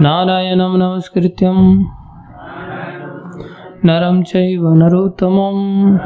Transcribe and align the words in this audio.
नारायणं 0.00 0.78
नमस्कृत्यं। 0.78 1.82
नरं 3.84 4.22
चैव 4.22 4.74
नरोत्तमं। 4.74 5.96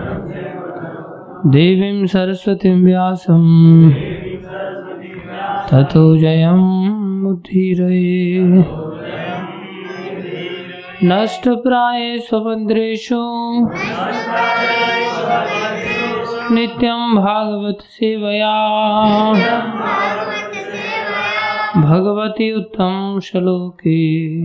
देवीं 1.50 2.06
सरस्वतीं 2.06 2.84
व्यासं। 2.84 3.90
ततो 5.70 6.16
जयमुद्धीरये 6.16 7.18
नष्टप्राये 11.04 12.18
स्वभद्रेषु। 12.18 13.20
नित्यं 16.54 17.14
भागवत 17.14 17.78
सेवया 17.80 18.56
भगवती 21.76 22.52
उत्तम 22.52 23.20
श्लोके। 23.20 24.38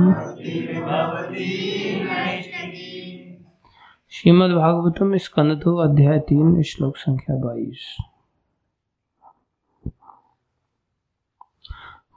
श्रीमद्भागवतम 4.11 5.17
स्कंद 5.17 5.51
दो 5.51 5.77
अध्याय 5.77 6.19
तीन, 6.19 6.61
श्लोक 6.61 6.97
संख्या 6.97 7.35
बाईस। 7.35 7.97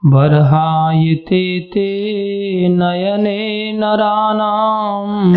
बर्हायते 0.05 1.61
ते 1.61 1.89
नयने 2.69 3.73
नराणाम्। 3.73 5.35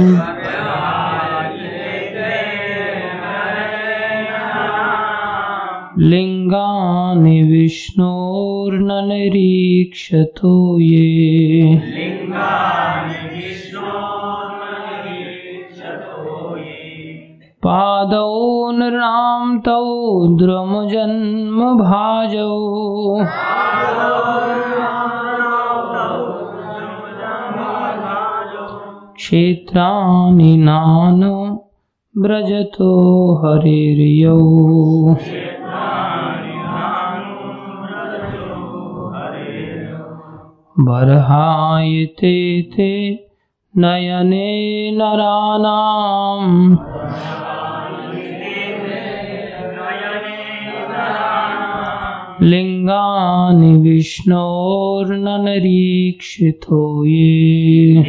लिङ्गानि 6.02 7.42
विष्णोर्न 7.44 8.88
निरीक्षतो 9.08 10.80
ये। 10.80 11.75
पादौ 17.64 18.72
नृणां 18.72 19.58
तौ 19.59 19.83
द्रमजन्म 20.38 21.59
भाजौ 21.80 22.55
क्षेत्राणि 29.16 30.55
नानो 30.58 31.36
व्रजतो 32.16 32.92
हरिर्यौ 33.42 34.38
बर्हायते 40.80 42.62
ते 42.62 42.92
नयने 43.78 44.52
नराणाम् 44.92 46.76
लिङ्गानि 52.42 53.73
विष्णोर्न 53.76 55.26
निरीक्षितो 55.45 57.06
ये। 57.06 58.04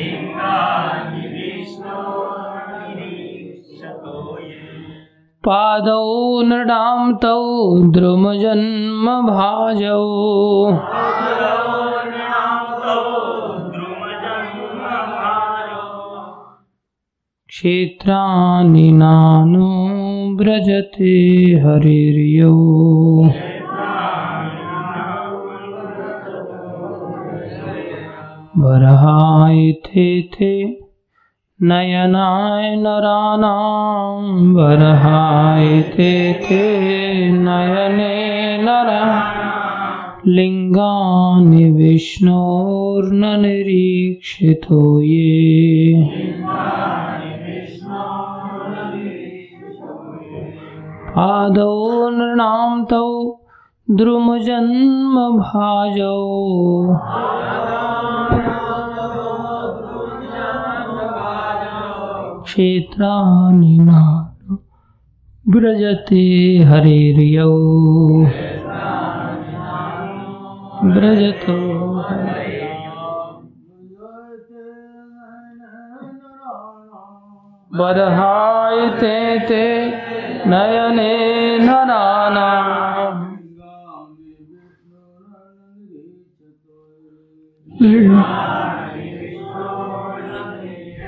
पादौ 5.46 6.42
नृणां 6.42 7.12
तौ 7.12 7.42
द्रुमजन्म 7.90 9.06
क्षेत्राणि 17.60 18.92
नानो 18.92 19.86
व्रजते 20.36 21.44
हरिर्यौ। 21.60 22.56
बर्हायते 28.56 30.22
ते 30.22 30.80
नयनाय 31.62 32.76
नराणां। 32.76 34.54
बर्हायते 34.54 36.32
ते 36.32 36.78
नयने 37.30 38.56
नरा। 38.62 39.22
लिङ्गानि 40.26 41.70
विष्णोर्न 41.70 43.40
निरीक्षितो 43.40 45.00
ये। 45.02 46.10
पादौ 51.14 52.10
नृणां 52.10 52.84
तौ 52.90 53.06
द्रुमजन्म 53.88 55.16
भाजौ 55.38 56.18
क्षेत्राणि 62.44 63.76
व्रजते 65.46 66.22
हरिर्यौ। 66.68 67.50
व्रजतो 70.94 71.58
बर्हायते 77.70 79.16
ते 79.48 79.64
नयने 80.50 81.10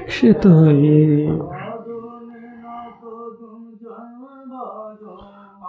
क्षितो 0.06 0.50
ये 0.70 0.98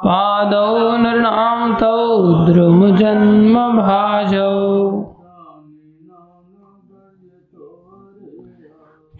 पादौ 0.03 0.67
नृणां 0.97 1.73
तौ 1.79 1.95
द्रुमजन्म 2.45 3.55
भाजौ। 3.78 5.03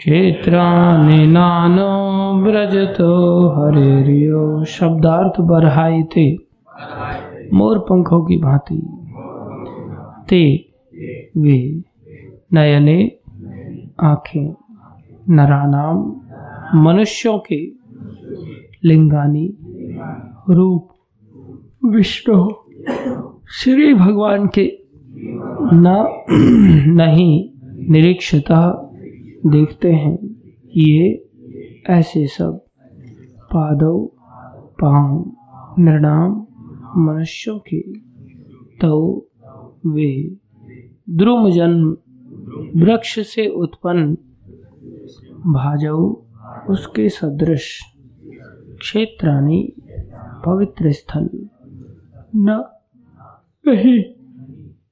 क्षेत्राणि 0.04 1.28
नानो 1.28 2.42
व्रजतो, 2.44 3.48
हरिर्यो, 3.50 4.66
शब्दार्थ 4.66 5.42
बरहाइते 5.42 6.38
मोर 7.54 7.78
पंखों 7.80 8.22
की 8.22 8.38
भांति। 8.38 9.06
ते, 10.30 10.72
वे, 11.38 11.82
नयने, 12.54 13.12
आँखें, 14.00 14.54
नरानाम, 15.30 16.16
मनुष्यों 16.76 17.40
के, 17.40 17.72
लिंगानी, 18.84 19.54
रूप, 20.50 20.90
विष्णु, 21.86 22.50
श्री 23.50 23.94
भगवान 23.94 24.48
के, 24.48 24.80
न, 25.74 26.08
नहीं, 26.94 27.50
निरीक्षता 27.90 28.90
देखते 29.46 29.94
हैं। 29.94 30.18
ये 30.76 31.30
ऐसे 31.90 32.28
सब। 32.28 32.66
पादव 33.54 34.10
पाँव, 34.82 35.32
नृणाम, 35.80 36.46
मनुष्यों 36.98 37.60
के 37.60 38.00
तो 38.82 39.26
वे। 39.86 40.38
द्रुम 41.10 41.50
जन्म 41.50 41.98
वृक्ष 42.76 43.20
से 43.20 43.48
उत्पन्न 43.48 44.18
भाजव 45.54 46.24
उसके 46.70 47.10
सदृश 47.10 47.80
क्षेत्राणी 48.80 49.74
पवित्र 50.46 50.92
स्थल। 50.92 51.50
न 52.36 52.64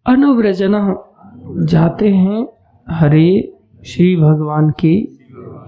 अनुव्रजन 0.06 0.98
जाते 1.66 2.10
हैं 2.10 2.48
हरे 2.90 3.58
श्री 3.86 4.16
भगवान 4.16 4.74
के 4.80 5.08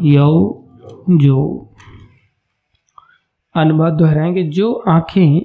यौ, 0.01 0.63
जो 1.09 1.69
अनुवाद 3.55 3.93
दोहराएँगे, 3.93 4.43
जो 4.43 4.73
आँखें 4.73 5.41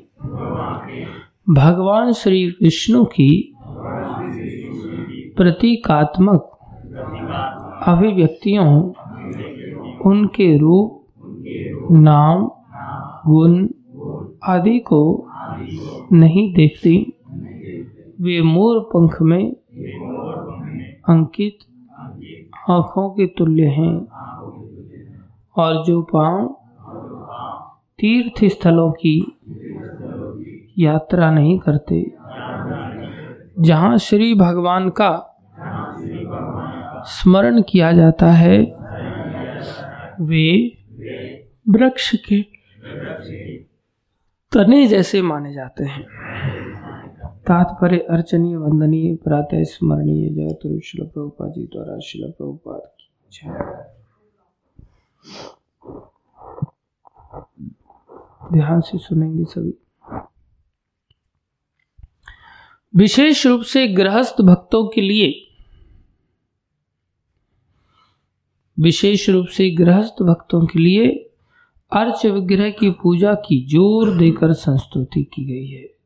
भगवान 1.54 2.12
श्री 2.12 2.46
विष्णु 2.46 3.04
की 3.04 3.54
प्रतीकात्मक 5.36 6.58
अभिव्यक्तियों, 7.86 8.92
उनके 10.06 10.58
रूप, 10.58 11.04
नाम, 11.90 12.50
गुण 13.26 13.68
आदि 14.44 14.78
को 14.78 15.30
नहीं 16.12 16.54
देखती, 16.54 17.12
वे 18.20 18.42
मोर 18.42 18.80
पंख 18.80 19.22
में 19.22 19.52
अंकित 21.08 21.58
आँखों 22.70 23.10
के 23.10 23.26
तुल्य 23.26 23.62
हैं 23.62 24.06
और 25.56 25.84
जो 25.84 26.02
पाँव 26.02 26.56
तीर्थ 27.98 28.44
स्थलों 28.44 28.92
की 28.92 29.38
यात्रा 30.78 31.30
नहीं 31.30 31.58
करते। 31.58 32.12
जहाँ 33.60 33.98
श्री 33.98 34.34
भगवान 34.34 34.88
का 34.88 35.24
स्मरण 37.06 37.62
किया 37.62 37.92
जाता 37.92 38.30
है, 38.32 38.58
वे 40.20 40.78
वृक्ष 41.68 42.14
के 42.16 42.42
तने 44.52 44.86
जैसे 44.86 45.22
माने 45.22 45.54
जाते 45.54 45.84
हैं। 45.84 46.27
तात्पर्य 47.48 47.98
अर्चनीय, 48.10 48.56
वंदनीय, 48.56 49.14
प्रातः 49.14 49.62
स्मरणीय 49.64 50.28
जगत 50.28 50.80
शिल 50.84 51.04
प्रभुपा 51.06 51.48
जी 51.48 51.64
द्वारा 51.64 51.98
शिल 51.98 52.30
प्रभुपाद 52.30 52.80
की 52.80 53.48
ध्यान 58.52 58.80
से 58.80 58.98
सुनेंगे 58.98 59.44
सभी। 59.44 59.72
विशेष 62.94 63.46
रूप 63.46 63.60
से 63.62 63.86
गृहस्थ 63.88 64.42
भक्तों 64.42 64.86
के 64.88 65.00
लिए, 65.00 65.32
विशेष 68.78 69.28
रूप 69.30 69.46
से 69.46 69.70
गृहस्थ 69.70 70.22
भक्तों 70.22 70.66
के 70.66 70.78
लिए 70.78 71.08
अर्च 71.92 72.26
विग्रह 72.26 72.70
की 72.70 72.90
पूजा 73.02 73.34
की 73.34 73.66
ज़ोर 73.66 74.16
देकर 74.18 74.52
संस्तुति 74.52 75.22
की 75.24 75.44
गई 75.44 75.66
है। 75.66 75.97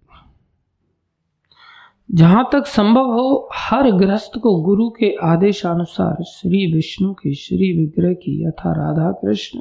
जहाँ 2.15 2.49
तक 2.53 2.67
संभव 2.67 3.13
हो, 3.13 3.49
हर 3.53 3.91
गृहस्थ 3.91 4.39
को 4.39 4.63
गुरु 4.63 4.91
के 4.91 5.17
आदेशानुसार 5.23 6.25
श्री 6.25 6.75
विष्णु 6.75 7.15
के 7.15 7.35
श्री 7.35 7.79
विग्रह 7.79 8.13
की 8.13 8.47
यथा 8.47 8.73
राधा 8.73 9.13
कृष्ण, 9.13 9.61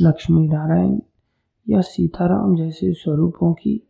लक्ष्मी 0.00 0.48
नारायण 0.48 1.00
या 1.68 1.80
सीताराम 1.80 2.56
जैसे 2.56 2.92
स्वरूपों 2.92 3.52
की 3.52 3.86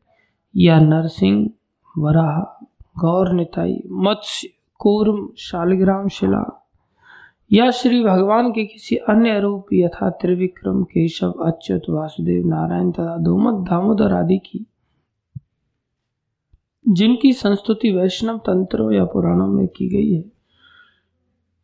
या 0.57 0.81
नरसिंह, 0.81 1.51
वराह, 1.99 2.67
गौर 3.01 3.33
निताई, 3.33 3.83
मत्स्य, 3.91 4.49
कूर्म, 4.79 5.29
शालिग्राम 5.39 6.09
शिला 6.09 6.67
या 7.53 7.71
श्री 7.71 8.05
भगवान 8.05 8.51
के 8.51 8.65
किसी 8.65 8.97
अन्य 8.97 9.41
रूप 9.41 9.67
यथा 9.73 10.11
त्रिविक्रम, 10.11 10.83
केशव, 10.83 11.31
अच्युत, 11.31 11.83
वासुदेव, 11.89 12.47
नारायण 12.47 12.91
तथा 12.91 13.17
दोमत 13.17 13.69
दामोदर 13.71 14.13
आदि 14.13 14.39
की 14.39 14.67
जिनकी 16.89 17.33
संस्तुति 17.33 17.93
वैष्णव 17.93 18.39
तंत्रों 18.39 18.93
या 18.93 19.05
पुराणों 19.05 19.49
में 19.49 19.69
की 19.69 19.89
गई 19.89 20.13
है, 20.13 20.25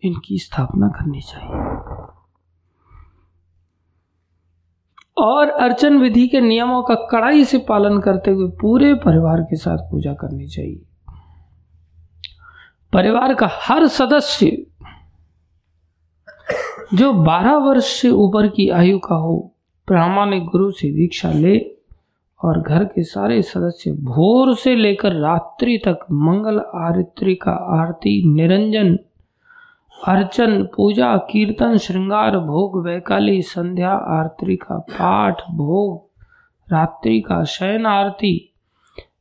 इनकी 0.03 0.39
स्थापना 0.39 0.89
करनी 0.89 1.21
चाहिए। 1.21 1.77
और 5.19 5.49
अर्चन 5.49 5.99
विधि 5.99 6.29
के 6.29 6.41
नियमों 6.41 6.83
का 6.83 6.95
कड़ाई 6.95 7.45
से 7.45 7.59
पालन 7.59 8.01
करते 8.01 8.31
हुए 8.31 8.49
पूरे 8.49 8.95
परिवार 8.95 9.41
के 9.41 9.57
साथ 9.57 9.79
पूजा 9.79 10.15
करनी 10.15 10.47
चाहिए। 10.47 10.83
परिवार 12.93 13.35
का 13.35 13.49
हर 13.53 13.87
सदस्य 13.87 14.67
जो 16.95 17.13
12 17.13 17.57
वर्ष 17.57 17.85
से 17.85 18.11
ऊपर 18.11 18.49
की 18.49 18.69
आयु 18.69 18.99
का 18.99 19.15
हो, 19.15 19.55
प्रामाणिक 19.87 20.45
गुरु 20.45 20.71
से 20.71 20.91
दीक्षा 20.91 21.33
ले 21.33 21.80
और 22.45 22.61
घर 22.61 22.85
के 22.85 23.03
सारे 23.03 23.43
सदस्य 23.43 23.93
भोर 23.93 24.57
से 24.57 24.77
लेकर 24.77 25.13
रात्रि 25.13 25.79
तक 25.79 25.99
मंगल 26.13 26.59
आरित्री 26.75 27.35
का 27.35 27.53
आरती, 27.53 28.35
निरंजन, 28.35 28.99
अर्चन, 30.07 30.69
पूजा, 30.77 31.17
कीर्तन, 31.17 31.77
श्रृंगार, 31.77 32.39
भोग, 32.39 32.85
वैकाली, 32.85 33.43
संध्या, 33.43 33.93
आरती 33.93 34.57
का 34.57 34.79
पाठ, 34.79 35.43
भोग, 35.51 36.11
रात्रि 36.73 37.21
का 37.21 37.45
शयन 37.45 37.87
आरती 37.87 38.55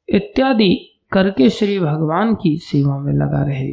इत्यादि 0.10 0.92
करके 1.12 1.50
श्री 1.50 1.80
भगवान 1.80 2.36
की 2.36 2.58
सेवा 2.58 2.98
में 2.98 3.14
लगा 3.14 3.44
रहे। 3.44 3.72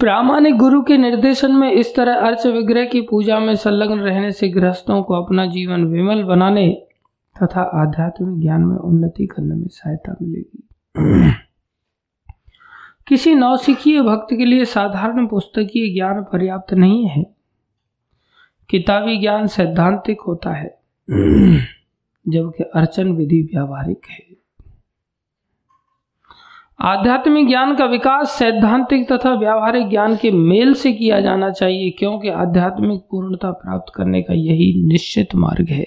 प्रामाणिक 0.00 0.56
गुरु 0.56 0.82
के 0.82 0.96
निर्देशन 0.96 1.52
में 1.52 1.70
इस 1.72 1.94
तरह 1.96 2.14
अर्च 2.16 2.46
विग्रह 2.46 2.84
की 2.84 3.00
पूजा 3.00 3.38
में 3.38 3.54
संलग्न 3.54 3.98
रहने 3.98 4.30
से 4.32 4.48
गृहस्थों 4.48 5.02
को 5.02 5.14
अपना 5.14 5.46
जीवन 5.46 5.84
विमल 5.84 6.22
बनाने 6.22 6.82
तथा 7.36 7.60
आध्यात्मिक 7.60 8.40
ज्ञान 8.40 8.60
में 8.60 8.76
उन्नति 8.76 9.26
करने 9.26 9.54
में 9.54 9.66
सहायता 9.68 10.16
मिलेगी। 10.22 10.62
किसी 13.06 13.34
नौसिखीय 13.34 14.02
भक्त 14.02 14.34
के 14.34 14.44
लिए 14.44 14.64
साधारण 14.64 15.26
पुस्तकीय 15.26 15.92
ज्ञान 15.94 16.22
पर्याप्त 16.22 16.74
नहीं 16.74 17.06
है। 17.06 17.24
किताबी 18.70 19.18
ज्ञान 19.20 19.46
सैद्धांतिक 19.46 20.20
होता 20.20 20.54
है, 20.54 20.78
जबकि 22.26 22.64
अर्चन 22.64 23.12
विधि 23.12 23.42
व्यावहारिक 23.42 24.06
है। 24.10 24.27
आध्यात्मिक 26.78 27.46
ज्ञान 27.48 27.74
का 27.76 27.84
विकास 27.84 28.30
सैद्धांतिक 28.30 29.10
तथा 29.12 29.32
व्यावहारिक 29.34 29.88
ज्ञान 29.88 30.14
के 30.16 30.30
मेल 30.30 30.72
से 30.74 30.92
किया 30.92 31.20
जाना 31.20 31.50
चाहिए, 31.50 31.90
क्योंकि 31.90 32.28
आध्यात्मिक 32.28 33.00
पूर्णता 33.10 33.50
प्राप्त 33.52 33.92
करने 33.94 34.20
का 34.22 34.34
यही 34.34 34.72
निश्चित 34.86 35.34
मार्ग 35.34 35.70
है। 35.70 35.86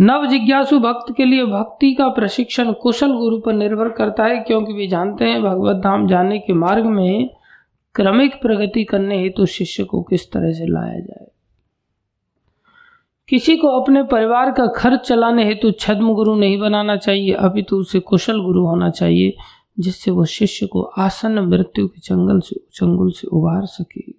नव 0.00 0.26
जिज्ञासु 0.26 0.78
भक्त 0.78 1.12
के 1.16 1.24
लिए 1.24 1.44
भक्ति 1.44 1.92
का 1.94 2.08
प्रशिक्षण 2.08 2.72
कुशल 2.72 3.12
गुरु 3.12 3.38
पर 3.40 3.52
निर्भर 3.52 3.88
करता 3.88 4.24
है, 4.24 4.38
क्योंकि 4.38 4.72
वे 4.72 4.86
जानते 4.86 5.24
हैं 5.24 5.42
भगवत 5.42 5.76
धाम 5.76 6.06
जाने 6.08 6.38
के 6.38 6.52
मार्ग 6.52 6.86
में 6.86 7.30
क्रमिक 7.94 8.40
प्रगति 8.42 8.84
करने 8.84 9.18
हेतु 9.18 9.36
तो 9.36 9.46
शिष्य 9.46 9.84
को 9.84 10.02
किस 10.02 10.30
तरह 10.32 10.52
से 10.52 10.66
लाया 10.66 10.98
जाए। 10.98 11.26
किसी 13.28 13.56
को 13.56 13.68
अपने 13.68 14.02
परिवार 14.02 14.52
का 14.52 14.66
खर्च 14.66 15.00
चलाने 15.00 15.44
हेतु 15.44 15.70
छद्म 15.70 16.14
गुरु 16.14 16.34
नहीं 16.34 16.58
बनाना 16.58 16.96
चाहिए, 16.96 17.32
अपितु 17.32 17.76
तो 17.76 17.80
उसे 17.80 18.00
कुशल 18.00 18.40
गुरु 18.40 18.66
होना 18.66 18.90
चाहिए, 18.90 19.36
जिससे 19.78 20.10
वो 20.10 20.24
शिष्य 20.24 20.66
को 20.66 20.82
आसन्न 20.82 21.38
मृत्यु 21.38 21.88
के 21.88 22.00
जंगल 22.00 22.40
से 22.40 22.56
चंगुल 22.72 23.10
से 23.10 23.26
उबार 23.26 23.66
सके। 23.66 24.12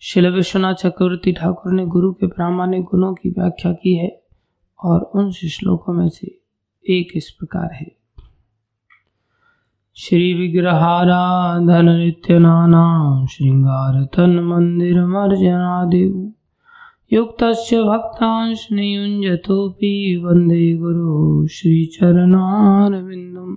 शिल 0.00 0.26
विश्वनाथ 0.26 0.74
चक्रवर्ती 0.74 1.32
ठाकुर 1.32 1.72
ने 1.72 1.86
गुरु 1.86 2.12
के 2.12 2.26
प्रामाणिक 2.26 2.82
गुणों 2.82 3.14
की 3.14 3.30
व्याख्या 3.30 3.72
की 3.72 3.94
है 3.94 4.22
और 4.84 5.00
उन 5.00 5.30
श्लोकों 5.30 5.92
में 5.92 6.08
से 6.08 6.38
एक 6.88 7.12
इस 7.14 7.30
प्रकार 7.30 7.70
है। 7.72 7.96
श्री 9.94 10.34
विग्रहाराधन 10.34 11.88
नित्य 11.88 12.38
नाना 12.38 13.26
श्रृंगार 13.26 14.04
तन 14.04 14.40
मंदिर 14.40 15.04
मर्जनादेव। 15.04 16.32
युक्त 17.12 17.44
भक्तांश 17.72 18.68
वंदे 20.24 20.76
गुरु 20.76 21.46
श्री 21.46 21.86
चरणारविंदम 21.86 23.56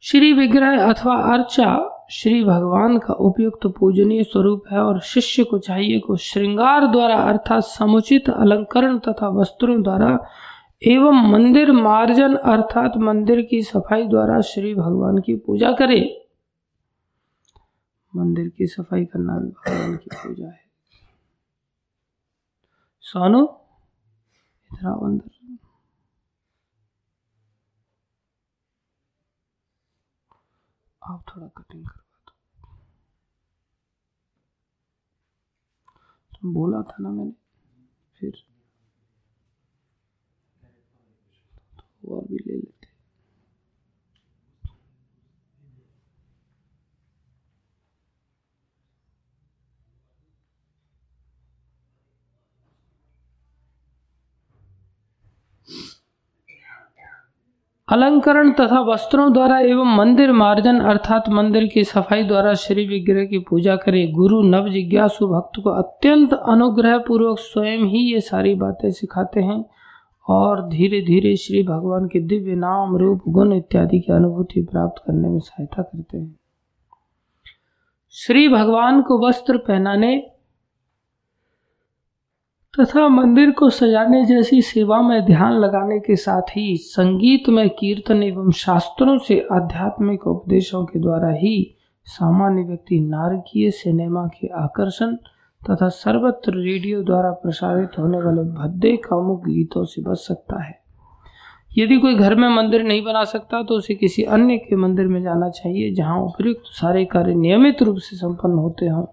श्री 0.00 0.32
विग्रह 0.32 0.92
अथवा 0.92 1.14
अर्चा 1.14 1.96
श्री 2.10 2.44
भगवान 2.44 2.98
का 2.98 3.14
उपयुक्त 3.14 3.66
पूजनीय 3.66 4.22
स्वरूप 4.22 4.62
है 4.72 4.78
और 4.78 5.00
शिष्य 5.00 5.44
को 5.44 5.58
चाहिए 5.58 5.98
को 5.98 6.16
श्रृंगार 6.16 6.86
द्वारा 6.86 7.16
अर्थात 7.16 7.62
समुचित 7.62 8.30
अलंकरण 8.30 8.98
तथा 8.98 9.28
वस्त्रों 9.28 9.82
द्वारा 9.82 10.26
एवं 10.82 11.30
मंदिर 11.30 11.72
मार्जन 11.72 12.34
अर्थात 12.34 12.92
मंदिर 12.96 13.42
की 13.42 13.62
सफ़ाई 13.62 14.06
द्वारा 14.06 14.40
श्री 14.40 14.74
भगवान 14.74 15.18
की 15.18 15.34
पूजा 15.34 15.72
करे। 15.72 16.26
मंदिर 18.16 18.48
की 18.48 18.66
सफ़ाई 18.66 19.04
करना 19.04 19.38
भी 19.38 19.48
भगवान 19.48 19.96
की 19.96 20.08
पूजा 20.12 20.46
है। 20.46 20.69
सोनू। 23.10 23.60
इधर 24.72 24.86
आओ 24.86 25.04
अंदर। 25.04 25.58
आप 31.04 31.24
थोड़ा 31.28 31.48
कटिंग 31.48 31.86
करवा 31.86 32.22
दो। 32.28 32.34
बोला 36.52 36.82
था 36.82 36.96
ना 37.00 37.10
मैंने, 37.10 37.32
फिर 38.16 38.46
तो 41.78 42.16
और 42.16 42.24
भी 42.24 42.36
ले 42.36 42.52
लेते। 42.52 42.79
अलंकरण 57.90 58.50
तथा 58.52 58.80
वस्त्रों 58.80 59.32
द्वारा 59.32 59.58
एवं 59.60 59.96
मंदिर 59.96 60.32
मार्जन 60.32 60.78
अर्थात 60.80 61.28
मंदिर 61.28 61.66
की 61.66 61.84
सफ़ाई 61.84 62.22
द्वारा 62.22 62.54
श्री 62.54 62.86
विग्रह 62.86 63.24
की 63.24 63.38
पूजा 63.38 63.76
करें। 63.76 64.12
गुरु, 64.12 64.42
नव 64.42 64.68
जिज्ञासु 64.68 65.26
भक्त 65.26 65.60
को 65.64 65.70
अत्यंत 65.70 66.32
अनुग्रह 66.32 66.98
पूर्वक 66.98 67.38
स्वयं 67.38 67.78
ही 67.78 68.12
ये 68.12 68.20
सारी 68.20 68.54
बातें 68.54 68.90
सिखाते 68.90 69.40
हैं 69.40 69.64
और 70.28 70.68
धीरे 70.68 71.00
धीरे 71.00 71.36
श्री 71.36 71.62
भगवान 71.62 72.06
के 72.06 72.20
दिव्य 72.20 72.54
नाम, 72.54 72.96
रूप, 72.96 73.22
गुण 73.28 73.52
इत्यादि 73.52 74.00
की 74.00 74.12
अनुभूति 74.12 74.62
प्राप्त 74.62 75.02
करने 75.06 75.28
में 75.28 75.38
सहायता 75.38 75.82
करते 75.82 76.18
हैं। 76.18 76.36
श्री 78.10 78.48
भगवान 78.48 79.02
को 79.02 79.28
वस्त्र 79.28 79.56
पहनाने 79.56 80.29
तथा 82.78 83.08
मंदिर 83.08 83.50
को 83.50 83.68
सजाने 83.70 84.24
जैसी 84.26 84.60
सेवा 84.62 85.00
में 85.02 85.24
ध्यान 85.26 85.52
लगाने 85.52 85.98
के 85.98 86.16
साथ 86.16 86.50
ही 86.50 86.76
संगीत 86.76 87.48
में 87.48 87.68
कीर्तन 87.70 88.22
एवं 88.22 88.50
शास्त्रों 88.50 89.16
से 89.18 89.38
आध्यात्मिक 89.52 90.26
उपदेशों 90.26 90.84
के 90.84 90.98
द्वारा 90.98 91.30
ही 91.32 91.54
सामान्य 92.06 92.62
व्यक्ति 92.62 93.00
नारकीय 93.00 93.70
सिनेमा 93.70 94.26
के 94.36 94.48
आकर्षण 94.62 95.14
तथा 95.62 95.88
सर्वत्र 95.88 96.54
रेडियो 96.54 97.02
द्वारा 97.02 97.30
प्रसारित 97.42 97.98
होने 97.98 98.22
वाले 98.22 98.48
भद्दे 98.52 98.96
कामुक 99.04 99.44
गीतों 99.44 99.84
से 99.84 100.02
बच 100.02 100.18
सकता 100.18 100.62
है। 100.62 100.78
यदि 101.78 101.96
कोई 101.96 102.14
घर 102.14 102.34
में 102.34 102.48
मंदिर 102.48 102.82
नहीं 102.82 103.04
बना 103.04 103.24
सकता 103.24 103.62
तो 103.62 103.74
उसे 103.74 103.94
किसी 103.94 104.22
अन्य 104.24 104.56
के 104.58 104.76
मंदिर 104.76 105.06
में 105.06 105.22
जाना 105.22 105.50
चाहिए, 105.50 105.94
जहाँ 105.94 106.20
उपयुक्त 106.22 106.62
सारे 106.72 107.04
कार्य 107.04 107.34
नियमित 107.34 107.82
रूप 107.82 107.96
से 107.96 108.16
संपन्न 108.16 108.58
होते 108.58 108.88
हों। 108.88 109.06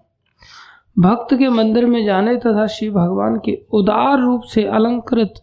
भक्त 0.99 1.33
के 1.33 1.49
मंदिर 1.49 1.85
में 1.85 2.05
जाने 2.05 2.37
तथा 2.37 2.67
शिव 2.67 2.93
भगवान 2.93 3.39
के 3.45 3.65
उदार 3.71 4.19
रूप 4.19 4.41
से 4.41 4.63
अलंकृत 4.63 5.33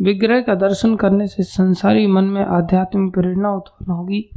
विग्रह 0.00 0.40
का 0.40 0.54
दर्शन 0.54 0.96
करने 0.96 1.26
से 1.26 1.42
संसारी 1.42 2.06
मन 2.06 2.24
में 2.24 2.44
आध्यात्मिक 2.44 3.14
प्रेरणा 3.14 3.52
उत्पन्न 3.52 3.90
होगी। 3.90 4.30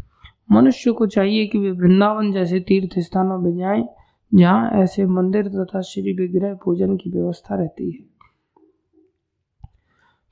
मनुष्य 0.52 0.92
को 0.92 1.08
चाहिए 1.08 1.48
कि 1.48 1.58
वे 1.58 1.72
वृंदावन 1.72 2.32
जैसे 2.32 2.60
तीर्थ 2.60 3.00
स्थानों 3.00 3.40
में 3.40 3.58
जाएँ, 3.58 3.88
जहाँ 4.34 4.72
ऐसे 4.72 5.06
मंदिर 5.06 5.48
तथा 5.48 5.82
श्री 5.82 6.14
विग्रह 6.14 6.54
पूजन 6.54 6.98
की 6.98 7.10
व्यवस्था 7.10 7.56
रहती 7.56 7.92
है। 7.92 8.18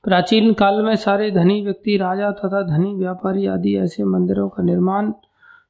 प्राचीन 0.04 0.52
काल 0.52 0.82
में 0.82 0.96
सारे 0.96 1.30
धनी 1.30 1.62
व्यक्ति, 1.62 1.96
राजा 1.96 2.30
तथा 2.30 2.62
धनी 2.62 2.94
व्यापारी 2.94 3.46
आदि 3.46 3.76
ऐसे 3.76 4.04
मंदिरों 4.04 4.48
का 4.48 4.62
निर्माण 4.62 5.12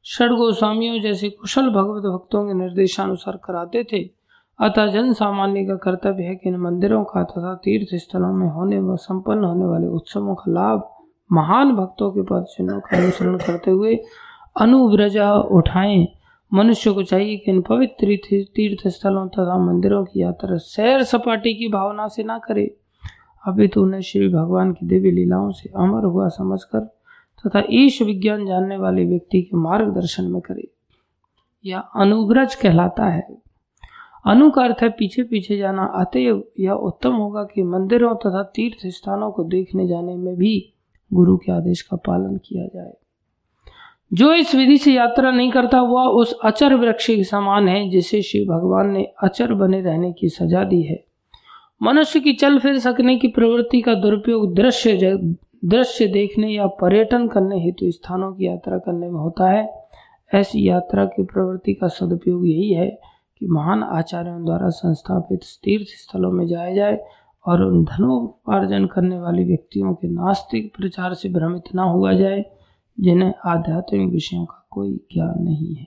षड 0.05 0.31
गोस्वामियों 0.31 1.01
जैसे 1.01 1.31
कुशल 1.31 1.71
भगवत 1.71 2.03
भक्तों 2.03 2.47
के 2.47 2.55
निर्देशानुसार 2.55 3.41
कराते 3.45 3.85
थे। 3.93 4.16
अतः 4.61 4.87
जन 4.87 5.13
सामान्य 5.13 5.65
का 5.65 5.75
कर्तव्य 5.77 6.25
है 6.25 6.35
कि 6.35 6.49
इन 6.49 6.57
मंदिरों 6.57 7.05
का 7.05 7.23
तथा 7.23 7.55
तीर्थ 7.55 7.89
स्थलों 7.95 8.33
में 8.33 8.49
होने 8.49 8.79
व 8.79 8.97
संपन्न 8.97 9.45
होने 9.45 9.65
वाले 9.65 9.87
उत्सवों 9.87 10.35
का 10.35 10.53
लाभ 10.53 10.89
महान 11.33 11.73
भक्तों 11.77 12.11
के 12.11 12.23
पद 12.23 12.45
चिन्हों 12.45 12.81
का 12.81 12.97
अनुसरण 12.97 13.37
करते 13.37 13.71
हुए 13.71 13.99
अनुव्रजा 14.61 15.35
उठाएँ। 15.35 16.07
मनुष्य 16.55 16.93
को 16.93 17.03
चाहिए 17.03 17.37
कि 17.37 17.51
इन 17.51 17.63
पवित्र 17.63 18.17
तीर्थ 18.57 18.89
स्थलों 18.89 19.29
तथा 19.29 19.59
मंदिरों 19.59 20.05
की 20.05 20.23
यात्रा 20.23 20.57
सैर 20.57 21.03
सपाटी 21.03 21.55
की 21.55 21.69
भावना 21.69 22.09
से 22.09 22.23
ना 22.23 22.39
करे। 22.39 22.77
अभी 23.47 23.69
तो 23.69 23.83
उन्हें 23.83 24.01
श्री 24.01 24.29
भगवान 24.29 24.73
की 24.73 24.87
देवी 24.87 25.11
लीलाओं 25.11 25.51
से 25.51 25.73
अमर 25.77 26.05
हुआ 26.05 26.29
समझकर 26.29 26.81
तथा 27.47 27.63
ईश 27.71 28.03
विज्ञान 28.03 28.47
जानने 28.47 28.77
वाले 28.77 29.05
व्यक्ति 29.05 29.43
के 29.43 29.57
मार्गदर्शन 29.57 30.25
में 30.25 30.41
करे। 30.41 30.69
यह 31.65 31.79
अनुव्रज 31.79 32.55
कहलाता 32.55 33.07
है। 33.07 33.46
अनु 34.27 34.51
का 34.51 34.63
अर्थ 34.63 34.77
है 34.83 34.89
पीछे 34.89 35.23
पीछे 35.23 35.57
जाना। 35.57 35.85
अतएव 35.85 36.45
यह 36.61 36.73
उत्तम 36.73 37.13
होगा 37.13 37.45
कि 37.45 37.63
मंदिरों 37.63 38.15
तथा 38.15 38.43
तीर्थ 38.43 38.87
स्थानों 38.87 39.31
को 39.31 39.45
देखने 39.45 39.89
जाने 39.89 40.17
में 40.17 40.37
भी 40.37 40.73
गुरु 41.13 41.37
के 41.37 41.53
आदेश 41.53 41.83
का 41.83 41.97
पालन 41.97 42.37
किया 42.37 42.67
जाए। 42.67 42.93
जो 44.13 44.35
इस 44.35 44.55
विधि 44.55 44.79
से 44.79 44.93
यात्रा 44.93 45.31
नहीं 45.31 45.51
करता, 45.51 45.83
वह 45.83 46.03
उस 46.03 46.39
अचर 46.45 46.75
वृक्ष 46.75 47.07
के 47.07 47.25
समान 47.25 47.69
है, 47.69 47.91
जिसे 47.91 48.23
श्री 48.23 48.45
भगवान 48.45 48.91
ने 48.91 49.13
अचर 49.23 49.55
बने 49.55 49.81
रहने 49.81 50.13
की 50.13 50.29
सजा 50.29 50.65
दी 50.65 50.83
है। 50.83 51.05
मनुष्य 51.83 52.21
की 52.21 52.33
चल 52.33 52.59
फिर 52.59 52.79
सकने 52.79 53.17
की 53.17 53.29
प्रवृत्ति 53.29 53.81
का 53.81 53.95
दुरुपयोग 53.95 54.55
दृश्य 54.55 55.19
दृश्य 55.65 56.07
देखने 56.07 56.51
या 56.51 56.67
पर्यटन 56.67 57.29
करने 57.29 57.65
हेतु 57.65 57.87
तो 57.87 57.91
स्थानों 57.91 58.33
की 58.33 58.47
यात्रा 58.47 58.79
करने 58.79 59.11
में 59.11 59.21
होता 59.21 59.51
है। 59.51 59.87
ऐसी 60.35 60.69
यात्रा 60.69 61.05
की 61.05 61.23
प्रवृत्ति 61.23 61.75
का 61.75 61.89
सदुपयोग 61.89 62.49
यही 62.49 62.73
है 62.73 62.99
कि 63.39 63.47
महान 63.47 63.83
आचार्यों 63.83 64.45
द्वारा 64.45 64.69
संस्थापित 64.69 65.41
तीर्थ 65.65 65.85
स्थलों 65.85 66.33
में 66.33 66.47
जाया 66.47 66.75
जाए 66.75 67.05
और 67.47 67.63
उन 67.63 67.85
धनोपार्जन 67.85 68.87
करने 68.87 69.19
वाले 69.19 69.45
व्यक्तियों 69.45 69.95
के 69.95 70.09
नास्तिक 70.09 70.77
प्रचार 70.77 71.15
से 71.15 71.29
भ्रमित 71.29 71.63
न 71.75 71.79
हुआ 71.79 72.13
जाए, 72.13 72.45
जिन्हें 73.01 73.33
आध्यात्मिक 73.47 74.13
विषयों 74.13 74.45
का 74.45 74.67
कोई 74.71 75.07
ज्ञान 75.13 75.43
नहीं 75.43 75.75
है। 75.75 75.87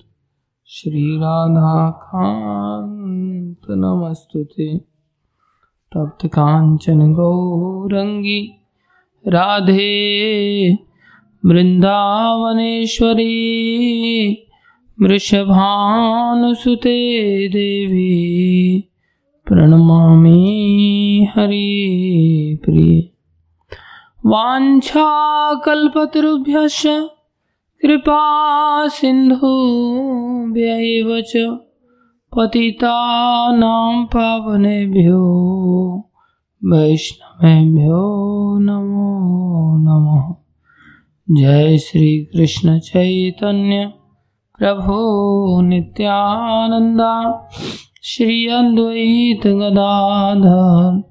श्री 0.65 1.17
राधा 1.17 1.89
कांत 1.89 3.65
नमस्तुते। 3.69 4.81
तप्त 5.95 6.25
कांचन 6.25 7.13
गौरंगी, 7.13 8.55
राधे, 9.27 10.77
वृंदावनेश्वरी 11.45 13.29
वृषभानुसुते 15.01 17.47
देवी, 17.47 18.83
प्रणमामि 19.47 21.27
हरिप्रिये 21.35 23.13
वाञ्छाकल्पतरुभ्यश्च 24.25 27.09
कृपा 27.81 28.87
सिन्धुभ्यैव 28.87 31.21
च, 31.21 31.57
पतितानां 32.37 34.05
पावनेभ्यो, 34.05 35.23
वैष्णवेभ्यो 36.65 38.59
नमो 38.59 39.77
नमः। 39.77 40.35
जय 41.41 41.77
श्री 41.77 42.25
कृष्ण 42.25 42.79
चैतन्य। 42.79 43.93
प्रभु 44.59 45.61
नित्यानंदा 45.61 47.49
श्री 48.03 48.47
अद्वैत 48.47 49.47
गदाधर 49.47 51.03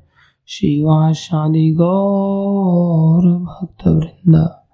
शिवाशादि 0.48 1.70
गौर 1.70 3.22
भक्त 3.26 3.86
वृंदा 3.86 4.68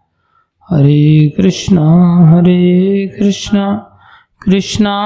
हरे 0.71 1.29
कृष्णा 1.29 2.17
हरे 2.31 3.07
कृष्णा 3.19 3.91
कृष्णा 4.43 4.99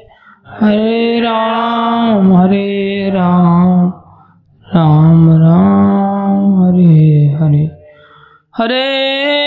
हरे 0.61 1.19
राम 1.19 2.33
हरे 2.33 3.09
राम 3.09 3.89
राम 4.75 5.29
राम, 5.29 6.63
हरे 6.63 7.37
हरे। 7.41 7.71
हरे 8.57 9.46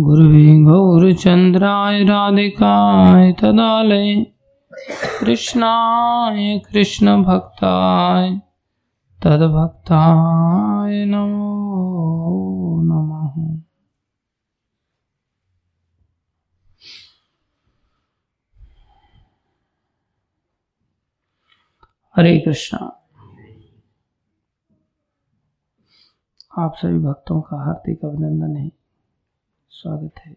गुरुवे 0.00 0.62
गौरचन्द्राय 0.62 2.04
राधिकाय 2.04 3.32
तदालय। 3.32 4.26
कृष्णाय 5.20 6.58
कृष्णभक्ताय। 6.58 8.30
तद्भक्ताय 9.24 11.04
नमो 11.04 12.82
नमः। 12.82 13.60
हरे 22.16 22.38
कृष्णा। 22.38 23.01
आप 26.58 26.74
सभी 26.76 26.98
भक्तों 26.98 27.40
का 27.40 27.64
हार्दिक 27.64 28.04
अभिनंदन 28.04 28.56
है। 28.56 28.72
स्वागत 29.70 30.18
है। 30.18 30.36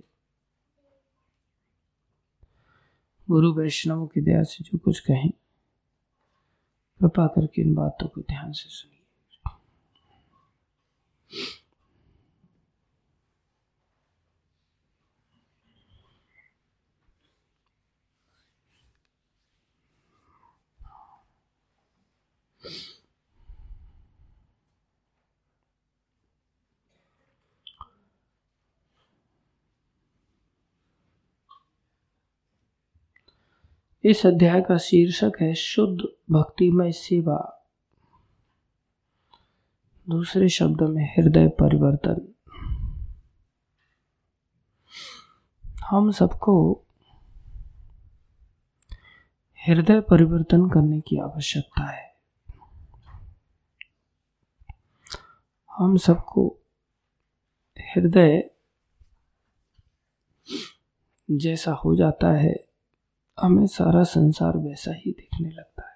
गुरु 3.30 3.54
वैष्णव 3.54 4.08
की 4.08 4.22
दया 4.22 4.44
से 4.44 4.64
जो 4.64 4.78
कुछ 4.78 5.00
कहें, 5.00 5.32
कृपा 7.00 7.28
करके 7.28 7.62
इन 7.62 7.76
बातों 7.76 8.08
को 8.08 8.22
ध्यान 8.22 8.52
से 8.52 8.70
सुनिए। 8.70 9.02
इस 34.08 34.26
अध्याय 34.26 34.62
का 34.62 34.78
शीर्षक 34.78 35.32
है 35.42 35.56
शुद्ध 35.56 36.02
भक्तिमय 36.32 36.92
सेवा। 36.92 37.68
दूसरे 40.10 40.50
शब्द 40.50 40.82
में, 40.82 41.14
हृदय 41.18 41.48
परिवर्तन। 41.48 42.34
हम 45.86 46.12
सबको 46.12 46.84
हृदय 49.68 50.02
परिवर्तन 50.02 50.70
करने 50.70 51.00
की 51.00 51.18
आवश्यकता 51.18 51.84
है। 51.84 52.16
हम 55.72 55.98
सबको 55.98 56.60
हृदय 57.80 58.52
जैसा 61.32 61.72
हो 61.72 61.96
जाता 61.96 62.32
है 62.32 62.75
हमें 63.38 63.66
सारा 63.68 64.04
संसार 64.04 64.58
वैसा 64.58 64.92
ही 64.96 65.12
दिखने 65.12 65.50
लगता 65.50 65.82
है। 65.82 65.94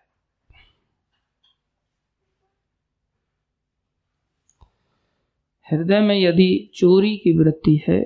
हृदय 5.68 6.00
में 6.00 6.16
यदि 6.16 6.72
चोरी 6.76 7.16
की 7.18 7.38
वृत्ति 7.38 7.76
है 7.88 8.02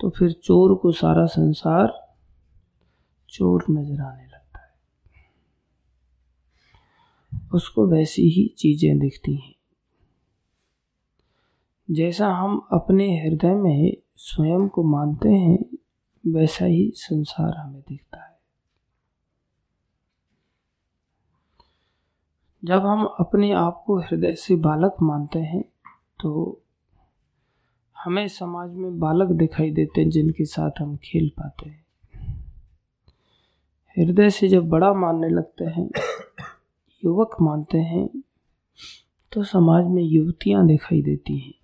तो 0.00 0.10
फिर 0.10 0.32
चोर 0.32 0.74
को 0.74 0.92
सारा 0.92 1.24
संसार 1.26 1.92
चोर 3.28 3.64
नज़र 3.70 4.00
आने 4.02 4.26
लगता 4.26 4.58
है। 4.58 4.72
उसको 7.54 7.86
वैसी 7.86 8.28
ही 8.30 8.46
चीज़ें 8.58 8.98
दिखती 8.98 9.34
हैं। 9.36 9.54
जैसा 11.88 12.28
हम 12.28 12.56
अपने 12.72 13.06
हृदय 13.20 13.54
में 13.54 13.96
स्वयं 14.16 14.68
को 14.68 14.82
मानते 14.82 15.28
हैं 15.28 15.58
वैसा 16.24 16.64
ही 16.64 16.90
संसार 16.96 17.56
हमें 17.56 17.80
दिखता 17.80 18.18
है। 18.18 18.32
जब 22.62 22.86
हम 22.86 23.04
अपने 23.20 23.52
आप 23.52 23.82
को 23.86 23.98
हृदय 24.00 24.34
से 24.34 24.56
बालक 24.56 24.96
मानते 25.02 25.38
हैं 25.38 25.62
तो 26.20 26.60
हमें 27.96 28.26
समाज 28.28 28.70
में 28.70 28.98
बालक 29.00 29.30
दिखाई 29.32 29.70
देते 29.70 30.00
हैं 30.00 30.10
जिनके 30.10 30.44
साथ 30.44 30.80
हम 30.80 30.96
खेल 30.96 31.28
पाते 31.30 31.68
हैं। 31.68 31.82
हृदय 33.96 34.30
से 34.30 34.48
जब 34.48 34.68
बड़ा 34.68 34.92
मानने 34.94 35.28
लगते 35.28 35.64
हैं, 35.66 35.88
युवक 37.02 37.36
मानते 37.40 37.78
हैं 37.80 38.08
तो 39.32 39.44
समाज 39.44 39.86
में 39.86 40.02
युवतियाँ 40.02 40.66
दिखाई 40.66 41.02
देती 41.02 41.38
हैं, 41.38 41.54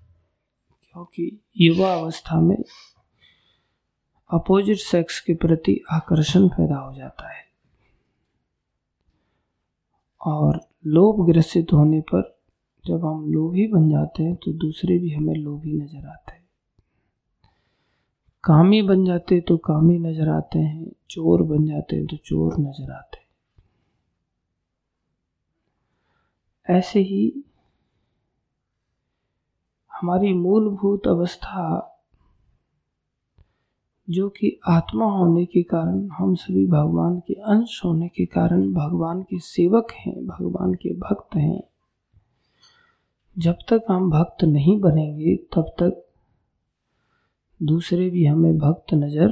क्योंकि 0.82 1.40
युवा 1.56 1.92
अवस्था 1.94 2.40
में 2.40 2.56
अपोजिट 4.30 4.78
सेक्स 4.78 5.20
के 5.20 5.34
प्रति 5.36 5.80
आकर्षण 5.92 6.48
पैदा 6.48 6.76
हो 6.76 6.92
जाता 6.94 7.28
है। 7.28 7.44
और 10.20 10.60
लोभ 10.86 11.24
ग्रसित 11.26 11.72
होने 11.72 12.00
पर 12.12 12.22
जब 12.84 13.04
हम 13.06 13.24
लोभी 13.32 13.66
बन 13.68 13.88
जाते 13.90 14.22
हैं 14.22 14.34
तो 14.34 14.52
दूसरे 14.58 14.98
भी 14.98 15.10
हमें 15.10 15.34
लोभी 15.34 15.72
नज़र 15.74 16.06
आते 16.08 16.32
हैं। 16.32 16.46
कामी 18.44 18.82
बन 18.82 19.04
जाते 19.04 19.40
तो 19.40 19.56
कामी 19.56 19.98
नज़र 19.98 20.28
आते 20.28 20.58
हैं। 20.58 20.90
चोर 21.10 21.42
बन 21.42 21.66
जाते 21.66 21.96
हैं 21.96 22.06
तो 22.06 22.16
चोर 22.16 22.58
नज़र 22.58 22.92
आते 22.92 23.16
हैं। 23.16 23.28
ऐसे 26.68 27.00
ही 27.00 27.44
हमारी 29.90 30.32
मूलभूत 30.34 31.06
अवस्था 31.08 31.89
जो 34.10 34.28
कि 34.28 34.60
आत्मा 34.68 35.04
होने 35.04 35.46
के 35.46 35.62
कारण, 35.62 36.08
हम 36.08 36.34
सभी 36.34 36.66
भगवान 36.66 37.20
के 37.20 37.34
अंश 37.34 37.84
होने 37.84 38.08
के 38.08 38.26
कारण, 38.26 38.72
भगवान 38.72 39.22
के 39.22 39.38
सेवक 39.38 39.92
हैं, 39.92 40.26
भगवान 40.26 40.74
के 40.74 40.94
भक्त 40.94 41.36
हैं। 41.36 41.62
जब 43.38 43.52
तक 43.52 43.84
हम 43.90 44.10
भक्त 44.10 44.44
नहीं 44.44 44.80
बनेंगे, 44.80 45.36
तब 45.36 45.62
तक 45.62 46.06
दूसरे 47.62 48.10
भी 48.10 48.26
हमें 48.26 48.58
भक्त 48.58 48.94
नज़र 48.94 49.30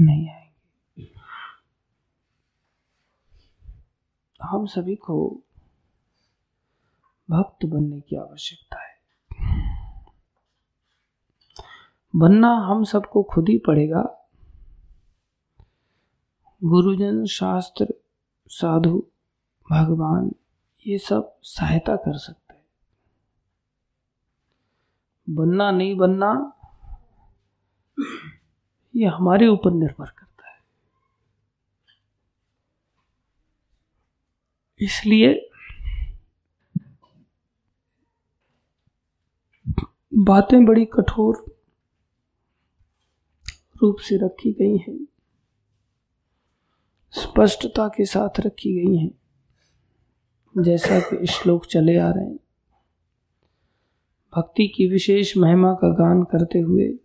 नहीं 0.00 0.28
आएँगे। 0.28 1.08
हम 4.42 4.66
सभी 4.66 4.94
को 4.94 5.40
भक्त 7.30 7.66
बनने 7.66 8.00
की 8.00 8.16
आवश्यकता 8.16 8.82
है। 8.82 8.95
बनना 12.16 12.48
हम 12.48 12.84
सबको 12.84 13.22
खुद 13.22 13.48
ही 13.48 13.58
पड़ेगा। 13.58 14.28
गुरुजन, 16.64 17.24
शास्त्र, 17.24 17.94
साधु, 18.48 19.06
भगवान, 19.70 20.34
ये 20.86 20.98
सब 20.98 21.38
सहायता 21.42 21.96
कर 21.96 22.18
सकते 22.18 22.54
हैं। 22.54 22.64
बनना 25.30 25.70
नहीं 25.70 25.96
बनना, 25.96 26.52
ये 28.96 29.06
हमारे 29.06 29.48
ऊपर 29.48 29.70
निर्भर 29.70 30.10
करता 30.10 30.50
है। 30.50 30.58
इसलिए 34.80 35.50
बातें 40.14 40.64
बड़ी 40.64 40.84
कठोर 40.84 41.55
रूप 43.82 43.96
से 43.98 44.16
रखी 44.16 44.52
गई 44.52 44.76
हैं। 44.76 45.06
स्पष्टता 47.10 47.88
के 47.88 48.04
साथ 48.04 48.40
रखी 48.40 48.74
गई 48.74 48.96
हैं। 48.96 49.10
जैसा 50.62 51.00
कि 51.00 51.26
श्लोक 51.26 51.66
चले 51.66 51.98
आ 51.98 52.10
रहे 52.10 52.24
हैं। 52.24 52.38
भक्ति 54.36 54.68
की 54.68 54.86
विशेष 54.86 55.36
महिमा 55.36 55.74
का 55.74 55.88
गान 55.88 56.22
करते 56.22 56.58
हुए 56.58 56.98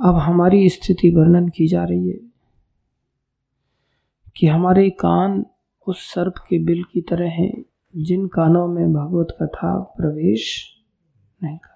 अब 0.00 0.14
हमारी 0.14 0.68
स्थिति 0.68 1.10
वर्णन 1.10 1.48
की 1.48 1.68
जा 1.68 1.84
रही 1.84 2.08
है 2.08 2.20
कि 4.36 4.46
हमारे 4.46 4.90
कान 4.90 5.46
उस 5.86 6.14
सर्प 6.14 6.34
के 6.38 6.58
बिल 6.58 6.84
की 6.84 7.00
तरह 7.00 7.28
हैं, 7.28 7.64
जिन 7.96 8.28
कानों 8.28 8.68
में 8.68 8.92
भगवत 8.92 9.36
कथा 9.42 9.80
प्रवेश 9.80 10.72
नहीं 11.42 11.58
करती 11.58 11.71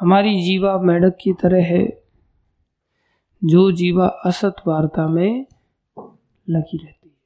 हमारी 0.00 0.42
जीवा 0.42 0.78
मेढक 0.78 1.16
की 1.20 1.32
तरह 1.32 1.64
है, 1.64 2.02
जो 3.44 3.72
जीवा 3.72 4.06
असत 4.06 4.56
वार्ता 4.66 5.08
में 5.08 5.46
लगी 6.48 6.78
रहती 6.78 7.08
है। 7.08 7.16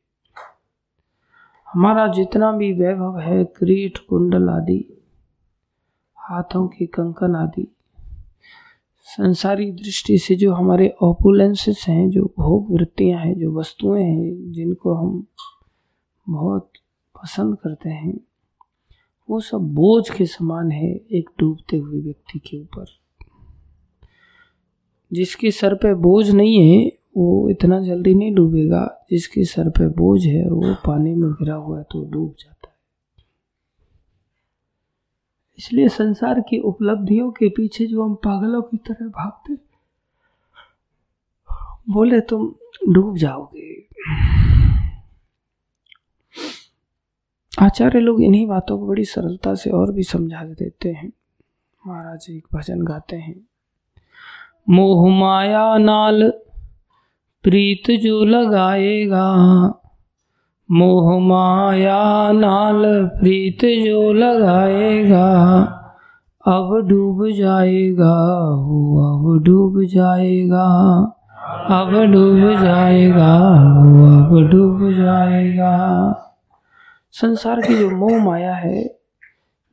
हमारा 1.72 2.06
जितना 2.06 2.52
भी 2.52 2.72
वैभव 2.72 3.18
है, 3.18 3.44
क्रीट, 3.44 3.98
कुंडल 3.98 4.48
आदि, 4.48 5.04
हाथों 6.18 6.68
के 6.68 6.86
कंकन 6.86 7.36
आदि, 7.36 7.76
संसारी 8.96 9.72
दृष्टि 9.72 10.18
से 10.18 10.34
जो 10.34 10.52
हमारे 10.54 10.96
ओपुलेंसेस 11.02 11.84
हैं, 11.88 12.10
जो 12.10 12.22
भोग 12.22 12.76
वृत्तियाँ 12.76 13.20
हैं, 13.20 13.38
जो 13.38 13.52
वस्तुएँ 13.52 14.04
हैं, 14.04 14.52
जिनको 14.52 14.94
हम 14.94 15.26
बहुत 16.28 16.72
पसंद 17.16 17.58
करते 17.58 17.90
हैं 17.90 18.33
वो 19.30 19.40
सब 19.40 19.58
बोझ 19.58 20.10
के 20.10 20.26
समान 20.26 20.70
है 20.70 20.90
एक 20.90 21.30
डूबते 21.38 21.76
हुए 21.76 22.00
व्यक्ति 22.00 22.38
के 22.38 22.60
ऊपर। 22.60 22.86
जिसके 25.12 25.50
सर 25.50 25.74
पे 25.74 25.94
बोझ 25.94 26.30
नहीं 26.30 26.58
है, 26.60 26.98
वो 27.16 27.50
इतना 27.50 27.80
जल्दी 27.80 28.14
नहीं 28.14 28.34
डूबेगा। 28.34 29.06
जिसके 29.10 29.44
सर 29.44 29.70
पे 29.70 29.88
बोझ 29.88 30.26
है 30.26 30.44
और 30.44 30.52
वो 30.52 30.74
पानी 30.74 31.14
में 31.14 31.30
गिरा 31.32 31.54
हुआ 31.54 31.78
है 31.78 31.84
तो 31.84 32.10
डूब 32.10 32.34
जाता 32.38 32.68
है। 32.68 32.74
इसलिए 35.58 35.88
संसार 35.88 36.40
की 36.40 36.58
उपलब्धियों 36.58 37.30
के 37.30 37.48
पीछे 37.48 37.86
जो 37.86 38.02
हम 38.02 38.14
पागलों 38.14 38.62
की 38.62 38.76
तरह 38.76 39.06
भागते 39.06 39.54
बोले 41.92 42.20
तुम 42.20 42.54
डूब 42.92 43.16
जाओगे। 43.16 43.88
आचार्य 47.62 48.00
लोग 48.00 48.22
इन्हीं 48.22 48.46
बातों 48.46 48.78
को 48.78 48.86
बड़ी 48.86 49.04
सरलता 49.04 49.54
से 49.54 49.70
और 49.70 49.92
भी 49.92 50.02
समझा 50.02 50.44
देते 50.44 50.88
हैं। 50.88 51.12
महाराज 51.86 52.26
एक 52.30 52.46
भजन 52.54 52.80
गाते 52.80 53.16
हैं। 53.16 53.46
मोह 54.70 55.08
माया 55.20 55.78
नाल 55.78 56.32
प्रीत 57.44 57.90
जो 58.00 58.24
लगाएगा, 58.24 59.28
मोह 60.70 61.18
माया 61.20 62.32
नाल 62.32 62.82
प्रीत 63.20 63.64
जो 63.86 64.12
लगाएगा, 64.12 65.30
अब 66.46 66.74
डूब 66.88 67.30
जाएगा 67.30 68.14
वो 68.58 68.80
अब 69.04 69.42
डूब 69.44 69.84
जाएगा, 69.84 70.66
अब 71.70 71.92
डूब 72.12 72.62
जाएगा 72.62 73.38
वो 73.74 74.06
अब 74.16 74.50
डूब 74.50 74.92
जाएगा। 74.92 75.74
संसार 77.20 77.60
की 77.60 77.78
जो 77.78 77.90
मोह 77.90 78.24
माया 78.24 78.54
है, 78.54 78.98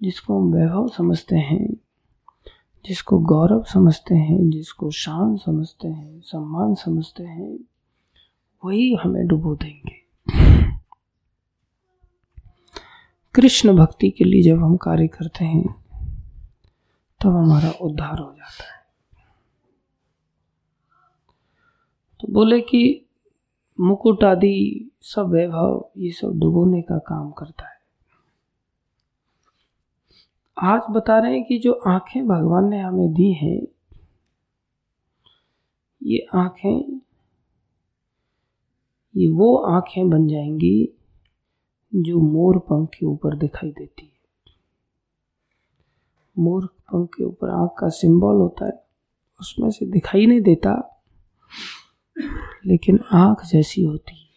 जिसको 0.04 0.40
हम 0.40 0.54
वैभव 0.54 0.88
समझते 0.88 1.36
हैं, 1.36 1.74
जिसको 2.86 3.20
गौरव 3.20 3.64
समझते 3.64 4.16
हैं, 4.16 4.50
जिसको 4.50 4.92
शान 4.92 5.38
समझते 5.38 5.88
हैं, 5.88 6.22
सम्मान 6.22 6.76
समझते 6.76 7.24
हैं, 7.24 7.58
वही 8.66 8.96
हमें 8.96 9.28
डुबो 9.28 9.56
देंगे। 9.56 10.02
कृष्ण 13.34 13.76
भक्ति 13.76 14.10
के 14.10 14.24
लिए 14.24 14.44
जब 14.44 14.64
हम 14.64 14.78
कार्य 14.78 15.08
करते 15.08 15.46
हैं, 15.46 15.68
तब 15.68 17.20
तो 17.22 17.30
हमारा 17.30 17.72
उद्धार 17.72 18.20
हो 18.20 18.34
जाता 18.38 18.64
है। 18.64 18.82
तो 22.20 22.28
बोले 22.34 22.62
कि 22.62 23.06
मुकुट 23.82 24.24
आदि 24.24 24.90
सब 25.02 25.30
वैभव 25.30 25.90
ये 25.98 26.12
सब 26.12 26.40
डुबोने 26.40 26.82
का 26.82 26.98
काम 26.98 27.32
करता 27.32 27.66
है। 27.66 27.80
आज 30.58 30.82
बता 30.90 31.18
रहे 31.20 31.32
हैं 31.32 31.44
कि 31.46 31.58
जो 31.60 31.72
आँखें 31.88 32.28
भगवान 32.28 32.70
ने 32.70 32.80
हमें 32.80 33.14
दी 33.14 33.32
हैं, 33.34 33.62
ये 36.02 36.28
आँखें, 36.36 37.00
ये 39.16 39.28
वो 39.28 39.56
आँखें 39.58 40.10
बन 40.10 40.28
जाएँगी 40.28 40.94
जो 41.94 42.20
मोर 42.20 42.60
पंख 42.60 42.90
के 42.90 43.06
ऊपर 43.06 43.38
दिखाई 43.38 43.72
देती 43.72 44.06
है। 44.06 44.54
मोर 46.38 46.66
पंख 46.66 47.10
के 47.10 47.24
ऊपर 47.24 47.50
आँख 47.50 47.76
का 47.80 47.90
सिंबल 47.90 48.42
होता 48.42 48.66
है, 48.66 48.84
उसमें 49.40 49.70
से 49.70 49.86
दिखाई 49.86 50.26
नहीं 50.26 50.42
देता। 50.42 50.74
लेकिन 52.66 53.00
आँख 53.12 53.46
जैसी 53.46 53.84
होती 53.84 54.16
है। 54.16 54.32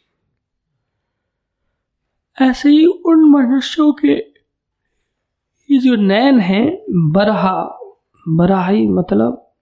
ऐसे 2.51 2.69
ही 2.69 2.87
उन 2.87 3.31
मनुष्यों 3.31 3.93
के 3.93 4.35
ये 5.71 5.79
जो 5.79 5.95
नयन 5.95 6.41
है, 6.41 6.85
बरहा 6.91 7.79
बराही 8.29 8.89
मतलब 8.89 9.53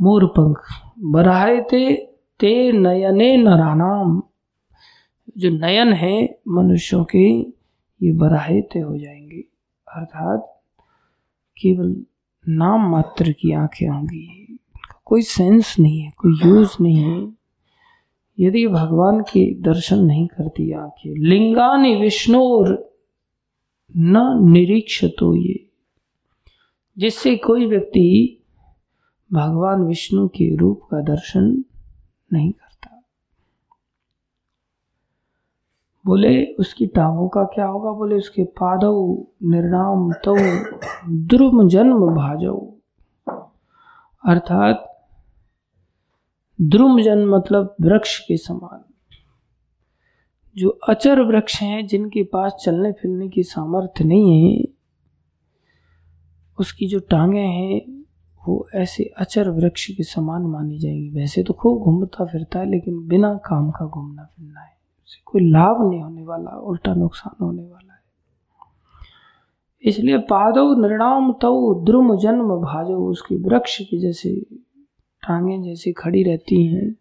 मोर 0.00 0.26
पंख 0.26 0.62
बराहे 0.98 1.60
ते 1.60 1.96
ते 2.40 2.72
नयने 2.72 3.36
नरानाम, 3.36 4.22
जो 5.38 5.50
नयन 5.50 5.92
है 5.92 6.38
मनुष्यों 6.48 7.04
के, 7.04 7.40
ये 8.02 8.12
बराहे 8.12 8.60
ते 8.60 8.78
हो 8.78 8.98
जाएँगे। 8.98 9.40
अर्थात 9.88 10.62
केवल 11.62 12.04
नाम 12.48 12.90
मात्र 12.90 13.32
की 13.32 13.52
आँखें 13.52 13.88
होंगी। 13.88 14.43
कोई 15.04 15.22
सेंस 15.22 15.76
नहीं 15.78 16.00
है, 16.00 16.10
कोई 16.10 16.48
यूज़ 16.48 16.70
नहीं 16.80 16.96
है। 16.96 17.32
यदि 18.40 18.66
भगवान 18.66 19.20
के 19.20 19.54
दर्शन 19.54 19.98
नहीं 19.98 20.26
करती 20.26 20.72
आँखें, 20.72 21.14
लिंगानि 21.14 21.94
विष्णुर 21.94 22.92
न 23.96 24.40
निरीक्ष 24.50 25.04
तो 25.04 25.34
ये। 25.34 25.70
जिससे 26.98 27.36
कोई 27.36 27.66
व्यक्ति 27.66 28.42
भगवान 29.32 29.82
विष्णु 29.82 30.28
के 30.28 30.56
रूप 30.56 30.80
का 30.90 31.00
दर्शन 31.00 31.64
नहीं 32.32 32.52
करता। 32.52 33.02
बोले, 36.06 36.44
उसकी 36.44 36.86
टांगों 36.86 37.28
का 37.28 37.44
क्या 37.44 37.66
होगा? 37.66 37.90
बोले, 37.92 38.14
उसके 38.14 38.44
पादव 38.44 39.24
निर्णाम 39.42 40.12
तो 40.12 40.36
द्रुम 41.08 41.68
जन्म 41.68 41.98
भाजो। 41.98 42.78
अर्थात 44.26 44.93
द्रुम 46.60 47.02
जन्म 47.02 47.36
मतलब 47.36 47.76
वृक्ष 47.80 48.18
के 48.18 48.36
समान। 48.36 48.94
जो 50.56 50.68
अचर 50.68 51.20
वृक्ष 51.20 51.62
हैं, 51.62 51.86
जिनके 51.86 52.22
पास 52.22 52.62
चलने 52.64 52.92
फिरने 52.92 53.28
की 53.28 53.42
सामर्थ्य 53.42 54.04
नहीं 54.04 54.58
है, 54.58 54.64
उसकी 56.60 56.86
जो 56.86 56.98
टांगे 56.98 57.40
हैं, 57.40 58.04
वो 58.48 58.68
ऐसे 58.74 59.04
अचर 59.04 59.50
वृक्ष 59.50 59.90
के 59.90 60.02
समान 60.02 60.42
मानी 60.42 60.78
जाएँगी। 60.78 61.10
वैसे 61.10 61.42
तो 61.42 61.54
खूब 61.54 61.82
घूमता 61.82 62.24
फिरता 62.24 62.58
है, 62.58 62.70
लेकिन 62.70 63.08
बिना 63.08 63.34
काम 63.34 63.70
का 63.70 63.86
घूमना 63.86 64.24
फिरना 64.24 64.60
है। 64.60 64.74
से 65.04 65.22
कोई 65.26 65.50
लाभ 65.50 65.90
नहीं 65.90 66.02
होने 66.02 66.24
वाला, 66.24 66.50
उल्टा 66.50 66.94
नुकसान 66.94 67.44
होने 67.44 67.62
वाला 67.62 67.92
है। 67.92 68.00
इसलिए 69.82 70.18
पादव 70.18 70.80
निर्णाम 70.80 71.32
तव 71.32 71.84
द्रुम 71.86 72.16
जन्म 72.16 72.48
भाजो, 72.48 73.10
उसके 73.10 73.36
वृक्ष 73.36 73.82
की 73.82 73.98
जैसे 73.98 74.46
टांगे 75.28 75.58
जैसी 75.58 75.92
खड़ी 75.92 76.22
रहती 76.22 76.66
हैं, 76.66 76.94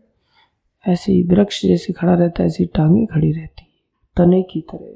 ऐसे 0.87 1.11
ही 1.11 1.23
वृक्ष 1.23 1.65
जैसे 1.65 1.93
खड़ा 1.93 2.13
रहता 2.13 2.43
है, 2.43 2.47
ऐसी 2.47 2.65
टांगे 2.65 3.05
खड़ी 3.05 3.31
रहती 3.31 3.63
तने 4.17 4.41
की 4.43 4.61
तरह। 4.61 4.95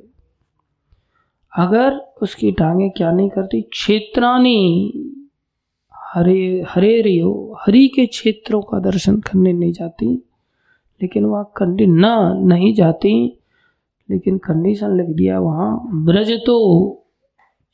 अगर 1.63 1.93
उसकी 2.21 2.51
टांगे 2.51 2.89
क्या 2.89 3.11
नहीं 3.11 3.29
करती? 3.29 3.61
क्षेत्रानी, 3.61 4.93
हरे 5.93 6.65
हरे 6.69 7.01
रियो, 7.01 7.57
हरि 7.61 7.87
के 7.87 8.05
क्षेत्रों 8.05 8.61
का 8.61 8.79
दर्शन 8.79 9.17
करने 9.17 9.53
नहीं 9.53 9.73
जाती, 9.73 10.23
लेकिन 11.01 11.25
वहाँ 11.25 11.51
कंडी 11.57 11.85
न, 11.85 12.05
नहीं 12.43 12.73
जाती, 12.73 13.39
लेकिन 14.09 14.37
कंडीशन 14.37 14.97
लिख 14.97 15.07
दिया 15.07 15.39
वहाँ, 15.39 15.89
ब्रज 16.05 16.31
तो 16.31 16.57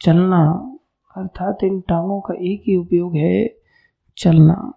चलना, 0.01 0.43
अर्थात 1.17 1.63
इन 1.63 1.79
टांगों 1.81 2.21
का 2.21 2.33
एक 2.33 2.63
ही 2.67 2.75
उपयोग 2.75 3.15
है, 3.15 3.55
चलना। 4.17 4.73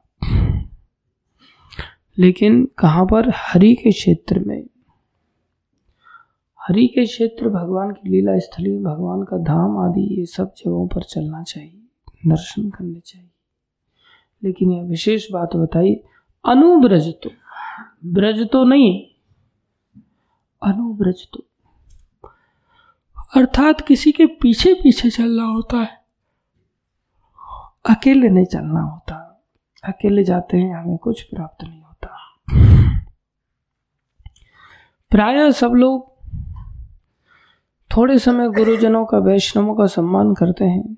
लेकिन 2.18 2.64
कहाँ 2.78 3.04
पर? 3.06 3.32
हरि 3.36 3.74
के 3.74 3.90
क्षेत्र 3.90 4.38
में। 4.38 4.62
हरि 6.60 6.86
के 6.86 7.04
क्षेत्र, 7.06 7.48
भगवान 7.48 7.90
की 7.90 8.08
लीला 8.08 8.38
स्थली 8.38 8.78
भगवान 8.78 9.22
का 9.22 9.38
धाम 9.38 9.78
आदि, 9.78 10.00
ये 10.00 10.26
सब 10.26 10.54
जगहों 10.58 10.88
पर 10.88 11.02
चलना 11.02 11.42
चाहिए, 11.42 11.82
दर्शन 12.26 12.70
करने 12.70 13.00
चाहिए। 13.00 13.30
लेकिन 14.44 14.72
यह 14.72 14.82
विशेष 14.82 15.30
बात 15.32 15.56
बताई 15.56 15.94
अनुब्रज 16.44 17.14
तो 17.22 17.30
ब्रज 18.04 18.48
तो 18.52 18.64
नहीं 18.64 19.06
अनुब्रज 20.62 21.28
तो 21.32 21.44
अर्थात 23.36 23.80
किसी 23.80 24.12
के 24.12 24.26
पीछे 24.26 24.74
पीछे 24.74 25.10
चलना 25.10 25.44
होता 25.44 25.76
है। 25.76 26.04
अकेले 27.90 28.28
नहीं 28.28 28.44
चलना 28.44 28.80
होता। 28.80 29.44
अकेले 29.84 30.24
जाते 30.24 30.56
हैं, 30.56 30.74
हमें 30.76 30.98
कुछ 30.98 31.22
प्राप्त 31.22 31.64
नहीं 31.64 31.80
प्राय 35.10 35.52
सब 35.52 35.70
लोग 35.70 36.16
थोड़े 37.96 38.18
समय 38.18 38.48
गुरुजनों 38.48 39.06
का, 39.06 39.18
वैष्णवों 39.18 39.74
का 39.74 39.86
सम्मान 39.86 40.34
करते 40.34 40.64
हैं। 40.64 40.96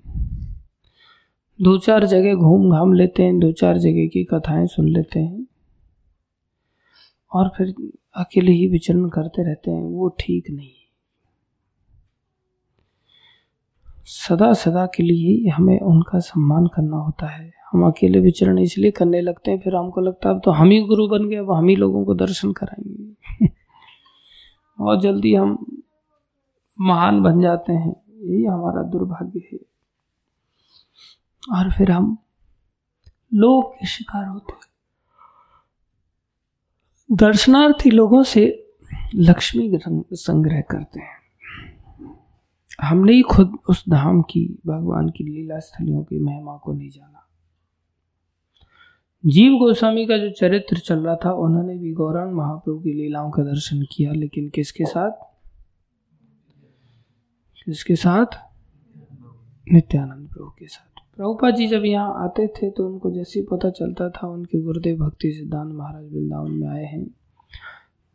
दो 1.61 1.77
चार 1.77 2.05
जगह 2.05 2.35
घूम 2.35 2.71
घाम 2.71 2.93
लेते 2.93 3.23
हैं, 3.23 3.39
दो 3.39 3.51
चार 3.51 3.77
जगह 3.77 4.07
की 4.07 4.23
कथाएँ 4.23 4.67
सुन 4.67 4.87
लेते 4.87 5.19
हैं। 5.19 5.45
और 7.33 7.51
फिर 7.57 7.75
अकेले 8.15 8.51
ही 8.51 8.67
विचरण 8.67 9.09
करते 9.09 9.43
रहते 9.43 9.71
हैं, 9.71 9.83
वो 9.83 10.15
ठीक 10.19 10.49
नहीं। 10.49 10.71
सदा 14.05 14.53
सदा 14.53 14.85
के 14.85 15.03
लिए 15.03 15.49
हमें 15.49 15.79
उनका 15.79 16.19
सम्मान 16.19 16.67
करना 16.67 16.97
होता 16.97 17.27
है। 17.27 17.58
हम 17.71 17.87
अकेले 17.87 18.19
विचरण 18.19 18.59
इसलिए 18.59 18.91
करने 18.91 19.21
लगते 19.21 19.51
हैं, 19.51 19.59
फिर 19.59 19.75
हमको 19.75 20.01
लगता 20.01 20.29
है 20.29 20.35
अब 20.35 20.41
तो 20.45 20.51
हम 20.51 20.69
ही 20.69 20.81
गुरु 20.81 21.07
बन 21.07 21.29
गए, 21.29 21.35
अब 21.35 21.51
हम 21.51 21.67
ही 21.67 21.75
लोगों 21.75 22.05
को 22.05 22.13
दर्शन 22.13 22.51
कराएँगे। 22.51 23.47
और 24.83 25.01
जल्दी 25.01 25.35
हम 25.35 25.81
महान 26.81 27.21
बन 27.21 27.41
जाते 27.41 27.73
हैं, 27.73 27.95
यही 28.09 28.45
हमारा 28.45 28.83
दुर्भाग्य 28.83 29.41
है। 29.53 29.59
और 31.57 31.71
फिर 31.71 31.91
हम 31.91 32.17
लोग 33.33 33.73
के 33.73 33.87
शिकार 33.87 34.25
होते 34.25 34.53
हैं। 34.53 34.59
दर्शनार्थी 37.11 37.89
लोगों 37.89 38.23
से 38.23 38.73
लक्ष्मी 39.15 39.79
संग्रह 40.13 40.61
करते 40.61 40.99
हैं। 40.99 41.19
हमने 42.81 43.13
ही 43.13 43.21
खुद 43.21 43.57
उस 43.69 43.83
धाम 43.89 44.21
की, 44.21 44.59
भगवान 44.67 45.09
की 45.09 45.23
लीला 45.23 45.59
स्थलियों 45.59 46.03
की 46.03 46.19
महिमा 46.19 46.57
को 46.57 46.73
नहीं 46.73 46.89
जाना। 46.89 47.28
जीव 49.25 49.53
गोस्वामी 49.53 50.05
का 50.05 50.17
जो 50.17 50.29
चरित्र 50.29 50.77
चल 50.77 50.99
रहा 50.99 51.15
था, 51.15 51.31
उन्होंने 51.31 51.77
भी 51.77 51.93
गौरांग 51.93 52.33
महाप्रभु 52.33 52.79
की 52.79 52.93
लीलाओं 52.93 53.31
का 53.31 53.43
दर्शन 53.43 53.81
किया, 53.81 54.11
लेकिन 54.11 54.49
किसके 54.49 54.85
साथ? 54.85 55.11
किसके 57.65 57.95
साथ? 57.95 58.25
नित्यानंद 59.73 60.29
प्रभु 60.29 60.49
के 60.49 60.67
साथ। 60.67 61.15
प्रभुपा 61.17 61.49
जी 61.51 61.67
जब 61.67 61.85
यहाँ 61.85 62.23
आते 62.23 62.47
थे 62.47 62.69
तो 62.71 62.87
उनको 62.87 63.11
जैसे 63.11 63.39
ही 63.39 63.45
पता 63.45 63.69
चलता 63.69 64.09
था, 64.09 64.27
उनके 64.27 64.61
गुरुदेव 64.61 64.97
भक्ति 64.97 65.31
सिद्धांत 65.31 65.73
महाराज 65.73 66.13
वृंदावन 66.13 66.51
में 66.51 66.67
आए 66.67 66.85
हैं। 66.85 67.05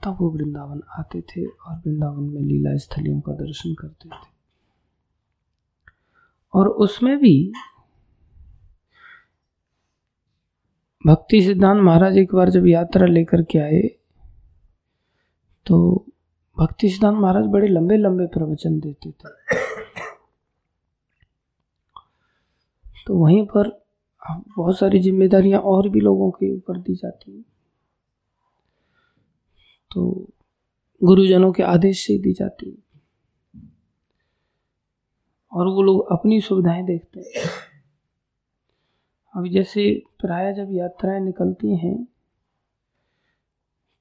तब 0.04 0.16
वो 0.20 0.30
वृंदावन 0.30 0.80
आते 0.98 1.20
थे 1.20 1.46
और 1.46 1.76
वृंदावन 1.76 2.24
में 2.24 2.42
लीला 2.42 2.76
स्थलियों 2.76 3.20
का 3.20 3.32
दर्शन 3.32 3.74
करते 3.74 4.08
थे। 4.08 4.34
और 6.54 6.68
उसमें 6.68 7.18
भी 7.18 7.52
भक्ति 11.04 11.40
सिद्धांत 11.42 11.80
महाराज 11.82 12.16
एक 12.18 12.34
बार 12.34 12.50
जब 12.50 12.66
यात्रा 12.66 13.06
लेकर 13.06 13.42
के 13.42 13.58
आए 13.58 13.80
तो 15.66 15.78
भक्ति 16.56 16.88
सिद्धांत 16.90 17.18
महाराज 17.18 17.46
बड़े 17.46 17.68
लंबे 17.68 17.96
लंबे 17.96 18.26
प्रवचन 18.26 18.78
देते 18.80 19.10
थे। 19.10 19.28
तो 23.06 23.16
वहीं 23.16 23.44
पर 23.46 23.68
बहुत 24.56 24.78
सारी 24.78 24.98
जिम्मेदारियाँ 24.98 25.60
और 25.60 25.88
भी 25.88 26.00
लोगों 26.00 26.30
के 26.30 26.50
ऊपर 26.54 26.78
दी 26.78 26.94
जाती 26.94 27.44
तो 29.90 30.06
गुरुजनों 31.00 31.52
के 31.52 31.62
आदेश 31.62 32.06
से 32.06 32.18
दी 32.18 32.32
जाती 32.32 32.70
है। 32.70 33.62
और 35.52 35.66
वो 35.66 35.82
लोग 35.82 36.12
अपनी 36.12 36.40
सुविधाएँ 36.40 36.84
देखते 36.84 37.20
हैं। 37.20 37.48
अभी 39.34 39.50
जैसे 39.50 39.82
प्राय 40.20 40.52
जब 40.54 40.68
यात्राएँ 40.70 41.20
निकलती 41.20 41.76
हैं 41.76 41.96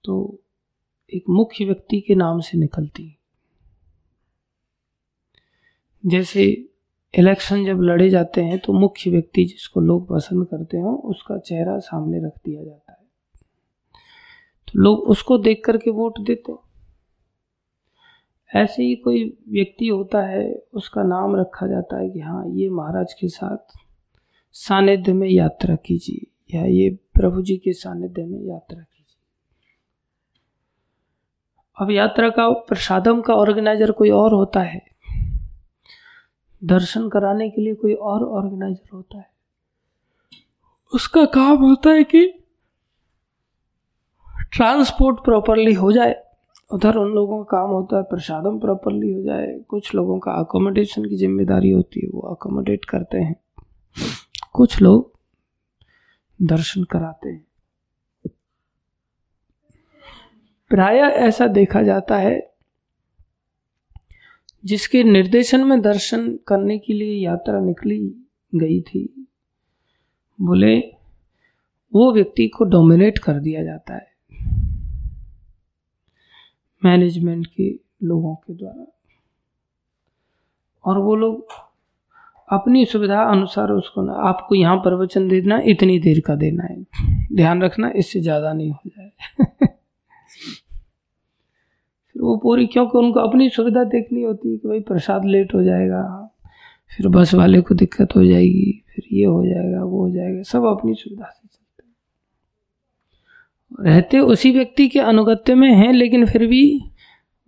तो 0.04 0.40
एक 1.14 1.24
मुख्य 1.30 1.66
व्यक्ति 1.66 2.00
के 2.02 2.16
नाम 2.16 2.40
से 2.40 2.58
निकलती। 2.58 3.18
जैसे 6.04 6.44
इलेक्शन 7.14 7.66
जब 7.66 7.82
लड़े 7.82 8.10
जाते 8.10 8.42
हैं 8.42 8.60
तो 8.60 8.74
मुख्य 8.74 9.12
व्यक्ति 9.12 9.46
जिसको 9.46 9.82
लोग 9.82 10.08
पसंद 10.10 10.48
करते 10.48 10.78
हो, 10.78 10.96
उसका 10.96 11.38
चेहरा 11.38 11.78
सामने 11.80 12.26
रख 12.26 12.38
दिया 12.46 12.64
जाता 12.64 12.92
है। 12.92 12.98
तो 14.68 14.80
लोग 14.80 15.00
उसको 15.00 15.38
देख 15.38 15.62
करके 15.66 15.92
वोट 15.92 16.20
देते 16.20 16.52
हैं। 16.52 16.60
ऐसे 18.52 18.84
ही 18.84 18.96
कोई 18.96 19.24
व्यक्ति 19.50 19.88
होता 19.88 20.22
है, 20.22 20.54
उसका 20.74 21.04
नाम 21.04 21.36
रखा 21.36 21.68
जाता 21.68 22.00
है 22.00 22.10
कि 22.10 22.20
हाँ 22.20 22.44
ये 22.48 22.70
महाराज 22.70 23.14
के 23.14 23.28
साथ 23.28 23.78
सानिध्य 24.54 25.14
में 25.14 25.30
यात्रा 25.30 25.76
कीजिए, 25.76 26.58
या 26.58 26.66
ये 26.66 26.90
प्रभु 27.14 27.42
जी 27.42 27.58
के 27.58 27.74
सानिध्य 27.74 28.26
में 28.26 28.40
यात्रा 28.42 28.80
कीजिए। 28.80 29.22
अब 31.78 31.92
यात्रा 31.92 32.30
का, 32.30 32.50
प्रसादम 32.50 33.22
का 33.22 33.34
ऑर्गेनाइजर 33.34 33.92
कोई 33.92 34.10
और 34.10 34.34
होता 34.34 34.60
है? 34.60 34.82
दर्शन 36.64 37.10
कराने 37.10 37.50
के 37.50 37.62
लिए 37.62 37.74
कोई 37.74 37.94
और 37.94 38.24
ऑर्गेनाइजर 38.24 38.90
होता 38.94 39.18
है? 39.18 39.32
उसका 40.94 41.26
काम 41.26 41.58
होता 41.58 41.90
है 41.90 42.04
कि 42.04 42.26
ट्रांसपोर्ट 44.52 45.18
प्रॉपरली 45.18 45.74
हो 45.74 45.92
जाए। 45.92 46.24
उधर 46.72 46.96
उन 46.96 47.12
लोगों 47.12 47.44
का 47.44 47.58
काम 47.58 47.70
होता 47.70 47.98
है, 47.98 48.04
प्रसादम 48.04 48.60
प्रॉपरली 48.60 49.12
हो 49.12 49.22
जाए। 49.22 49.60
कुछ 49.70 49.96
लोगों 49.96 50.20
का 50.20 50.32
अकोमोडेशन 50.32 51.06
की 51.06 51.16
ज़िम्मेदारी 51.16 51.70
होती 51.70 52.00
है, 52.00 52.10
वो 52.14 52.22
अकोमोडेट 52.22 52.86
करते 52.86 53.18
हैं। 53.18 53.36
कुछ 54.54 54.82
लोग 54.82 55.20
दर्शन 56.42 56.84
कराते 56.84 57.30
हैं। 57.30 57.48
प्राय 60.70 60.98
ऐसा 60.98 61.48
देखा 61.48 61.84
जाता 61.84 62.18
है, 62.18 62.54
जिसके 64.66 65.04
निर्देशन 65.04 65.64
में 65.64 65.82
दर्शन 65.82 66.40
करने 66.48 66.80
के 66.80 66.94
लिए 66.94 67.26
यात्रा 67.26 67.60
निकली 67.60 68.26
गई 68.56 68.82
थी। 68.82 69.28
बोले, 70.42 70.80
वो 71.94 72.14
व्यक्ति 72.14 72.48
को 72.48 72.64
डोमिनेट 72.64 73.18
कर 73.18 73.40
दिया 73.40 73.64
जाता 73.64 73.94
है। 73.94 74.14
मैनेजमेंट 76.86 77.48
के 77.48 77.80
लोगों 78.04 78.36
के 78.36 78.54
द्वारा। 78.54 78.86
और 80.86 80.98
वो 80.98 81.16
लोग 81.16 81.48
अपनी 82.50 82.86
सुविधा 82.86 83.22
अनुसार 83.24 83.72
उसको 83.72 84.02
ना, 84.02 84.14
आपको 84.14 84.56
यहाँ 84.56 84.78
प्रवचन 84.78 85.28
देना, 85.28 85.60
इतनी 85.66 86.00
देर 86.00 86.20
का 86.20 86.36
देना 86.36 86.64
है। 86.64 86.76
ध्यान 87.36 87.62
रखना, 87.62 87.92
इससे 87.96 88.20
ज़्यादा 88.20 88.52
नहीं 88.54 88.72
हो 88.72 88.80
जाए। 88.88 89.12
फिर 92.16 92.22
वो 92.22 92.36
पूरी, 92.38 92.66
क्योंकि 92.66 92.98
उनको 92.98 93.20
अपनी 93.20 93.50
सुविधा 93.50 93.84
देखनी 93.86 94.22
होती 94.24 94.52
है 94.52 94.58
कि 94.58 94.68
भाई 94.68 94.80
प्रसाद 94.82 95.26
लेट 95.26 95.54
हो 95.54 95.64
जाएगा, 95.64 96.30
फिर 96.92 97.08
बस 97.08 97.34
वाले 97.34 97.62
को 97.62 97.76
दिक्कत 97.76 98.16
हो 98.16 98.26
जाएगी, 98.26 98.84
फिर 98.96 99.06
ये 99.12 99.26
हो 99.26 99.44
जाएगा, 99.46 99.84
वो 99.84 100.00
हो 100.00 100.10
जाएगा, 100.10 100.42
सब 100.44 100.66
अपनी 100.68 100.94
सुविधा 100.94 101.26
से 101.26 101.48
चलते 101.48 101.62
रहते 103.90 104.20
उसी 104.20 104.52
व्यक्ति 104.52 104.88
के 104.88 105.00
अनुगत्य 105.00 105.56
में 105.56 105.70
हैं, 105.70 105.92
लेकिन 105.94 106.26
फिर 106.26 106.46
भी 106.48 106.82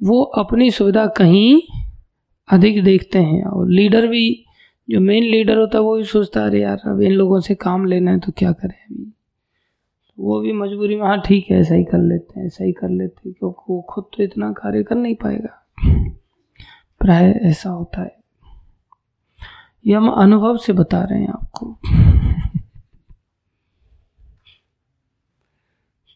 वो 0.02 0.22
अपनी 0.22 0.72
सुविधा 0.72 1.06
कहीं 1.08 1.62
अधिक 2.50 2.84
देखते 2.84 3.20
हैं, 3.20 3.44
और 3.44 3.70
लीडर 3.70 4.08
भी 4.08 4.45
जो 4.90 5.00
मेन 5.00 5.24
लीडर 5.24 5.58
होता 5.58 5.78
है, 5.78 5.84
वो 5.84 5.98
भी 5.98 6.04
सोचता 6.04 6.40
है, 6.40 6.46
अरे 6.48 6.62
यार, 6.62 6.82
अब 6.86 7.02
इन 7.02 7.12
लोगों 7.12 7.40
से 7.40 7.56
काम 7.56 7.86
लेना 7.86 8.12
है 8.12 8.20
तो 8.20 8.32
क्या 8.32 8.52
करें 8.52 8.76
अभी? 8.76 9.12
वो 10.20 10.40
भी 10.40 10.52
मजबूरी 10.54 10.96
में 10.96 11.08
हाँ 11.08 11.22
ठीक 11.22 11.52
है, 11.52 11.60
ऐसा 11.60 11.76
ही 11.76 11.84
कर 11.84 11.98
लेते 11.98 12.40
हैं, 12.40 12.48
ऐसा 12.48 12.64
ही 12.64 12.72
कर 12.72 12.90
लेते 12.90 13.22
हैं, 13.26 13.36
क्योंकि 13.40 13.74
वो 13.74 13.82
खुद 13.90 14.04
तो 14.18 14.24
इतना 14.24 14.52
कार्य 14.52 14.84
कर 14.84 14.96
नहीं 14.96 15.16
पाएगा। 15.16 15.62
प्राय 17.02 17.32
ऐसा 17.32 17.70
होता 17.70 18.02
है। 18.02 18.18
ये 19.86 19.94
हम 19.94 20.10
अनुभव 20.10 20.58
से 20.58 20.74
बता 20.74 21.04
रहे 21.04 21.20
हैं 21.22 21.30
आपको। 21.30 21.78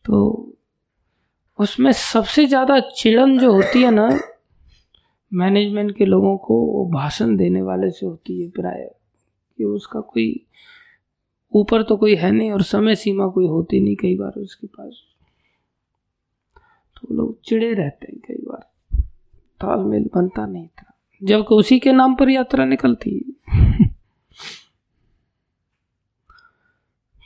तो 0.06 0.46
उसमें 1.60 1.92
सबसे 1.92 2.46
ज़्यादा 2.46 2.80
चिड़न 2.80 3.38
जो 3.40 3.52
होती 3.52 3.84
है 3.84 3.92
ना 3.92 4.20
मैनेजमेंट 5.34 5.96
के 5.96 6.06
लोगों 6.06 6.38
को 6.38 6.62
वो 6.65 6.86
भाषण 6.92 7.36
देने 7.38 7.62
वाले 7.62 7.92
से 7.92 8.06
होती 8.06 8.42
है 8.42 8.50
प्राय, 8.50 8.96
कि 9.58 9.63
उसका 9.63 10.00
कोई 10.00 10.46
ऊपर 11.54 11.84
तो 11.84 11.98
कोई 11.98 12.15
है 12.15 12.32
नहीं 12.32 12.52
और 12.52 12.62
समय 12.62 12.96
सीमा 12.96 13.28
कोई 13.28 13.48
होती 13.48 13.80
नहीं 13.80 13.96
कई 13.96 14.15
बार 14.15 14.32
उसके 14.32 14.68
पास। 14.68 14.94
तो 16.96 17.13
लोग 17.13 17.42
चिड़े 17.42 17.74
रहते 17.74 18.08
हैं 18.12 18.20
कई 18.28 18.46
बार। 18.46 19.02
तालमेल 19.62 20.10
बनता 20.15 20.46
नहीं 20.46 20.68
था। 20.68 20.94
जबकि 21.24 21.56
उसी 21.56 21.80
के 21.80 21.92
नाम 21.92 22.15
पर 22.15 22.30
यात्रा 22.30 22.65
निकलती 22.65 23.36
है। 23.50 23.89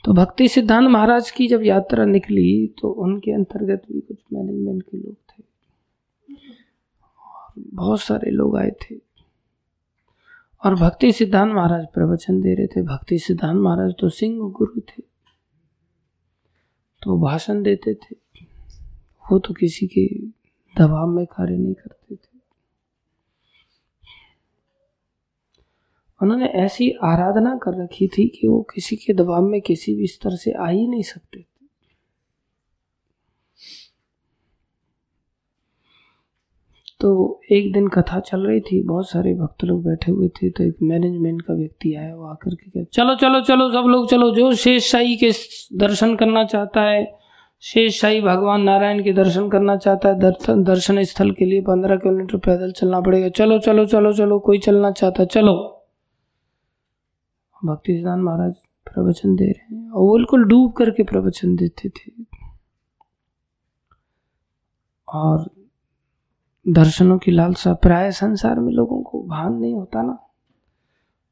तो 0.04 0.12
भक्ति 0.12 0.48
सिद्धांत 0.48 0.88
महाराज 0.88 1.30
की 1.30 1.46
जब 1.48 1.62
यात्रा 1.62 2.04
निकली 2.04 2.66
तो 2.66 2.88
उनके 2.88 3.32
अंतर्गत 3.32 3.82
भी 3.92 4.00
कुछ 4.00 4.18
मैनेजमेंट 4.32 4.82
के 4.82 4.96
लोग 4.96 5.16
बहुत 7.58 8.00
सारे 8.00 8.30
लोग 8.30 8.56
आए 8.56 8.70
थे। 8.70 8.96
और 10.64 10.74
भक्ति 10.74 11.12
सिद्धांत 11.12 11.54
महाराज 11.54 11.86
प्रवचन 11.94 12.40
दे 12.40 12.54
रहे 12.54 12.66
थे। 12.66 12.82
भक्ति 12.82 13.18
सिद्धांत 13.18 13.60
महाराज 13.60 13.94
तो 14.00 14.08
सिंह 14.08 14.50
गुरु 14.50 14.80
थे। 14.80 15.02
तो 17.02 17.20
भाषण 17.20 17.62
देते 17.62 17.94
थे। 17.94 18.16
वो 19.32 19.38
तो 19.38 19.54
किसी 19.54 19.86
के 19.86 20.06
दबाव 20.78 21.06
में 21.06 21.26
कार्य 21.26 21.56
नहीं 21.56 21.74
करते 21.74 22.16
थे। 22.16 22.38
उन्होंने 26.22 26.46
ऐसी 26.46 26.90
आराधना 26.90 27.56
कर 27.56 27.82
रखी 27.84 28.08
थी 28.08 28.28
कि 28.28 28.48
वो 28.48 28.62
किसी 28.62 28.96
के 28.96 29.12
दबाव 29.12 29.42
में 29.42 29.60
किसी 29.60 29.94
भी 29.94 30.06
स्तर 30.06 30.36
से 30.36 30.52
आ 30.52 30.68
ही 30.68 30.88
नहीं 30.88 31.02
सकते 31.02 31.46
तो 37.04 37.40
एक 37.52 37.72
दिन 37.72 37.88
कथा 37.88 38.18
चल 38.20 38.46
रही 38.46 38.60
थी, 38.60 38.82
बहुत 38.82 39.08
सारे 39.08 39.32
भक्त 39.34 39.64
लोग 39.64 39.82
बैठे 39.84 40.12
हुए 40.12 40.28
थे 40.36 40.48
तो 40.50 40.64
एक 40.64 40.76
मैनेजमेंट 40.82 41.40
का 41.42 41.54
व्यक्ति 41.54 41.94
आया, 41.94 42.14
वो 42.16 42.26
आकर 42.26 42.54
के 42.54 42.70
कहा, 42.70 42.84
चलो 42.92 43.14
चलो 43.14 43.40
चलो, 43.40 43.68
सब 43.72 43.88
लोग 43.88 44.08
चलो, 44.10 44.30
जो 44.34 44.52
शेष 44.54 44.90
शाही 44.90 45.16
के 45.16 45.30
दर्शन 45.78 46.14
करना 46.16 46.44
चाहता 46.44 46.82
है, 46.82 47.04
शेष 47.62 48.00
शाही 48.00 48.20
भगवान 48.20 48.62
नारायण 48.62 49.02
के 49.04 49.12
दर्शन 49.12 49.48
करना 49.50 49.76
चाहता 49.76 50.08
है 50.08 50.18
दर्शन 50.20 50.62
दर्शन 50.64 51.02
स्थल 51.04 51.30
के 51.32 51.44
लिए 51.44 51.60
पंद्रह 51.62 51.96
किलोमीटर 51.96 52.38
पैदल 52.38 52.72
चलना 52.72 53.00
पड़ेगा, 53.00 53.28
चलो 53.30 53.58
चलो 53.58 53.84
चलो 53.86 54.12
चलो, 54.12 54.38
कोई 54.38 54.58
चलना 54.58 54.90
चाहता 54.92 55.24
चलो। 55.26 55.54
भक्ति 57.60 57.94
सिद्धांत 57.94 58.22
महाराज 58.22 58.54
प्रवचन 58.86 59.34
दे 59.36 59.44
रहे 59.44 59.76
हैं, 59.76 59.90
और 59.90 60.16
बिल्कुल 60.16 60.44
डूब 60.44 60.72
करके 60.72 61.02
प्रवचन 61.04 61.54
देते 61.56 61.88
थे। 61.90 62.12
और 65.08 65.46
दर्शनों 66.66 67.18
की 67.18 67.30
लालसा 67.30 67.72
प्राय 67.74 68.10
संसार 68.12 68.60
में 68.60 68.72
लोगों 68.72 69.02
को 69.02 69.22
भान 69.28 69.52
नहीं 69.54 69.74
होता 69.74 70.02
ना। 70.02 70.12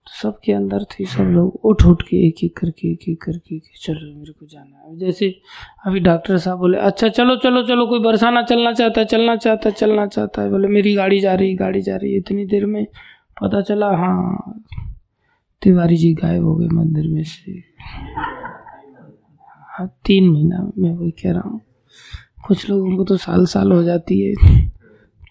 तो 0.06 0.12
सबके 0.12 0.52
अंदर 0.52 0.84
थी 0.90 1.04
सब 1.06 1.24
लोग 1.24 1.64
उठ 1.64 1.84
उठ 1.86 2.02
के 2.02 2.16
एक 2.26 2.42
एक 2.44 2.56
करके 2.56 2.90
एक 2.92 3.08
एक 3.08 3.20
करके 3.22 3.58
के 3.58 3.78
चलो 3.82 4.14
मेरे 4.18 4.32
को 4.32 4.46
जाना 4.46 4.76
है। 4.78 4.96
जैसे 4.98 5.28
अभी 5.86 6.00
डॉक्टर 6.00 6.38
साहब 6.38 6.58
बोले 6.58 6.78
अच्छा 6.78 7.08
चलो 7.08 7.36
चलो 7.36 7.62
चलो 7.66 7.86
कोई 7.86 8.00
बरसाना 8.00 8.42
चलना 8.42 8.72
चाहता 8.72 9.00
है 9.00 9.06
चलना 9.06 9.36
चाहता 9.36 9.68
है 9.68 9.74
चलना 9.74 10.06
चाहता 10.06 10.42
है। 10.42 10.50
बोले 10.50 10.68
मेरी 10.68 10.94
गाड़ी 10.94 11.20
जा 11.20 11.34
रही 11.34 11.54
गाड़ी 11.54 11.82
जा 11.82 11.96
रही 11.96 12.12
है। 12.12 12.18
इतनी 12.18 12.46
देर 12.46 12.66
में 12.66 12.84
पता 13.42 13.60
चला 13.60 13.90
हाँ 13.96 14.64
तिवारी 15.62 15.96
जी 15.96 16.12
गायब 16.14 16.44
हो 16.44 16.54
गए 16.54 16.66
मंदिर 16.68 17.08
में 17.08 17.22
से। 17.24 17.52
हाँ 19.68 19.86
तीन 20.04 20.30
महीना 20.30 20.70
मैं 20.78 20.94
वही 20.94 21.10
कह 21.10 21.32
रहा 21.32 21.48
हूँ। 21.48 21.60
कुछ 22.46 22.68
लोगों 22.70 22.96
को 22.96 23.04
तो 23.04 23.16
साल 23.16 23.46
साल 23.46 23.72
हो 23.72 23.82
जाती 23.82 24.20
है। 24.20 24.34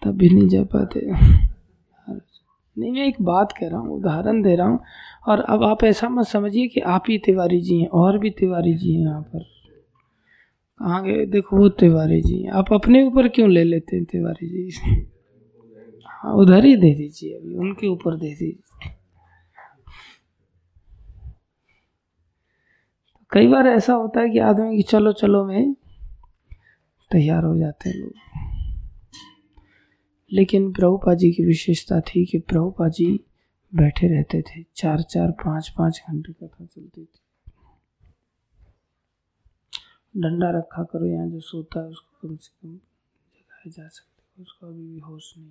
तब 0.04 0.16
भी 0.16 0.28
नहीं 0.28 0.48
जा 0.48 0.62
पाते। 0.62 1.00
नहीं, 2.76 2.92
मैं 2.92 3.06
एक 3.06 3.22
बात 3.22 3.52
कह 3.52 3.68
रहा 3.68 3.78
हूँ, 3.78 3.96
उदाहरण 3.96 4.42
दे 4.42 4.56
रहा 4.56 4.66
हूँ, 4.66 4.80
और 5.28 5.40
अब 5.40 5.62
आप 5.64 5.84
ऐसा 5.84 6.08
मत 6.08 6.26
समझिए 6.26 6.66
कि 6.66 6.80
आप 6.80 7.04
ही 7.08 7.18
तिवारी 7.18 7.60
जी 7.60 7.80
हैं, 7.80 7.88
और 7.88 8.18
भी 8.18 8.30
तिवारी 8.30 8.74
जी 8.74 8.94
हैं 8.94 9.00
यहाँ 9.00 9.22
पर। 9.22 9.44
कहाँ 10.80 11.02
गए? 11.04 11.26
देखो, 11.26 11.56
वो 11.56 11.68
तिवारी 11.68 12.22
जी 12.22 12.42
हैं। 12.42 12.50
आप 12.50 12.72
अपने 12.72 13.06
ऊपर 13.06 13.28
क्यों 13.28 13.50
ले 13.50 13.64
लेते 13.64 13.96
हैं 13.96 14.04
तिवारी 14.04 14.48
जी? 14.48 14.70
हाँ 16.06 16.34
उधर 16.34 16.64
ही 16.64 16.76
दे 16.76 16.94
दीजिए, 16.94 17.36
अभी 17.38 17.54
उनके 17.54 17.86
ऊपर 17.86 18.16
दे 18.16 18.34
दीजिए। 18.34 18.90
कई 23.32 23.46
बार 23.46 23.66
ऐसा 23.66 23.92
होता 23.92 24.20
है 24.20 24.30
कि 24.30 24.38
आदमी 24.38 24.76
की 24.76 24.82
चलो 24.82 25.12
चलो, 25.12 25.44
में 25.44 25.74
तैयार 27.10 27.44
हो 27.44 27.56
जाते 27.58 27.88
हैं 27.88 27.96
लोग। 27.96 28.12
लेकिन 30.32 30.72
प्रभुपा 30.72 31.14
जी 31.14 31.30
की 31.32 31.44
विशेषता 31.44 32.00
थी 32.00 32.24
कि 32.26 32.38
प्रभुपा 32.38 32.88
जी 32.88 33.06
बैठे 33.72 34.08
रहते 34.08 34.42
थे। 34.42 34.62
चार 34.76 35.02
चार, 35.02 35.30
पाँच 35.30 35.68
पाँच 35.68 36.02
घंटे 36.08 36.32
कथा 36.32 36.64
चलती 36.64 37.04
थी। 37.04 37.20
डंडा 40.16 40.50
रखा 40.50 40.82
करो, 40.82 41.06
यहाँ 41.06 41.28
जो 41.28 41.40
सोता 41.40 41.80
है 41.80 41.86
उसको 41.86 42.28
कम 42.28 42.36
से 42.36 42.50
कम 42.62 42.74
जगाया 43.34 43.70
जा 43.70 43.88
सकते 43.88 44.42
उसको 44.42 44.66
अभी 44.66 44.86
भी 44.86 44.98
होश 44.98 45.34
नहीं 45.38 45.50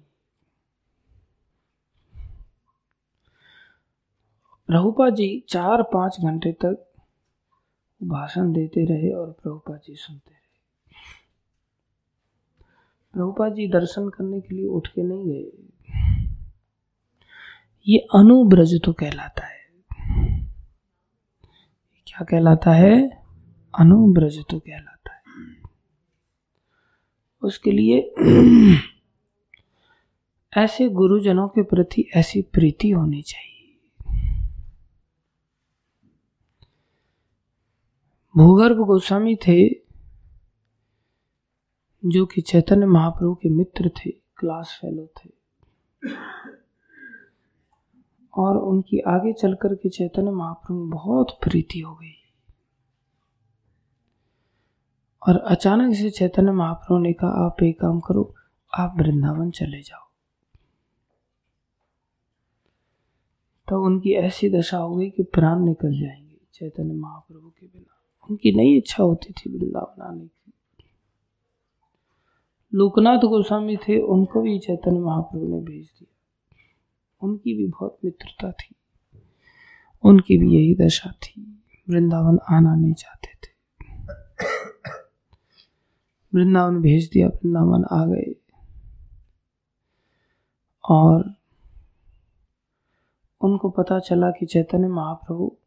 प्रभुपा 4.69 5.09
जी 5.09 5.43
चार, 5.49 5.81
पाँच 5.83 6.17
घंटे 6.21 6.51
तक 6.51 6.87
भाषण 8.01 8.51
देते 8.53 8.85
रहे 8.85 9.11
और 9.11 9.31
प्रभुपा 9.43 9.75
जी 9.77 9.95
सुनते 9.95 10.30
प्रभुपा 13.13 13.49
जी 13.49 13.67
दर्शन 13.67 14.09
करने 14.09 14.41
के 14.41 14.55
लिए 14.55 14.67
उठ 14.67 14.87
के 14.87 15.03
नहीं 15.03 15.25
गए। 15.25 15.51
ये 17.87 17.97
अनुब्रज 18.15 18.81
तो 18.83 18.93
कहलाता 18.93 19.45
है। 19.45 19.61
क्या 22.07 22.23
कहलाता 22.23 22.71
है? 22.71 23.23
अनुब्रज 23.79 24.37
तो 24.49 24.59
कहलाता 24.59 25.13
है। 25.13 25.21
उसके 27.41 27.71
लिए 27.71 27.99
ऐसे 30.57 30.89
गुरुजनों 30.89 31.47
के 31.47 31.63
प्रति 31.63 32.05
ऐसी 32.15 32.41
प्रीति 32.41 32.89
होनी 32.89 33.21
चाहिए। 33.21 33.77
भूगर्भ 38.37 38.77
गोस्वामी 38.77 39.35
थे 39.35 39.90
जो 42.05 42.25
कि 42.25 42.41
चैतन्य 42.41 42.85
महाप्रभु 42.85 43.35
के 43.35 43.49
मित्र 43.49 43.89
थे, 43.89 44.11
क्लास 44.11 44.79
फेलो 44.81 45.05
थे। 45.05 45.29
और 48.37 48.57
उनकी 48.57 48.99
आगे 48.99 49.33
चलकर 49.33 49.75
के 49.75 49.89
चैतन्य 49.89 50.31
महाप्रभु 50.31 50.85
बहुत 50.85 51.39
प्रीति 51.43 51.79
हो 51.79 51.95
गई। 51.95 52.17
और 55.27 55.37
अचानक 55.37 55.95
से 55.95 56.09
चैतन्य 56.09 56.51
महाप्रभु 56.51 56.99
ने 56.99 57.13
कहा, 57.13 57.29
आप 57.29 57.63
एक 57.63 57.79
काम 57.79 57.99
करो, 57.99 58.35
आप 58.77 58.93
वृंदावन 58.97 59.51
चले 59.51 59.81
जाओ। 59.81 60.07
तो 63.69 63.83
उनकी 63.83 64.11
ऐसी 64.11 64.49
दशा 64.49 64.77
हो 64.77 64.95
गई 64.95 65.09
कि 65.09 65.23
प्राण 65.23 65.59
निकल 65.59 65.99
जाएँगे 65.99 66.37
चैतन्य 66.53 66.93
महाप्रभु 66.93 67.49
के 67.49 67.65
बिना। 67.65 67.97
उनकी 68.29 68.51
नई 68.51 68.77
इच्छा 68.77 69.03
होती 69.03 69.33
थी 69.33 69.57
वृंदावन 69.57 70.01
आने 70.01 70.25
की। 70.25 70.40
लोकनाथ 72.73 73.17
गोस्वामी 73.17 73.77
थे, 73.77 74.01
उनको 74.01 74.41
भी 74.41 74.59
चैतन्य 74.59 74.99
महाप्रभु 74.99 75.47
ने 75.47 75.61
भेज 75.61 75.85
दिया। 75.85 76.15
उनकी 77.21 77.53
भी 77.53 77.67
बहुत 77.67 77.97
मित्रता 78.05 78.51
थी। 78.51 78.75
उनकी 80.03 80.37
भी 80.37 80.55
यही 80.55 80.75
दशा 80.75 81.11
थी, 81.11 81.63
वृंदावन 81.89 82.39
आना 82.49 82.75
नहीं 82.75 82.93
चाहते 82.93 83.27
थे। 83.27 83.51
वृंदावन 86.35 86.81
भेज 86.81 87.09
दिया, 87.13 87.27
वृंदावन 87.27 87.83
आ 87.91 88.05
गए। 88.05 88.35
और 90.89 91.33
उनको 93.41 93.69
पता 93.69 93.99
चला 93.99 94.31
कि 94.31 94.45
चैतन्य 94.45 94.87
महाप्रभु 94.87 95.57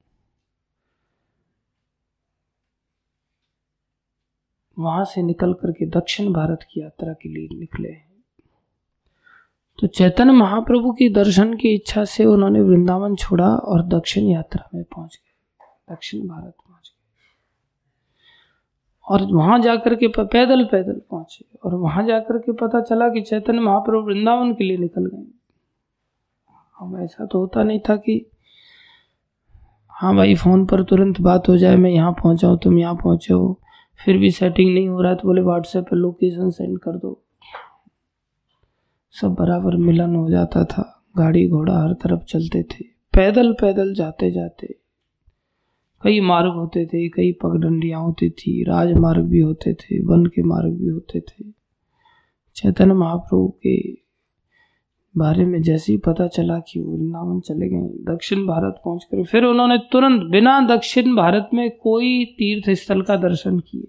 वहाँ 4.84 5.04
से 5.04 5.22
निकल 5.22 5.52
करके 5.52 5.86
दक्षिण 5.90 6.32
भारत 6.32 6.66
की 6.70 6.80
यात्रा 6.80 7.12
के 7.12 7.28
लिए 7.28 7.58
निकले 7.58 7.88
हैं। 7.88 8.12
तो 9.78 9.86
चैतन्य 9.86 10.32
महाप्रभु 10.32 10.92
की 10.92 11.08
दर्शन 11.08 11.54
की 11.54 11.74
इच्छा 11.74 12.04
से 12.04 12.24
उन्होंने 12.24 12.60
वृंदावन 12.60 13.14
छोड़ा 13.16 13.46
और 13.46 13.82
दक्षिण 13.88 14.24
यात्रा 14.24 14.68
में 14.74 14.84
पहुँच 14.84 15.14
गए। 15.14 15.94
दक्षिण 15.94 16.26
भारत 16.28 16.54
पहुँच 16.58 16.88
गए। 16.88 16.92
और 19.06 19.22
वहाँ 19.32 19.58
जाकर 19.60 19.94
के 19.94 20.08
पैदल 20.08 20.64
पैदल 20.64 21.00
पहुँचे 21.10 21.44
और 21.64 21.74
वहाँ 21.74 22.04
जाकर 22.06 22.38
के 22.38 22.52
पता 22.52 22.80
चला 22.80 23.08
कि 23.08 23.20
चैतन्य 23.22 23.60
महाप्रभु 23.60 24.06
वृंदावन 24.06 24.52
के 24.54 24.64
लिए 24.64 24.76
निकल 24.76 25.06
गए। 25.06 25.26
हम 26.78 26.96
ऐसा 26.98 27.26
तो 27.26 27.38
होता 27.38 27.62
नहीं 27.62 27.80
था 27.88 27.96
कि 27.96 28.24
हाँ 29.92 30.14
भाई, 30.16 30.34
फ़ोन 30.34 30.64
पर 30.66 30.82
तुरंत 30.82 31.20
बात 31.20 31.48
हो 31.48 31.56
जाए, 31.56 31.76
मैं 31.76 31.90
यहाँ 31.90 32.12
पहुँचा 32.12 32.54
तुम 32.56 32.78
यहाँ 32.78 32.94
पहुँचे। 32.94 33.34
हो 33.34 33.60
फिर 33.98 34.18
भी 34.18 34.30
सेटिंग 34.30 34.74
नहीं 34.74 34.88
हो 34.88 35.00
रहा 35.00 35.12
है 35.12 35.18
तो 35.18 35.28
बोले 35.28 35.42
व्हाट्सएप 35.42 35.84
पर 35.84 35.96
लोकेशन 35.96 36.50
सेंड 36.50 36.78
कर 36.78 36.92
दो। 36.92 37.24
सब 39.10 39.28
बराबर 39.28 39.76
मिलन 39.76 40.14
हो 40.14 40.30
जाता 40.30 40.64
था। 40.64 41.04
गाड़ी 41.16 41.48
घोड़ा 41.48 41.82
हर 41.82 41.92
तरफ़ 41.92 42.24
चलते 42.24 42.62
थे। 42.62 42.84
पैदल 43.12 43.52
पैदल 43.52 43.94
जाते 43.94 44.30
जाते 44.30 44.74
कई 46.02 46.20
मार्ग 46.20 46.52
होते 46.52 46.86
थे, 46.86 47.08
कई 47.08 47.32
पगडंडियाँ 47.32 48.00
होती 48.00 48.30
थी, 48.30 48.64
राजमार्ग 48.64 49.24
भी 49.24 49.40
होते 49.40 49.74
थे, 49.74 50.04
वन 50.04 50.26
के 50.26 50.42
मार्ग 50.42 50.72
भी 50.72 50.88
होते 50.88 51.20
थे। 51.20 51.44
चैतन्य 52.56 52.94
महाप्रभु 52.94 53.48
के 53.48 54.03
बारे 55.16 55.44
में 55.46 55.62
जैसे 55.62 55.92
ही 55.92 55.98
पता 55.98 56.26
चला 56.26 56.58
कि 56.58 56.80
वो 56.80 56.96
वृंदावन 56.96 57.40
चले 57.40 57.68
गए, 57.68 58.14
दक्षिण 58.14 58.46
भारत 58.46 58.80
पहुँच 58.84 59.04
कर 59.04 59.24
फिर 59.24 59.44
उन्होंने 59.44 59.78
तुरंत 59.78 60.22
बिना 60.22 60.60
दक्षिण 60.60 61.16
भारत 61.16 61.50
में 61.54 61.70
कोई 61.70 62.24
तीर्थ 62.24 62.70
स्थल 62.70 63.02
का 63.02 63.16
दर्शन 63.16 63.58
किए। 63.58 63.88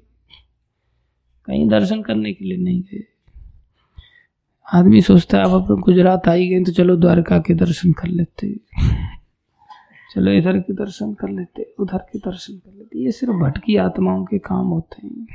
कहीं 1.45 1.67
दर्शन 1.69 2.01
करने 2.01 2.33
के 2.33 2.45
लिए 2.45 2.57
नहीं 2.57 2.81
गए। 2.81 3.03
आदमी 4.73 5.01
सोचता 5.01 5.37
है, 5.37 5.43
अब 5.43 5.63
अपन 5.63 5.81
गुजरात 5.81 6.27
आई 6.27 6.47
गए 6.47 6.63
तो 6.63 6.71
चलो 6.71 6.95
द्वारका 6.95 7.39
के 7.39 7.53
दर्शन 7.53 7.91
कर 7.91 8.07
लेते। 8.07 8.55
चलो 10.15 10.31
इधर 10.31 10.59
के 10.59 10.73
दर्शन 10.73 11.13
कर 11.13 11.29
लेते, 11.29 11.73
उधर 11.79 11.97
के 11.97 12.19
दर्शन 12.19 12.53
कर 12.53 12.73
लेते। 12.77 12.99
ये 12.99 13.11
सिर्फ़ 13.11 13.33
भटकी 13.33 13.75
आत्माओं 13.75 14.25
के 14.25 14.37
काम 14.37 14.67
होते 14.67 15.07
हैं। 15.07 15.27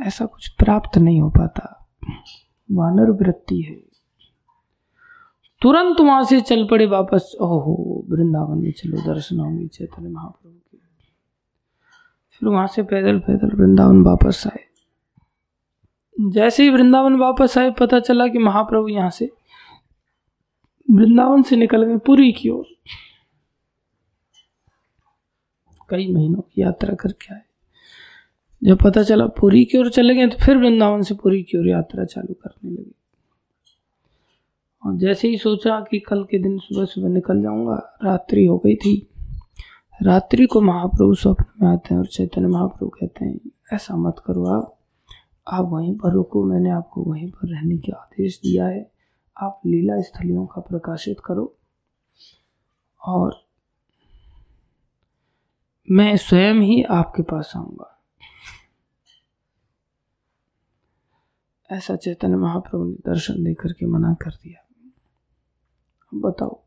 ऐसा 0.00 0.26
कुछ 0.26 0.48
प्राप्त 0.48 0.98
नहीं 0.98 1.20
हो 1.20 1.30
पाता। 1.30 1.88
वानर 2.72 3.10
वृत्ति 3.10 3.62
है। 3.62 3.86
तुरंत 5.62 6.00
वहाँ 6.00 6.24
से 6.24 6.40
चल 6.40 6.68
पड़े 6.70 6.86
वापस। 6.86 7.36
ओहो, 7.40 8.04
वृंदावन 8.08 8.58
में 8.58 8.72
चलो, 8.72 9.00
दर्शन 9.00 9.40
होंगे 9.40 9.66
चैतन्य 9.66 10.08
महाप्रभु 10.08 10.54
के। 10.54 10.78
फिर 12.30 12.48
वहाँ 12.48 12.66
से 12.66 12.82
पैदल 12.82 13.18
पैदल 13.18 13.56
वृंदावन 13.56 14.02
वापस 14.02 14.46
आए। 14.46 14.64
जैसे 16.20 16.62
ही 16.62 16.70
वृंदावन 16.70 17.16
वापस 17.16 17.58
आए, 17.58 17.70
पता 17.70 18.00
चला 18.00 18.28
कि 18.28 18.38
महाप्रभु 18.38 18.88
यहाँ 18.88 19.10
से 19.10 19.32
वृंदावन 20.90 21.42
से 21.42 21.56
निकल 21.56 21.84
गए 21.84 21.98
पुरी 21.98 22.32
की 22.32 22.48
ओर। 22.48 22.64
कई 25.88 26.12
महीनों 26.12 26.40
की 26.40 26.62
यात्रा 26.62 26.94
करके 26.94 27.34
आए। 27.34 27.45
जब 28.64 28.78
पता 28.84 29.02
चला 29.02 29.26
पुरी 29.26 29.64
की 29.64 29.78
ओर 29.78 29.90
चले 29.90 30.14
गए 30.14 30.26
तो 30.26 30.44
फिर 30.44 30.56
वृंदावन 30.56 31.02
से 31.02 31.14
पुरी 31.14 31.42
की 31.42 31.58
ओर 31.58 31.68
यात्रा 31.68 32.04
चालू 32.04 32.34
करने 32.34 32.70
लगे। 32.70 32.92
और 34.86 34.96
जैसे 34.96 35.28
ही 35.28 35.38
सोचा 35.38 35.80
कि 35.80 35.98
कल 35.98 36.24
के 36.24 36.38
दिन 36.38 36.58
सुबह 36.58 36.84
सुबह 36.84 37.08
निकल 37.08 37.42
जाऊँगा, 37.42 37.98
रात्रि 38.04 38.44
हो 38.46 38.58
गई 38.58 38.74
थी। 38.74 39.08
रात्रि 40.02 40.46
को 40.46 40.60
महाप्रभु 40.60 41.14
स्वप्न 41.14 41.44
में 41.62 41.68
आते 41.68 41.94
हैं 41.94 42.00
और 42.00 42.06
चैतन्य 42.06 42.46
महाप्रभु 42.46 42.88
कहते 42.88 43.24
हैं, 43.24 43.40
ऐसा 43.72 43.96
मत 43.96 44.16
करो 44.26 44.44
आप। 44.46 44.78
आप 45.48 45.64
वहीं 45.64 45.94
पर 45.94 46.12
रुको, 46.12 46.44
मैंने 46.44 46.70
आपको 46.70 47.02
वहीं 47.02 47.30
पर 47.30 47.48
रहने 47.48 47.78
के 47.78 47.92
आदेश 47.92 48.38
दिया 48.38 48.66
है। 48.66 48.90
आप 49.42 49.60
लीला 49.66 50.00
स्थलियों 50.00 50.46
का 50.46 50.60
प्रकाशित 50.60 51.16
करो। 51.24 51.56
और 53.04 53.44
मैं 55.90 56.16
स्वयं 56.16 56.54
ही 56.54 56.82
आपके 56.82 57.22
पास 57.22 57.52
आऊँगा। 57.56 57.95
ऐसा 61.72 61.96
चैतन्य 61.96 62.36
महाप्रभु 62.36 62.84
ने 62.84 62.94
दर्शन 62.94 63.44
देकर 63.44 63.72
के 63.72 63.86
मना 63.86 64.14
कर 64.14 64.30
दिया। 64.30 64.66
बताओ, 66.14 66.62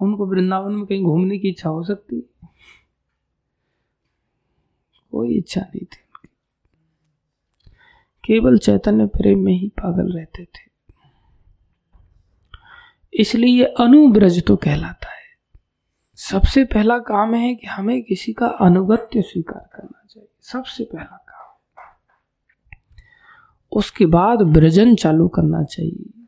उनको 0.00 0.26
वृंदावन 0.26 0.72
में 0.72 0.86
कहीं 0.86 1.04
घूमने 1.04 1.38
की 1.38 1.48
इच्छा 1.48 1.68
हो 1.68 1.82
सकती 1.82 2.20
कोई 5.12 5.38
इच्छा 5.38 5.60
नहीं 5.60 5.80
थी 5.80 5.98
उनकी। 6.04 6.28
केवल 8.24 8.58
चैतन्य 8.58 9.06
प्रेम 9.06 9.38
में 9.38 9.52
ही 9.52 9.68
पागल 9.68 10.12
रहते 10.12 10.44
थे। 10.44 10.70
इसलिए 13.14 13.50
ये 13.50 13.64
अनुब्रज 13.64 14.46
तो 14.46 14.56
कहलाता 14.56 15.12
है। 15.12 15.20
सबसे 16.16 16.64
पहला 16.64 16.98
काम 16.98 17.34
है 17.34 17.54
कि 17.54 17.66
हमें 17.66 18.02
किसी 18.02 18.32
का 18.32 18.46
अनुगत्य 18.46 19.22
स्वीकार 19.22 19.70
करना 19.76 20.06
चाहिए। 20.10 20.28
सबसे 20.40 20.84
पहला 20.84 21.26
उसके 23.72 24.06
बाद 24.06 24.42
ब्रजन 24.42 24.94
चालू 24.94 25.28
करना 25.28 25.62
चाहिए। 25.62 26.26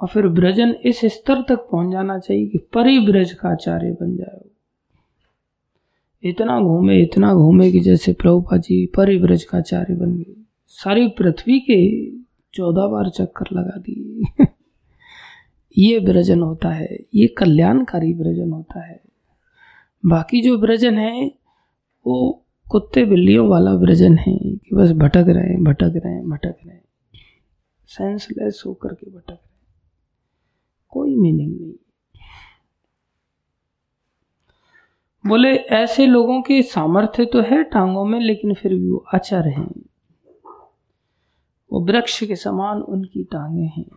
और 0.00 0.08
फिर 0.08 0.28
ब्रजन 0.28 0.74
इस 0.84 1.00
स्तर 1.04 1.42
तक 1.42 1.56
पहुँच 1.56 1.92
जाना 1.92 2.18
चाहिए 2.18 2.46
कि 2.46 2.58
परिब्रज 2.58 3.32
का 3.32 3.48
आचार्य 3.48 3.90
बन 3.90 4.16
जाए। 4.16 4.50
इतना 6.22 6.60
घूमे 6.60 7.02
इतना 7.02 7.34
घूमे 7.34 7.72
कि 7.72 7.80
जैसे 7.80 8.12
प्रभुपा 8.12 8.56
जी 8.56 8.86
परिब्रज 8.86 9.44
का 9.44 9.58
आचार्य 9.58 9.94
बन 9.94 10.16
गए। 10.16 10.42
सारी 10.66 11.08
पृथ्वी 11.08 11.60
के 11.60 12.10
चौदह 12.54 12.86
बार 12.86 13.08
चक्कर 13.08 13.44
लगा 13.52 13.78
दिए। 13.78 14.44
ये 15.78 16.00
ब्रजन 16.00 16.40
होता 16.40 16.68
है, 16.68 16.98
ये 17.14 17.26
कल्याणकारी 17.26 18.14
ब्रजन 18.14 18.50
होता 18.50 18.86
है। 18.86 19.00
बाकी 20.06 20.42
जो 20.42 20.58
ब्रजन 20.58 20.94
है, 20.94 21.32
वो 22.06 22.45
कुत्ते 22.70 23.04
बिल्लियों 23.04 23.48
वाला 23.48 23.74
ब्रजन 23.74 24.18
है 24.18 24.38
कि 24.38 24.70
बस 24.74 24.90
भटक 24.90 25.24
रहे 25.28 25.44
हैं, 25.44 25.64
भटक 25.64 25.92
रहे 25.96 26.12
हैं, 26.12 26.30
भटक 26.30 26.56
रहे 26.66 26.74
हैं। 26.74 26.84
सेंसलेस 27.86 28.62
होकर 28.66 28.94
के 28.94 29.10
भटक 29.10 29.30
रहे 29.30 29.36
हैं। 29.36 29.50
कोई 30.88 31.16
मीनिंग 31.16 31.60
नहीं। 31.60 31.74
बोले, 35.26 35.56
ऐसे 35.56 36.06
लोगों 36.06 36.42
के 36.42 36.62
सामर्थ्य 36.62 37.24
तो 37.24 37.42
है 37.42 37.64
टांगों 37.64 38.04
में, 38.04 38.20
लेकिन 38.20 38.54
फिर 38.54 38.74
भी 38.74 38.90
वो 38.90 38.98
अचर 38.98 39.48
हैं। 39.48 39.82
वो 41.72 41.80
वृक्ष 41.80 42.24
के 42.24 42.36
समान 42.36 42.82
उनकी 42.82 43.24
टांगे 43.24 43.62
हैं। 43.62 43.90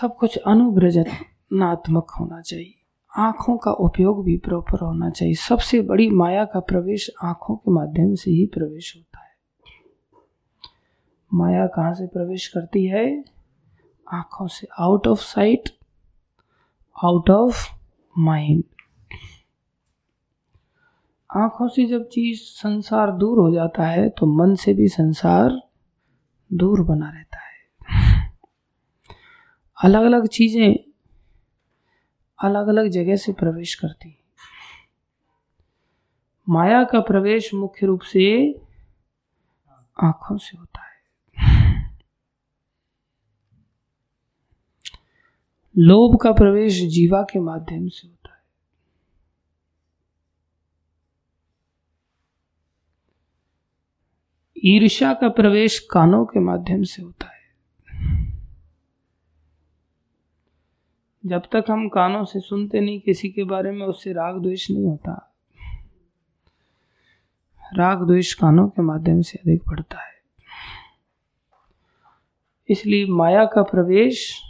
सब 0.00 0.16
कुछ 0.16 0.36
अनुब्रजनात्मक 0.36 2.10
होना 2.10 2.40
चाहिए। 2.40 2.79
आँखों 3.18 3.56
का 3.56 3.70
उपयोग 3.70 4.24
भी 4.24 4.36
प्रॉपर 4.36 4.80
होना 4.80 5.10
चाहिए। 5.10 5.34
सबसे 5.34 5.80
बड़ी 5.80 6.10
माया 6.10 6.44
का 6.44 6.60
प्रवेश 6.60 7.10
आँखों 7.24 7.56
के 7.56 7.70
माध्यम 7.70 8.14
से 8.14 8.30
ही 8.30 8.46
प्रवेश 8.46 8.92
होता 8.96 9.18
है। 9.20 9.28
माया 11.34 11.66
कहाँ 11.66 11.94
से 11.94 12.06
प्रवेश 12.06 12.46
करती 12.48 12.86
है? 12.86 13.24
आँखों 14.06 14.46
से 14.46 14.66
out 14.80 15.06
of 15.06 15.20
sight 15.20 15.68
out 17.04 17.30
of 17.30 17.66
mind 18.18 18.64
आँखों 21.30 21.68
से 21.68 21.84
जब 21.86 22.08
चीज़ 22.08 22.38
संसार 22.40 23.10
दूर 23.12 23.38
हो 23.38 23.50
जाता 23.50 23.86
है 23.86 24.08
तो 24.08 24.26
मन 24.26 24.54
से 24.54 24.74
भी 24.74 24.88
संसार 24.88 25.60
दूर 26.50 26.80
बना 26.82 27.10
रहता 27.10 27.38
है। 27.38 27.48
अलग 29.78 30.04
अलग 30.04 30.26
चीज़ें 30.26 30.89
अलग 32.42 32.66
अलग 32.66 32.88
जगह 32.88 33.16
से 33.16 33.32
प्रवेश 33.32 33.74
करती 33.74 34.08
है। 34.08 34.20
माया 36.48 36.84
का 36.84 37.00
प्रवेश 37.00 37.54
मुख्य 37.54 37.86
रूप 37.86 38.00
से 38.00 38.54
आँखों 40.02 40.36
से 40.36 40.58
होता 40.58 40.80
है। 40.80 40.90
लोभ 45.78 46.18
का 46.22 46.32
प्रवेश 46.32 46.72
जीवा 46.72 47.22
के 47.22 47.40
माध्यम 47.40 47.88
से 47.88 48.08
होता 48.08 48.34
है। 48.34 48.40
ईर्ष्या 54.64 55.14
का 55.14 55.28
प्रवेश 55.28 55.78
कानों 55.78 56.24
के 56.24 56.40
माध्यम 56.40 56.82
से 56.82 57.02
होता 57.02 57.26
है। 57.26 57.39
जब 61.26 61.42
तक 61.52 61.64
हम 61.70 61.88
कानों 61.88 62.24
से 62.24 62.40
सुनते 62.40 62.80
नहीं 62.80 63.00
किसी 63.00 63.28
के 63.28 63.44
बारे 63.44 63.70
में, 63.70 63.86
उससे 63.86 64.12
राग 64.12 64.42
द्वेष 64.42 64.70
नहीं 64.70 64.84
होता। 64.84 65.34
राग 67.76 68.06
द्वेष 68.06 68.34
कानों 68.34 68.68
के 68.68 68.82
माध्यम 68.82 69.22
से 69.22 69.38
अधिक 69.38 69.62
बढ़ता 69.68 69.98
है। 69.98 70.14
इसलिए 72.68 73.06
माया 73.06 73.44
का 73.44 73.62
प्रवेश 73.62 74.42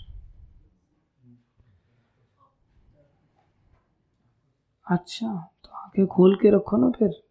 अच्छा 4.86 5.52
तो 5.64 5.70
आँखें 5.70 6.06
खोल 6.06 6.36
के 6.36 6.50
रखो 6.50 6.76
ना 6.76 6.90
फिर, 6.90 7.22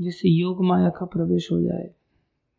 जिससे 0.00 0.28
योग 0.28 0.64
माया 0.64 0.88
का 0.88 1.06
प्रवेश 1.06 1.48
हो 1.52 1.60
जाए। 1.60 1.90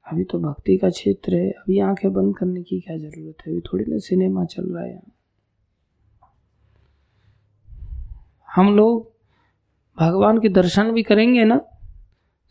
अभी 0.06 0.24
तो 0.24 0.40
भक्ति 0.40 0.78
का 0.78 0.90
क्षेत्र 0.90 1.36
है, 1.36 1.50
अभी 1.50 1.80
आँखें 1.80 2.12
बंद 2.14 2.36
करने 2.38 2.64
की 2.64 2.80
क्या 2.80 2.98
ज़रूरत 2.98 3.46
है? 3.48 3.52
अभी 3.52 3.62
थोड़ी 3.62 3.86
ना 3.88 3.98
सिनेमा 4.00 4.46
चल 4.46 4.66
रहा 4.66 4.84
है 4.84 5.02
हम 8.50 8.76
लोग 8.76 9.12
भगवान 9.98 10.40
के 10.40 10.50
दर्शन 10.50 10.92
भी 10.92 11.04
करेंगे 11.04 11.44
ना? 11.44 11.60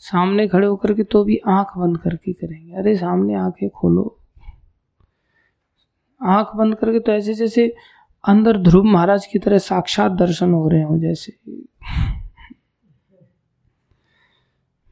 सामने 0.02 0.46
खड़े 0.48 0.66
होकर 0.66 0.92
के 0.94 1.02
तो 1.02 1.22
भी 1.24 1.36
आँख 1.48 1.76
बंद 1.78 1.98
करके 1.98 2.32
करेंगे। 2.32 2.74
अरे 2.74 2.96
सामने 2.96 3.34
आँखें 3.34 3.68
खोलो। 3.70 4.04
आँख 6.20 6.54
बंद 6.56 6.76
करके 6.76 7.00
तो 7.00 7.12
ऐसे 7.12 7.34
जैसे 7.34 7.66
अंदर 8.24 8.58
ध्रुव 8.58 8.84
महाराज 8.84 9.26
की 9.26 9.38
तरह 9.38 9.58
साक्षात 9.58 10.12
दर्शन 10.12 10.52
हो 10.52 10.68
रहे 10.68 10.82
हो 10.82 10.98
जैसे। 10.98 11.32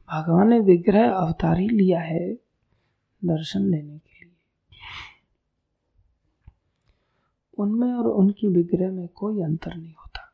भगवान 0.09 0.49
ने 0.49 0.59
विग्रह 0.59 1.11
अवतार 1.11 1.59
ही 1.59 1.67
लिया 1.69 1.99
है। 1.99 2.50
दर्शन 3.21 3.61
लेने 3.61 3.97
के 3.97 4.25
लिए। 4.25 4.35
उनमें 7.57 7.93
और 7.93 8.07
उनकी 8.07 8.47
विग्रह 8.47 8.91
में 8.91 9.07
कोई 9.07 9.41
अंतर 9.43 9.75
नहीं 9.75 9.93
होता। 9.93 10.27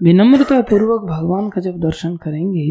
विनम्रता 0.00 0.60
पूर्वक 0.60 1.02
भगवान 1.02 1.50
का 1.50 1.60
जब 1.60 1.78
दर्शन 1.80 2.16
करेंगे 2.16 2.66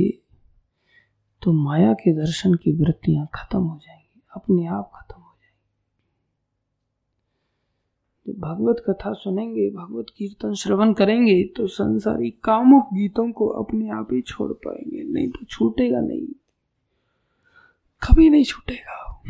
तो 1.41 1.51
माया 1.53 1.93
के 1.93 2.13
दर्शन 2.13 2.53
की 2.53 2.71
वृत्तियाँ 2.73 3.27
खत्म 3.35 3.59
हो 3.59 3.77
जाएँगी, 3.77 4.21
अपने 4.35 4.65
आप 4.67 4.91
खत्म 4.95 5.21
हो 5.21 5.33
जाएँगी। 5.33 5.61
जब 8.25 8.39
भगवत 8.39 8.83
कथा 8.89 9.13
सुनेंगे, 9.13 9.69
भगवत 9.69 10.05
कीर्तन 10.17 10.53
श्रवण 10.53 10.93
करेंगे 10.93 11.43
तो 11.57 11.67
संसारी 11.67 12.29
कामुक 12.43 12.93
गीतों 12.93 13.31
को 13.31 13.47
अपने 13.63 13.89
आप 13.89 14.07
ही 14.13 14.21
छोड़ 14.21 14.51
पाएँगे, 14.53 15.03
नहीं 15.03 15.29
तो 15.29 15.45
छूटेगा 15.45 15.99
नहीं। 15.99 16.27
कभी 18.03 18.29
नहीं 18.29 18.43
छूटेगा। 18.43 19.21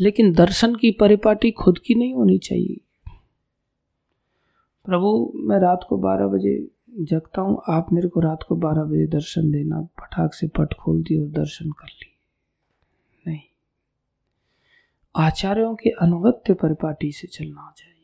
लेकिन 0.00 0.32
दर्शन 0.32 0.74
की 0.74 0.90
परिपाटी 0.90 1.50
खुद 1.50 1.78
की 1.78 1.94
नहीं 1.94 2.14
होनी 2.14 2.38
चाहिए। 2.38 2.80
प्रभु, 4.84 5.32
मैं 5.34 5.58
रात 5.58 5.86
को 5.88 5.96
बारह 5.96 6.26
बजे 6.26 6.68
जगता 7.00 7.40
हूँ। 7.42 7.62
आप 7.68 7.86
मेरे 7.92 8.08
को 8.08 8.20
रात 8.20 8.38
को 8.48 8.56
बारह 8.56 8.82
बजे 8.84 9.06
दर्शन 9.06 9.50
देना। 9.50 9.80
पटाख 9.80 10.34
से 10.34 10.48
पट 10.48 10.74
खोल 10.74 11.02
दिए 11.02 11.20
और 11.20 11.28
दर्शन 11.28 11.70
कर 11.70 11.86
लिए 11.86 12.18
नहीं। 13.26 13.40
आचार्यों 15.16 15.74
के 15.74 15.90
अनुगत्य 15.90 16.54
परिपाटी 16.54 17.12
से 17.12 17.28
चलना 17.28 17.74
चाहिए 17.76 17.94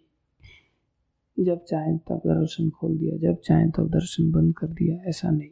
जब 1.40 1.64
चाहे 1.64 1.98
तब 1.98 2.16
दर्शन 2.16 2.70
खोल 2.70 2.98
दिया, 2.98 3.16
जब 3.16 3.40
चाहे 3.40 3.66
तब 3.66 3.88
दर्शन 3.90 4.30
बंद 4.30 4.54
कर 4.56 4.66
दिया, 4.66 5.08
ऐसा 5.08 5.30
नहीं। 5.30 5.50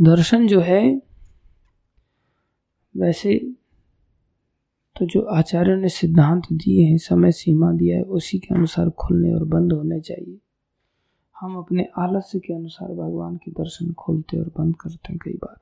दर्शन 0.00 0.46
जो 0.46 0.60
है 0.60 1.02
वैसे 2.96 3.52
तो 4.96 5.06
जो 5.06 5.20
आचार्य 5.20 5.76
ने 5.76 5.88
सिद्धांत 5.88 6.42
दिए 6.52 6.84
हैं, 6.84 6.98
समय 6.98 7.32
सीमा 7.32 7.72
दिया 7.72 7.96
है, 7.96 8.02
उसी 8.02 8.38
के 8.38 8.54
अनुसार 8.54 8.90
खुलने 8.90 9.34
और 9.34 9.44
बंद 9.44 9.72
होने 9.72 10.00
चाहिए। 10.00 10.38
हम 11.40 11.56
अपने 11.56 11.88
आलस्य 11.98 12.38
के 12.38 12.54
अनुसार 12.54 12.88
भगवान 12.88 13.36
के 13.36 13.50
दर्शन 13.50 13.92
खोलते 13.92 14.38
और 14.38 14.52
बंद 14.58 14.76
करते 14.76 15.08
हैं 15.08 15.18
कई 15.24 15.32
बार। 15.32 15.60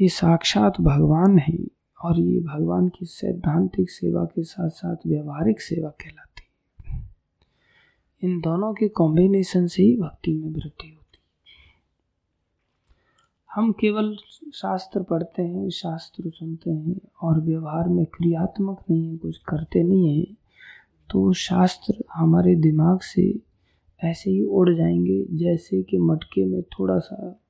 ये 0.00 0.08
साक्षात 0.08 0.80
भगवान 0.80 1.38
है 1.38 1.58
और 2.04 2.20
ये 2.20 2.40
भगवान 2.40 2.88
की 2.88 3.06
सैद्धांतिक 3.06 3.90
सेवा 3.90 4.24
के 4.24 4.42
साथ 4.42 4.70
साथ 4.70 4.96
व्यवहारिक 5.06 5.60
सेवा 5.60 5.88
कहलाती 5.88 6.42
है। 6.44 7.08
इन 8.24 8.40
दोनों 8.40 8.74
के 8.74 8.88
कॉम्बिनेशन 8.88 9.66
से 9.66 9.82
ही 9.82 9.96
भक्ति 9.96 10.32
में 10.32 10.48
वृद्धि 10.48 10.88
होती 10.88 11.03
हम 13.54 13.72
केवल 13.72 14.16
शास्त्र 14.54 15.02
पढ़ते 15.02 15.42
हैं, 15.42 15.70
शास्त्र 15.70 16.30
सुनते 16.30 16.70
हैं 16.70 17.00
और 17.22 17.40
व्यवहार 17.40 17.88
में 17.88 18.06
क्रियात्मक 18.06 18.84
नहीं 18.90 19.10
है, 19.10 19.16
कुछ 19.16 19.36
करते 19.38 19.82
नहीं 19.82 20.18
हैं 20.18 20.34
तो 21.10 21.32
शास्त्र 21.32 21.94
हमारे 22.14 22.54
दिमाग 22.56 23.00
से 23.00 23.40
ऐसे 24.00 24.30
ही 24.30 24.42
उड़ 24.42 24.76
जाएँगे 24.76 25.24
जैसे 25.30 25.82
कि 25.82 25.98
मटके 25.98 26.44
में 26.44 26.62
थोड़ा 26.62 26.98
सा 26.98 27.40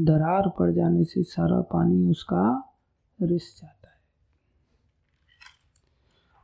दरार 0.00 0.48
पड़ 0.58 0.70
जाने 0.72 1.04
से 1.04 1.22
सारा 1.22 1.60
पानी 1.60 2.06
उसका 2.06 2.74
रिस 3.22 3.60
जाता 3.60 3.88
है। 3.88 4.00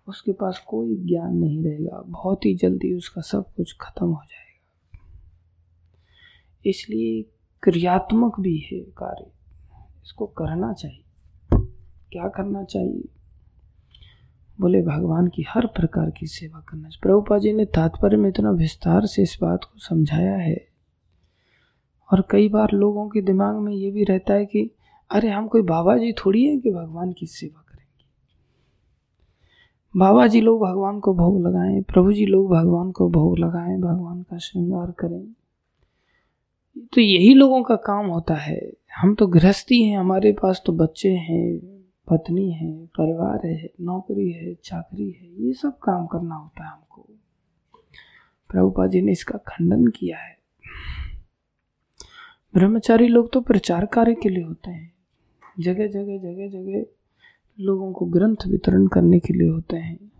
उसके 0.09 0.33
पास 0.33 0.65
कोई 0.69 0.97
ज्ञान 0.97 1.37
नहीं 1.37 1.65
रहेगा, 1.65 2.03
बहुत 2.07 2.45
ही 2.45 2.55
जल्दी 2.55 2.95
उसका 2.95 3.21
सब 3.21 3.55
कुछ 3.55 3.77
खत्म 3.81 4.07
हो 4.07 4.23
जाएगा। 4.29 5.09
इसलिए 6.67 7.25
क्रियात्मक 7.63 8.41
भी 8.41 8.59
है 8.59 8.81
कार्य। 8.81 9.27
इसको 10.05 10.27
करना 10.27 10.73
चाहिए। 10.73 11.05
क्या 12.13 12.29
करना 12.29 12.65
चाहिए? 12.65 13.09
बोले, 14.61 14.83
भगवान 14.83 15.27
की 15.27 15.43
हर 15.43 15.67
प्रकार 15.67 16.11
की 16.11 16.27
सेवा 16.27 16.61
करना 16.61 16.83
चाहिए। 16.83 17.01
प्रभुपा 17.03 17.39
जी 17.39 17.53
ने 17.53 17.65
तात्पर्य 17.65 18.17
में 18.17 18.29
इतना 18.29 18.51
विस्तार 18.51 19.07
से 19.07 19.23
इस 19.23 19.39
बात 19.43 19.65
को 19.65 19.79
समझाया 19.79 20.37
है। 20.37 20.67
और 22.13 22.25
कई 22.31 22.49
बार 22.49 22.71
लोगों 22.73 23.09
के 23.09 23.23
दिमाग 23.23 23.57
में 23.57 23.73
ये 23.73 23.91
भी 23.91 24.05
रहता 24.05 24.35
है 24.35 24.47
कि, 24.47 24.75
अरे, 25.11 25.31
हम 25.31 25.49
कोई 25.49 25.63
बाबा 25.63 25.97
जी 25.97 26.13
थोड़ी 26.13 26.45
है 26.45 26.59
कि 26.59 26.71
भगवान 26.71 27.13
की 27.13 27.27
सेवा 27.27 27.65
करेंगे? 27.69 28.05
बाबा 29.99 30.27
जी 30.27 30.41
लोग 30.41 30.63
भगवान 30.63 31.01
को 31.01 31.15
भोग 31.15 31.47
लगाएँ 31.47 31.83
प्रभु 31.83 32.13
जी 32.13 32.27
लोग 32.27 32.51
भगवान 32.51 32.93
को 32.93 33.09
भोग 33.11 33.39
लगाएँ, 33.39 33.79
भगवान 33.79 34.23
का 34.23 34.39
श्रृंगार 34.39 34.91
करें। 34.91 35.42
तो 36.77 37.01
यही 37.01 37.35
लोगों 37.35 37.63
का 37.63 37.77
काम 37.77 38.07
होता 38.07 38.35
है। 38.35 38.73
हम 38.97 39.15
तो 39.15 39.27
गृहस्थी 39.27 39.83
हैं, 39.83 39.99
हमारे 39.99 40.33
पास 40.33 40.63
तो 40.67 40.73
बच्चे 40.73 41.09
हैं, 41.09 41.59
पत्नी 42.11 42.53
है, 42.53 42.87
परिवार 42.87 43.47
है, 43.47 43.71
नौकरी 43.81 44.33
है, 44.33 44.55
चाकरी 44.55 45.11
है, 45.11 45.47
ये 45.47 45.53
सब 45.53 45.79
काम 45.79 46.07
करना 46.07 46.35
होता 46.35 46.65
है 46.65 46.71
हमको। 46.71 47.09
प्रभुपा 48.49 48.87
जी 48.87 49.01
ने 49.03 49.13
इसका 49.13 49.39
खंडन 49.39 49.87
किया 49.87 50.19
है। 50.19 50.39
ब्रह्मचारी 52.55 53.09
लोग 53.09 53.33
तो 53.33 53.41
प्रचार 53.41 53.87
कार्य 53.87 54.15
के 54.15 54.29
लिए 54.29 54.45
होते 54.45 54.71
हैं। 54.71 54.93
जगह 55.61 55.87
जगह 55.87 56.19
जगह 56.19 56.49
जगह 56.49 56.85
लोगों 57.61 57.93
को 57.93 58.07
ग्रंथ 58.07 58.37
वितरण 58.47 58.87
करने 58.87 59.19
के 59.19 59.35
लिए 59.35 59.49
होते 59.49 59.77
हैं। 59.77 60.13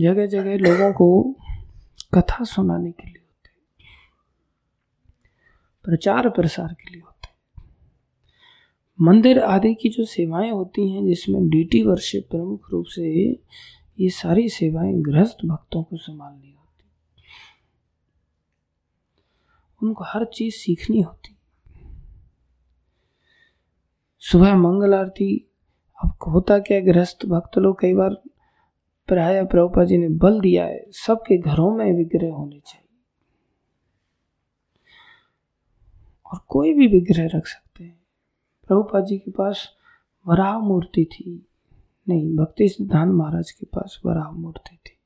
जगह 0.00 0.26
जगह 0.26 0.56
लोगों 0.56 0.92
को 0.92 1.36
कथा 2.14 2.44
सुनाने 2.44 2.90
के 2.90 3.06
लिए 3.06 3.22
प्रचार 5.84 6.28
प्रसार 6.28 6.72
के 6.74 6.90
लिए 6.90 7.00
होते 7.00 7.28
हैं। 7.28 7.68
मंदिर 8.98 9.38
आदि 9.38 9.74
की 9.74 9.88
जो 9.88 10.04
सेवाएँ 10.04 10.50
होती 10.50 10.90
हैं, 10.90 11.06
जिसमें 11.06 11.48
डीटी 11.48 11.82
वर्षिप 11.82 12.28
प्रमुख 12.30 12.70
रूप 12.70 12.86
से 12.86 13.10
ये 14.00 14.10
सारी 14.10 14.48
सेवाएँ 14.48 14.94
गृहस्थ 15.02 15.46
भक्तों 15.46 15.82
को 15.82 15.96
संभालनी 15.96 16.50
होती 16.50 16.58
उनको 19.82 20.04
हर 20.04 20.24
चीज़ 20.24 20.54
सीखनी 20.54 21.00
होती 21.00 21.36
सुबह 24.22 24.54
मंगल 24.54 24.94
आरती, 24.94 25.50
अब 25.98 26.16
होता 26.28 26.58
क्या 26.58 26.80
गृहस्थ 26.80 27.26
भक्त 27.26 27.58
लोग 27.58 27.80
कई 27.80 27.94
बार 27.94 28.14
प्राय 29.08 29.44
प्रभुपा 29.44 29.84
जी 29.84 29.98
ने 29.98 30.08
बल 30.08 30.40
दिया 30.40 30.64
है, 30.64 30.84
सबके 30.90 31.38
घरों 31.38 31.70
में 31.76 31.92
विग्रह 31.92 32.32
होने 32.32 32.60
चाहिए। 32.60 32.89
और 36.32 36.40
कोई 36.48 36.74
भी 36.74 36.86
विग्रह 36.86 37.28
रख 37.34 37.46
सकते 37.46 37.84
हैं। 37.84 38.00
प्रभुपा 38.68 39.00
जी 39.00 39.18
के 39.18 39.30
पास 39.30 39.68
वराह 40.26 40.58
मूर्ति 40.58 41.04
थी। 41.04 41.46
नहीं, 42.08 42.36
भक्ति 42.36 42.68
सिद्धांत 42.68 43.12
महाराज 43.12 43.50
के 43.50 43.66
पास 43.66 44.00
वराह 44.06 44.30
मूर्ति 44.30 44.78
थी। 44.86 44.96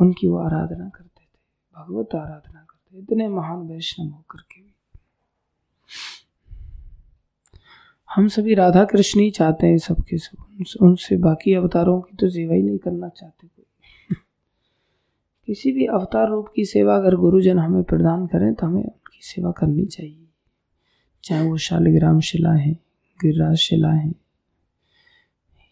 उनकी 0.00 0.28
वो 0.28 0.36
आराधना 0.36 0.88
करते 0.88 1.24
थे, 1.24 1.38
भगवत 1.76 2.14
आराधना 2.14 2.66
करते 2.70 2.98
इतने 2.98 3.28
महान 3.28 3.58
वैष्णव 3.58 4.08
होकर 4.08 4.40
के 4.40 4.60
भी। 4.60 4.74
हम 8.14 8.28
सभी 8.28 8.54
राधा 8.54 8.84
कृष्ण 8.84 9.20
ही 9.20 9.30
चाहते 9.30 9.66
हैं 9.66 9.78
सबके 9.78 10.18
सब, 10.18 10.64
उनसे 10.82 11.16
बाकी 11.16 11.54
अवतारों 11.54 12.00
की 12.00 12.16
तो 12.16 12.28
सेवा 12.28 12.54
ही 12.54 12.62
नहीं 12.62 12.78
करना 12.78 13.08
चाहते 13.08 13.46
कोई। 13.46 14.16
किसी 15.46 15.72
भी 15.72 15.86
अवतार 15.86 16.28
रूप 16.28 16.48
की 16.56 16.64
सेवा 16.64 16.96
अगर 16.96 17.14
गुरुजन 17.14 17.58
हमें 17.58 17.84
प्रदान 17.84 18.26
करें 18.26 18.54
तो 18.54 18.66
हमें 18.66 18.90
की 19.22 19.28
सेवा 19.28 19.50
करनी 19.50 19.84
चाहिए। 19.84 20.28
चाहे 21.24 21.46
वो 21.46 21.56
शालिग्राम 21.56 22.20
शिला 22.20 22.52
है, 22.52 22.72
गिरिराज 23.22 23.56
शिला 23.56 23.90
है, 23.90 24.12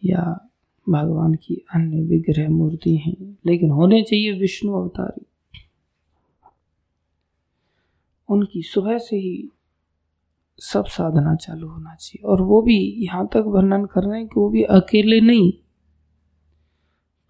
या 0.04 0.48
भगवान 0.88 1.34
की 1.34 1.64
अन्य 1.74 2.02
विग्रह 2.02 2.48
मूर्ति 2.48 2.96
हैं, 2.96 3.38
लेकिन 3.46 3.70
होने 3.70 4.02
चाहिए 4.02 4.32
विष्णु 4.32 4.72
अवतारी। 4.72 5.26
उनकी 8.28 8.62
सुबह 8.62 8.98
से 8.98 9.16
ही 9.16 9.48
सब 10.58 10.84
साधना 10.86 11.34
चालू 11.34 11.68
होना 11.68 11.94
चाहिए, 11.94 12.28
और 12.28 12.42
वो 12.42 12.62
भी 12.62 12.78
यहाँ 12.98 13.26
तक 13.26 13.44
वर्णन 13.46 13.84
कर 13.84 14.02
रहे 14.02 14.18
हैं 14.18 14.28
कि 14.28 14.40
वो 14.40 14.48
भी 14.48 14.62
अकेले 14.62 15.20
नहीं 15.20 15.52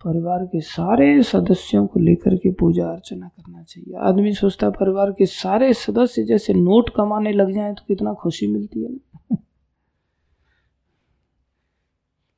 परिवार 0.04 0.44
के 0.46 0.60
सारे 0.60 1.22
सदस्यों 1.22 1.86
को 1.86 2.00
लेकर 2.00 2.36
के 2.36 2.52
पूजा 2.52 2.86
अर्चना 2.86 3.28
करना 3.28 3.62
चाहिए। 3.62 3.96
आदमी 3.98 4.34
सोचता 4.34 4.66
है 4.66 4.72
परिवार 4.72 5.10
के 5.10 5.26
सारे 5.26 5.74
सदस्य 5.74 6.22
जैसे 6.22 6.54
नोट 6.54 6.90
कमाने 6.96 7.32
लग 7.32 7.54
जाए 7.54 7.72
तो 7.72 7.82
कितना 7.88 8.14
खुशी 8.14 8.46
मिलती 8.46 8.82
है 8.82 8.90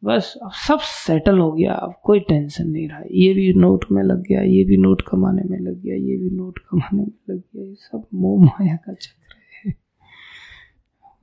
बस, 0.05 0.35
अब 0.43 0.51
सब 0.51 0.79
सेटल 0.79 1.39
हो 1.39 1.53
गया, 1.53 1.73
अब 1.73 1.95
कोई 2.03 2.21
टेंशन 2.21 2.71
नहीं 2.71 2.89
रहा। 2.89 3.01
ये 3.11 3.35
भी 3.35 3.53
नोट 3.53 3.85
में 3.93 4.03
लग 4.03 4.23
गया, 4.23 4.43
ये 4.43 4.65
भी 4.65 4.77
नोट 4.77 5.03
कमाने 5.03 5.43
में 5.43 5.59
लग 5.59 5.83
गया, 5.83 5.95
ये 5.95 6.17
भी 6.17 6.31
नोट 6.31 6.59
कमाने 6.59 7.03
में 7.03 7.13
लग 7.31 7.39
गया, 7.39 7.65
ये 7.65 7.75
सब 7.75 8.07
मोह 8.15 8.45
माया 8.45 8.77
का 8.77 8.93
चक्कर। 8.93 9.22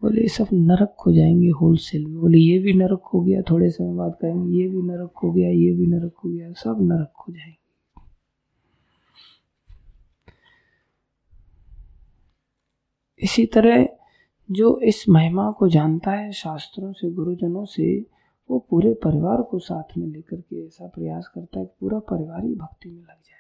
बोले, 0.02 0.22
ये 0.22 0.28
सब 0.28 0.48
नरक 0.54 0.96
हो 1.06 1.12
जाएँगे 1.12 1.50
होलसेल 1.50 2.06
में। 2.06 2.22
बोले, 2.22 2.38
ये 2.38 2.60
भी 2.60 2.74
नरक 2.74 3.02
हो 3.14 3.22
गया, 3.22 3.42
थोड़े 3.42 3.70
समय 3.70 3.96
बाद 3.96 4.18
कहेंगे, 4.22 4.58
ये 4.58 4.68
भी 4.68 4.82
नरक 4.82 5.12
हो 5.24 5.32
गया, 5.32 5.50
ये 5.50 5.74
भी 5.74 5.88
नरक 5.88 6.14
हो 6.26 6.30
गया, 6.30 6.52
सब 6.52 6.78
नरक 6.82 7.14
हो 7.18 7.34
जाएँगे। 7.34 7.60
इसी 13.20 13.46
तरह 13.46 13.88
जो 14.52 14.80
इस 14.80 15.10
महिमा 15.10 15.52
को 15.52 15.68
जानता 15.68 16.12
है 16.12 16.32
शास्त्रों 16.32 16.94
से, 16.94 17.12
गुरुजनों 17.12 17.66
से, 17.66 18.06
वो 18.52 18.60
पूरे 18.70 18.94
परिवार 18.94 19.42
को 19.42 19.60
साथ 19.60 19.98
में 19.98 20.08
लेकर 20.08 20.42
के 20.42 20.68
ऐसा 20.68 20.88
प्रयास 20.88 21.28
करता 21.28 21.60
है 21.60 21.66
कि 21.66 21.76
पूरा 21.80 22.00
परिवार 22.00 22.46
ही 22.46 22.56
भक्ति 22.56 22.90
में 22.90 23.02
लग 23.02 23.08
जाए। 23.08 23.40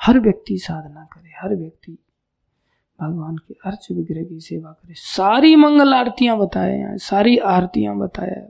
हर 0.00 0.20
व्यक्ति 0.20 0.58
साधना 0.58 1.04
करे, 1.04 1.30
हर 1.40 1.56
व्यक्ति 1.56 1.98
भगवान 3.00 3.36
के 3.36 3.54
अर्च 3.66 3.88
विग्रह 3.92 4.24
की 4.24 4.40
सेवा 4.40 4.70
करे। 4.72 4.94
सारी 4.96 5.56
मंगल 5.56 5.94
आरतियाँ 5.94 6.38
बताए 6.38 6.78
हैं, 6.78 6.98
सारी 6.98 7.36
आरतियाँ 7.36 7.98
बताया 7.98 8.48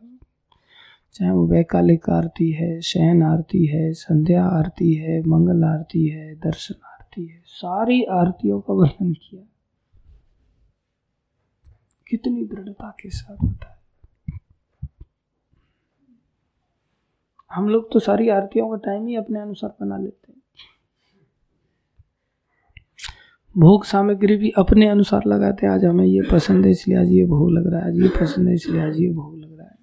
चाहे 1.15 1.31
वो 1.31 1.47
वैकालिक 1.47 2.11
आरती 2.11 2.51
है, 2.51 2.81
शयन 2.81 3.23
आरती 3.23 3.67
है, 3.67 3.93
संध्या 3.93 4.45
आरती 4.45 4.95
है, 4.95 5.23
मंगल 5.23 5.65
आरती 5.65 6.09
है, 6.09 6.35
दर्शन 6.35 6.75
आरती 6.87 7.27
है, 7.27 7.43
सारी 7.47 8.05
आरतियों 8.05 8.61
का 8.61 8.75
वर्णन 8.75 9.13
किया। 9.13 9.43
कितनी 12.09 12.45
दृढ़ता 12.45 12.97
के 13.01 13.11
साथ 13.11 13.37
बताया। 13.37 13.73
हम 17.53 17.69
लोग 17.69 17.93
तो 17.93 17.99
सारी 17.99 18.29
आरतियों 18.29 18.69
का 18.71 18.77
टाइम 18.77 19.07
ही 19.07 19.17
अपने 19.17 19.41
अनुसार 19.41 19.77
बना 19.81 19.97
लेते 19.97 20.33
हैं 20.33 20.43
भोग 23.59 23.85
सामग्री 23.85 24.37
भी 24.37 24.51
अपने 24.51 24.89
अनुसार 24.89 25.23
लगाते 25.27 25.67
हैं। 25.67 25.73
आज 25.75 25.85
हमें 25.85 26.05
ये 26.05 26.23
पसंद 26.33 26.65
है, 26.65 26.71
इसलिए 26.71 26.99
आज 26.99 27.11
ये 27.11 27.25
भोग 27.25 27.51
लग 27.51 27.67
रहा 27.67 27.81
है। 27.81 27.87
आज 27.87 28.01
ये 28.01 28.09
पसंद 28.09 28.49
है, 28.49 28.55
इसलिए 28.55 28.83
आज 28.83 29.01
ये 29.01 29.13
भोग 29.13 29.39
लग 29.39 29.59
रहा 29.59 29.67
है। 29.67 29.77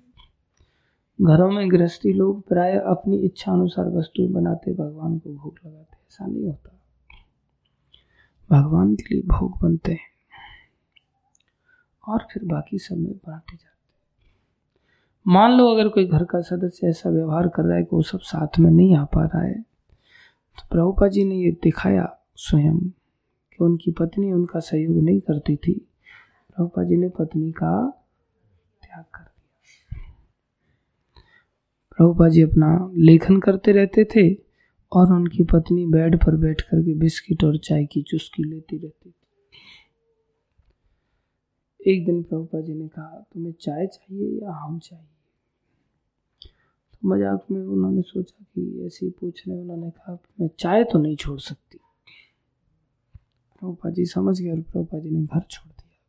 घरों 1.22 1.52
में 1.52 1.72
गृहस्थी 1.72 2.14
लोग 2.14 2.48
प्राय 2.48 2.74
अपनी 2.74 3.18
इच्छा 3.18 3.52
अनुसार 3.52 3.90
वस्तु 3.90 4.28
बनाते, 4.28 4.74
भगवान 4.74 5.18
को 5.20 5.30
भोग 5.30 5.56
लगाते। 5.66 5.96
ऐसा 5.96 6.26
नहीं 6.26 6.46
होता। 6.46 6.70
भगवान 8.52 8.96
के 8.96 9.14
लिए 9.14 9.24
भोग 9.24 9.62
बनते 9.62 9.92
हैं। 9.92 10.12
और 12.08 12.28
फिर 12.34 12.44
बाकी 12.44 12.78
सब 12.78 12.98
में 12.98 13.14
बांटे 13.14 13.56
जाते 13.56 15.32
मान 15.32 15.52
लो 15.52 15.68
अगर 15.68 15.88
कोई 15.88 16.06
घर 16.08 16.24
का 16.24 16.42
सदस्य 16.42 16.88
ऐसा 16.88 17.10
व्यवहार 17.10 17.48
कर 17.48 17.64
रहा 17.64 17.78
है 17.78 17.84
कि 17.84 17.96
वो 17.96 18.02
सब 18.02 18.20
साथ 18.20 18.60
में 18.60 18.72
नहीं 18.72 18.96
आ 18.96 19.04
पा 19.04 19.24
रहा 19.26 19.42
है 19.42 19.62
तो 20.58 20.68
प्रभुपा 20.72 21.08
जी 21.08 21.24
ने 21.24 21.36
ये 21.36 21.52
दिखाया 21.64 22.20
स्वयं। 22.36 22.80
कि 23.64 23.70
उनकी 23.70 23.92
पत्नी 23.92 24.32
उनका 24.32 24.60
सहयोग 24.60 25.04
नहीं 25.04 25.20
करती 25.20 25.56
थी। 25.56 25.74
प्रभुपा 26.58 26.84
जी 26.84 26.96
ने 26.96 27.10
पत्नी 27.10 27.52
का 27.52 27.90
त्याग 28.84 29.06
कर 29.16 29.24
दिया। 29.24 30.02
प्रभुपा 31.92 32.30
जी 32.30 32.42
अपना 32.42 32.92
लेखन 32.96 33.40
करते 33.40 33.72
रहते 33.72 34.04
थे 34.06 34.34
और 34.92 35.14
उनकी 35.14 35.44
पत्नी 35.44 35.86
बेड 35.86 36.18
पर 36.18 36.36
बैठ 36.36 36.62
करके 36.62 36.96
बिस्किट 36.96 37.44
और 37.44 37.58
चाय 37.58 37.86
की 37.86 38.02
चुस्की 38.02 38.44
लेती 38.44 38.78
रहती 38.78 39.10
थी। 39.10 39.16
एक 41.92 42.06
दिन 42.06 42.24
प्रभुपा 42.24 42.62
जी 42.62 42.74
ने 42.74 42.88
कहा, 42.88 43.26
तुम्हें 43.34 43.54
चाय 43.54 43.88
चाहिए 43.88 44.42
या 44.42 44.52
हम 44.52 44.80
चाहिए? 44.80 45.08
मज़ाक 47.06 47.46
में 47.52 47.62
उन्होंने 47.62 48.02
सोचा 48.02 48.46
कि 48.56 48.86
ऐसे 48.86 49.06
ही 49.06 49.12
पूछ 49.12 49.48
रहे 49.48 49.58
उन्होंने 49.58 49.90
कहा, 49.90 50.18
मैं 50.42 50.50
चाय 50.60 50.84
तो 50.84 51.00
नहीं 51.00 51.16
छोड़ 51.16 51.40
सकती। 51.40 51.80
प्रभुपा 53.64 53.90
जी 53.90 54.06
समझ 54.06 54.42
गए 54.42 54.50
और 54.52 54.62
प्रभुपा 54.62 55.00
जी 55.00 55.10
ने 55.10 55.22
घर 55.22 55.42
छोड़ 55.42 55.72
दिया। 55.72 56.00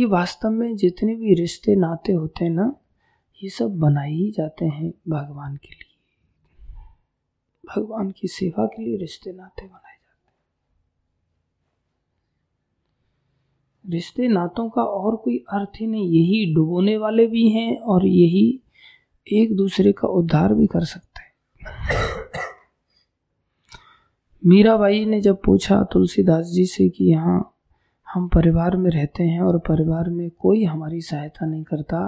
ये 0.00 0.06
वास्तव 0.06 0.50
में 0.50 0.76
जितने 0.76 1.14
भी 1.14 1.34
रिश्ते 1.34 1.74
नाते 1.76 2.12
होते 2.12 2.44
हैं 2.44 2.52
ना, 2.52 2.74
ये 3.42 3.50
सब 3.50 3.76
बनाए 3.78 4.10
ही 4.10 4.30
जाते 4.30 4.64
हैं 4.64 4.90
भगवान 5.08 5.56
के 5.56 5.68
लिए। 5.68 5.98
भगवान 7.64 8.10
की 8.10 8.28
सेवा 8.28 8.66
के 8.66 8.82
लिए 8.82 8.96
रिश्ते 8.96 9.32
नाते 9.32 9.66
बनाए 9.66 9.96
जाते 9.96 10.32
हैं। 13.86 13.92
रिश्ते 13.92 14.28
नातों 14.28 14.70
का 14.70 14.82
और 14.82 15.16
कोई 15.16 15.36
अर्थ 15.38 15.80
ही 15.80 15.86
नहीं, 15.86 16.08
यही 16.08 16.54
डुबोने 16.54 16.96
वाले 16.96 17.26
भी 17.26 17.48
हैं 17.48 17.76
और 17.78 18.06
यही 18.06 18.62
एक 19.32 19.56
दूसरे 19.56 19.92
का 19.92 20.08
उद्धार 20.08 20.54
भी 20.54 20.66
कर 20.66 20.84
सकते 20.84 21.20
हैं। 21.20 22.23
मीराबाई 24.46 25.04
ने 25.04 25.20
जब 25.20 25.40
पूछा 25.44 25.82
तुलसीदास 25.92 26.46
जी 26.46 26.66
से 26.66 26.88
कि 26.88 27.04
यहाँ 27.04 27.54
हम 28.14 28.28
परिवार 28.28 28.76
में 28.76 28.90
रहते 28.90 29.24
हैं 29.24 29.40
और 29.40 29.58
परिवार 29.58 30.10
में 30.10 30.30
कोई 30.30 30.64
हमारी 30.64 31.00
सहायता 31.00 31.46
नहीं 31.46 31.64
करता 31.64 32.00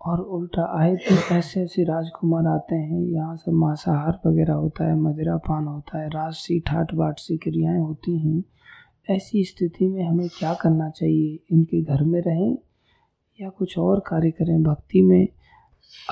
और 0.00 0.20
उल्टा 0.20 0.64
आए 0.78 0.94
तो 0.96 1.34
ऐसे 1.34 1.62
ऐसे 1.62 1.84
राजकुमार 1.84 2.46
आते 2.46 2.74
हैं, 2.74 3.00
यहाँ 3.00 3.36
सब 3.36 3.52
मांसाहार 3.52 4.20
वगैरह 4.26 4.52
होता 4.52 4.84
है 4.84 4.96
मदिरा 5.00 5.36
पान 5.36 5.66
होता 5.66 5.98
है, 5.98 6.08
राजसी, 6.08 6.60
ठाट 6.60 6.94
बाट 6.94 7.18
सी 7.18 7.36
क्रियाएँ 7.36 7.78
होती 7.78 8.18
हैं। 8.18 8.44
ऐसी 9.10 9.44
स्थिति 9.44 9.88
में 9.88 10.02
हमें 10.04 10.28
क्या 10.28 10.54
करना 10.54 10.90
चाहिए? 10.90 11.38
इनके 11.52 11.82
घर 11.82 12.02
में 12.02 12.20
रहें 12.20 12.56
या 13.40 13.48
कुछ 13.48 13.78
और 13.78 14.00
कार्य 14.00 14.30
करें? 14.30 14.62
भक्ति 14.62 15.02
में 15.02 15.28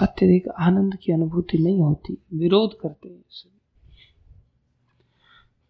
अत्यधिक 0.03 0.49
आनंद 0.49 0.97
की 0.97 1.13
अनुभूति 1.13 1.59
नहीं 1.59 1.81
होती। 1.81 2.19
विरोध 2.35 2.79
करते 2.81 3.09
हैं 3.09 3.23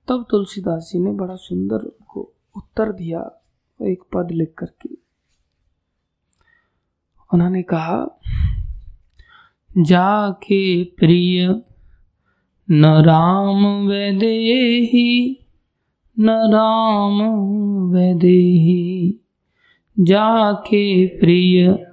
तब 0.08 0.26
तुलसीदास 0.30 0.90
जी 0.92 0.98
ने 0.98 1.12
बड़ा 1.12 1.34
सुंदर 1.34 1.90
को 2.08 2.32
उत्तर 2.56 2.92
दिया 2.92 3.40
एक 3.82 4.02
पद 4.12 4.30
लिख 4.30 4.54
करके। 4.58 4.88
उन्होंने 7.34 7.62
कहा, 7.62 8.20
जाके 9.78 10.84
प्रिय, 10.84 11.62
न 12.70 12.86
राम 12.86 13.88
वैदेही, 13.88 15.46
न 16.18 16.30
राम 16.30 17.22
वैदेही। 17.92 19.20
जाके 20.00 21.06
प्रिय, 21.06 21.86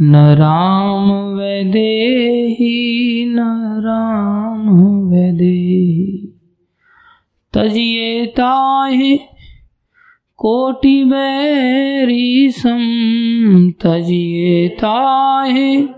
न 0.00 0.16
राम 0.16 1.10
वैदेही, 1.10 3.26
न 3.26 3.76
राम 3.80 5.08
वैदेही। 5.08 6.27
तजिए 7.58 8.26
ताहे 8.26 9.18
कोटि 10.36 11.04
बैरी 11.04 12.50
सम 12.50 13.70
तजिए 13.70 14.68
ताहे 14.68 15.88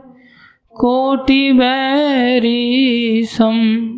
कोटि 0.70 1.52
बैरी 1.52 3.24
सम 3.24 3.90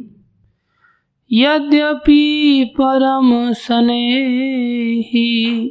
यद्यपि 1.32 2.74
परम 2.80 3.52
स्नेही, 3.52 5.70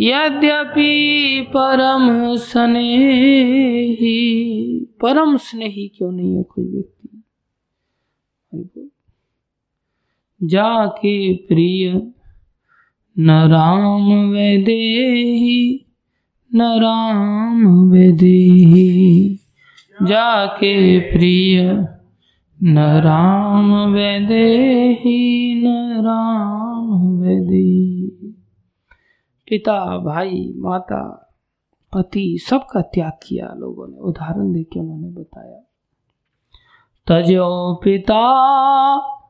यद्यपि 0.00 1.46
परम 1.48 2.36
स्नेही। 2.36 4.86
परम 5.00 5.36
स्नेही 5.36 5.92
क्यों 5.98 6.12
नहीं 6.12 6.36
है 6.36 6.42
कोई 6.42 6.64
व्यक्ति? 6.64 8.91
जाके 10.44 11.34
प्रिय। 11.36 12.12
न 13.18 13.30
राम 13.30 14.30
वैदेही, 14.30 15.86
न 16.54 16.62
राम 16.62 17.90
वैदेही। 17.90 19.38
जाके 20.02 21.00
प्रिय। 21.00 21.88
न 22.62 22.78
राम 22.78 23.92
वैदेही, 23.92 25.54
न 25.64 26.00
राम 26.00 27.18
वैदेही। 27.18 28.06
पिता, 29.48 29.98
भाई, 29.98 30.52
माता, 30.56 31.34
पति, 31.92 32.38
सबका 32.50 32.80
त्याग 32.80 33.12
किया 33.26 33.54
लोगों 33.56 33.88
ने। 33.88 33.98
उदाहरण 33.98 34.52
देके 34.52 34.80
उन्होंने 34.80 35.08
बताया। 35.08 35.60
तजो 37.06 37.80
पिता 37.84 39.21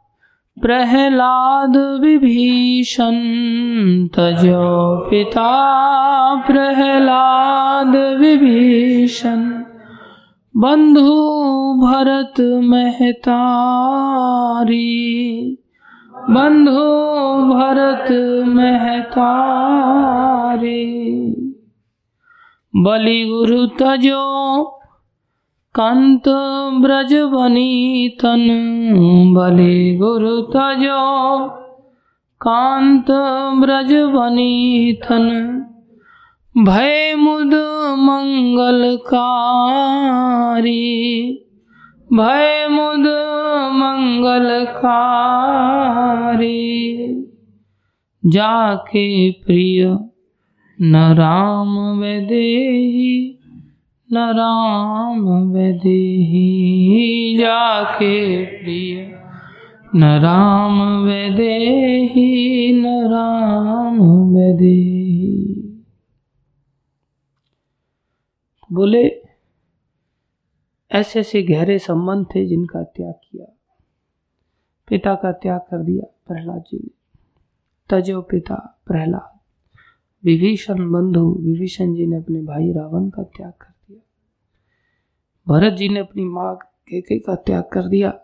प्रहलाद 0.61 1.76
विभीषण, 1.76 3.12
तजो 4.07 4.96
पिता 5.11 5.50
प्रहलाद 6.34 8.20
विभीषण, 8.20 9.64
बंधु 10.57 11.32
भरत 11.86 12.40
महतारी, 12.64 13.22
बंधु 16.30 16.92
भरत 17.55 18.12
महतारी। 18.48 19.22
बलि 22.76 23.24
गुरु 23.24 23.66
तजो 23.66 24.82
कंत 25.75 26.23
ब्रज 26.83 27.14
बनी 27.14 28.09
तन 28.09 28.49
बलि 29.37 29.97
गुरु 29.97 30.41
तजो। 30.41 31.49
कांत 32.41 33.07
ब्रज 33.61 33.93
बनी 33.95 34.93
तन 34.93 35.29
भय 36.59 37.14
मुद 37.14 37.55
मंगलकारी। 37.99 38.93
भय 42.12 42.68
मुद 42.70 43.07
मंगलकारी। 43.73 44.73
जाके 48.27 49.31
प्रिय 49.31 49.99
न 50.81 51.14
राम 51.18 52.01
वैदेही 52.01 53.39
न 54.14 54.18
राम 54.18 55.50
वैदेही 55.52 57.36
जाके 57.38 58.44
प्रिय। 58.46 59.18
न 59.94 60.04
राम 60.04 61.04
वेदेही 61.04 62.72
न 62.72 62.86
राम 62.86 64.00
वेदेही 64.34 65.84
बोले, 68.72 69.22
ऐसे 70.92 71.20
ऐसे 71.20 71.42
गहरे 71.42 71.78
संबंध 71.78 72.26
थे 72.34 72.46
जिनका 72.46 72.82
त्याग 72.82 73.14
किया। 73.14 73.46
पिता 74.88 75.14
का 75.14 75.32
त्याग 75.32 75.60
कर 75.60 75.82
दिया 75.82 76.14
प्रहलाद 76.26 76.60
जी 76.60 76.76
ने। 76.76 76.90
तजो 77.90 78.22
पिता 78.22 78.82
प्रहलाद। 78.86 79.38
विभीषण 80.24 80.92
बंधु 80.92 81.36
विभीषण 81.40 81.94
जी 81.94 82.06
ने 82.06 82.16
अपने 82.16 82.42
भाई 82.42 82.72
रावण 82.72 83.10
का 83.10 83.22
त्याग 83.22 83.52
कर 83.52 83.72
भरत 85.49 85.72
जी 85.72 85.88
ने 85.88 86.01
अपनी 86.01 86.24
माँ 86.24 86.59
के 86.93 87.18
का 87.18 87.34
त्याग 87.34 87.64
कर 87.72 87.88
दिया 87.88 88.20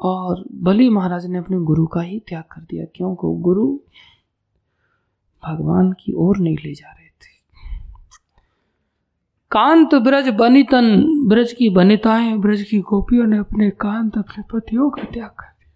और 0.00 0.44
बलि 0.52 0.88
महाराज 0.88 1.26
ने 1.26 1.38
अपने 1.38 1.58
गुरु 1.58 1.86
का 1.86 2.00
ही 2.00 2.20
त्याग 2.20 2.42
कर 2.42 2.60
दिया 2.60 2.84
क्योंकि 2.84 3.40
गुरु 3.40 3.78
भगवान 5.44 5.92
की 5.92 6.12
ओर 6.12 6.38
नहीं 6.38 6.56
ले 6.56 6.74
जा 6.74 6.92
रहे 6.92 7.06
थे। 7.06 7.36
कांत 9.50 9.94
ब्रज 9.94 10.28
बनितन, 10.28 11.04
ब्रज 11.28 11.52
की 11.52 11.70
बनिताएँ, 11.70 12.36
ब्रज 12.36 12.62
की 12.62 12.78
गोपियों 12.78 13.26
ने 13.26 13.38
अपने 13.38 13.70
कांत, 13.70 14.18
अपने 14.18 14.44
पतियों 14.52 14.90
का 14.90 15.02
त्याग 15.02 15.30
कर 15.30 15.46
दिया। 15.46 15.72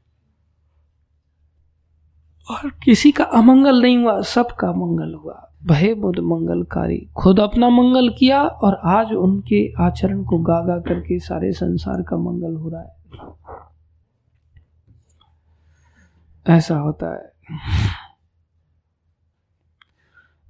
और 2.55 2.71
किसी 2.71 3.13
का 3.13 3.25
अमंगल 3.25 3.83
नहीं 3.83 3.99
हुआ, 3.99 4.21
सबका 4.23 4.73
मंगल 4.73 5.15
हुआ। 5.15 5.50
भय 5.67 5.95
बुद्ध 5.95 6.19
मंगलकारी 6.19 6.99
खुद 7.17 7.41
अपना 7.41 7.69
मंगल 7.69 8.11
किया 8.19 8.43
और 8.43 8.81
आज 8.85 9.13
उनके 9.13 9.73
आचरण 9.81 10.25
को 10.25 10.39
गागा 10.39 10.79
करके 10.79 11.19
सारे 11.19 11.53
संसार 11.53 12.03
का 12.03 12.17
मंगल 12.17 12.55
हो 12.55 12.69
रहा 12.69 12.83
है। 12.83 13.01
ऐसा 16.57 16.77
होता 16.77 17.15
है। 17.15 17.33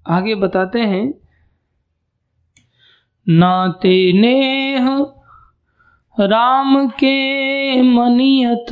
आगे 0.06 0.34
बताते 0.34 0.80
हैं। 0.80 1.14
नाते 3.28 4.12
नेह 4.12 5.06
राम 6.20 6.88
के 6.88 7.82
मनियत 7.82 8.66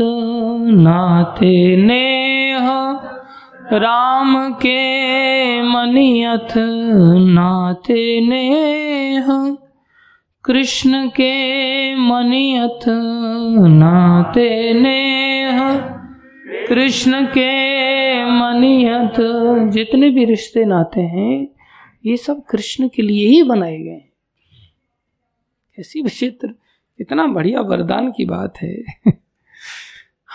नाते 0.71 1.77
नेह 1.77 2.69
राम 3.73 4.53
के 4.53 5.63
मनियत 5.63 6.49
नाते 7.27 8.21
नेह, 8.21 9.57
कृष्ण 10.45 11.09
के 11.09 11.95
मनियत 11.95 12.81
नाते 13.69 14.75
नेह। 14.75 15.79
कृष्ण 16.69 17.27
के 17.27 17.51
मनियत, 18.25 19.15
जितने 19.73 20.11
भी 20.11 20.25
रिश्ते 20.25 20.65
नाते 20.65 21.01
हैं, 21.01 21.49
ये 22.07 22.17
सब 22.17 22.45
कृष्ण 22.45 22.89
के 22.89 23.03
लिए 23.03 23.29
ही 23.29 23.43
बनाए 23.43 23.79
गए 23.79 23.91
हैं। 23.91 24.13
ऐसी 25.81 26.03
विचित्र, 26.03 26.55
इतना 27.01 27.27
बढ़िया 27.27 27.61
वरदान 27.61 28.13
की 28.17 28.25
बात 28.25 28.55
है। 28.63 28.85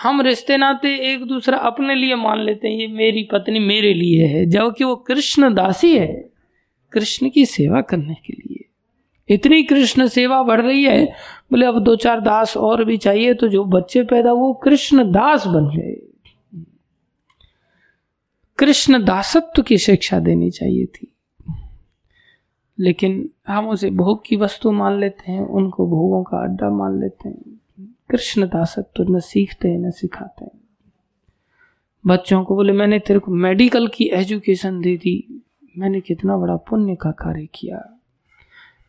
हम 0.02 0.20
रिश्ते 0.20 0.56
नाते 0.56 1.12
एक 1.12 1.24
दूसरा 1.24 1.58
अपने 1.58 1.94
लिए 1.94 2.14
मान 2.14 2.38
लेते 2.38 2.68
हैं, 2.68 2.76
ये 2.76 2.86
मेरी 2.86 3.28
पत्नी 3.32 3.58
मेरे 3.58 3.94
लिए 3.94 4.26
है। 4.26 4.46
जबकि 4.46 4.84
वो 4.84 4.96
कृष्ण 4.96 5.54
दासी 5.54 5.98
है, 5.98 6.30
कृष्ण 6.92 7.30
की 7.30 7.46
सेवा 7.46 7.80
करने 7.80 8.14
के 8.14 8.32
लिए। 8.32 8.64
इतनी 9.34 9.62
कृष्ण 9.62 10.06
सेवा 10.06 10.42
बढ़ 10.42 10.60
रही 10.60 10.84
है, 10.84 11.06
बोले 11.50 11.66
अब 11.66 11.78
दो 11.78 11.96
चार 11.96 12.20
दास 12.20 12.56
और 12.56 12.84
भी 12.84 12.96
चाहिए 12.96 13.34
तो 13.34 13.48
जो 13.48 13.64
बच्चे 13.64 14.02
पैदा 14.02 14.32
वो 14.32 14.52
कृष्ण 14.52 15.12
दास 15.12 15.46
बन 15.46 15.76
गए। 15.76 16.02
कृष्ण 18.58 19.04
दासत्व 19.04 19.62
की 19.62 19.78
शिक्षा 19.78 20.18
देनी 20.18 20.50
चाहिए 20.50 20.86
थी। 20.86 21.10
लेकिन 22.78 23.30
हम 23.48 23.68
उसे 23.68 23.90
भोग 23.90 24.26
की 24.26 24.36
वस्तु 24.36 24.72
मान 24.72 25.00
लेते 25.00 25.32
हैं, 25.32 25.40
उनको 25.40 25.86
भोगों 25.86 26.22
का 26.22 26.42
अड्डा 26.42 26.70
मान 26.70 27.00
लेते 27.00 27.28
हैं। 27.28 27.53
कृष्ण 28.10 28.46
दासत्व 28.46 29.04
न 29.16 29.20
सीखते 29.20 29.68
हैं 29.68 29.78
न 29.78 29.90
सिखाते। 29.90 30.44
हैं 30.44 30.60
बच्चों 32.06 32.44
को 32.44 32.56
बोले, 32.56 32.72
मैंने 32.72 32.98
तेरे 32.98 33.18
को 33.18 33.32
मेडिकल 33.32 33.88
की 33.88 34.04
एजुकेशन 34.04 34.80
दे 34.80 34.96
दी। 34.96 35.44
मैंने 35.78 36.00
कितना 36.00 36.36
बड़ा 36.36 36.56
पुण्य 36.56 36.94
का 36.94 37.10
कार्य 37.10 37.48
किया। 37.54 38.00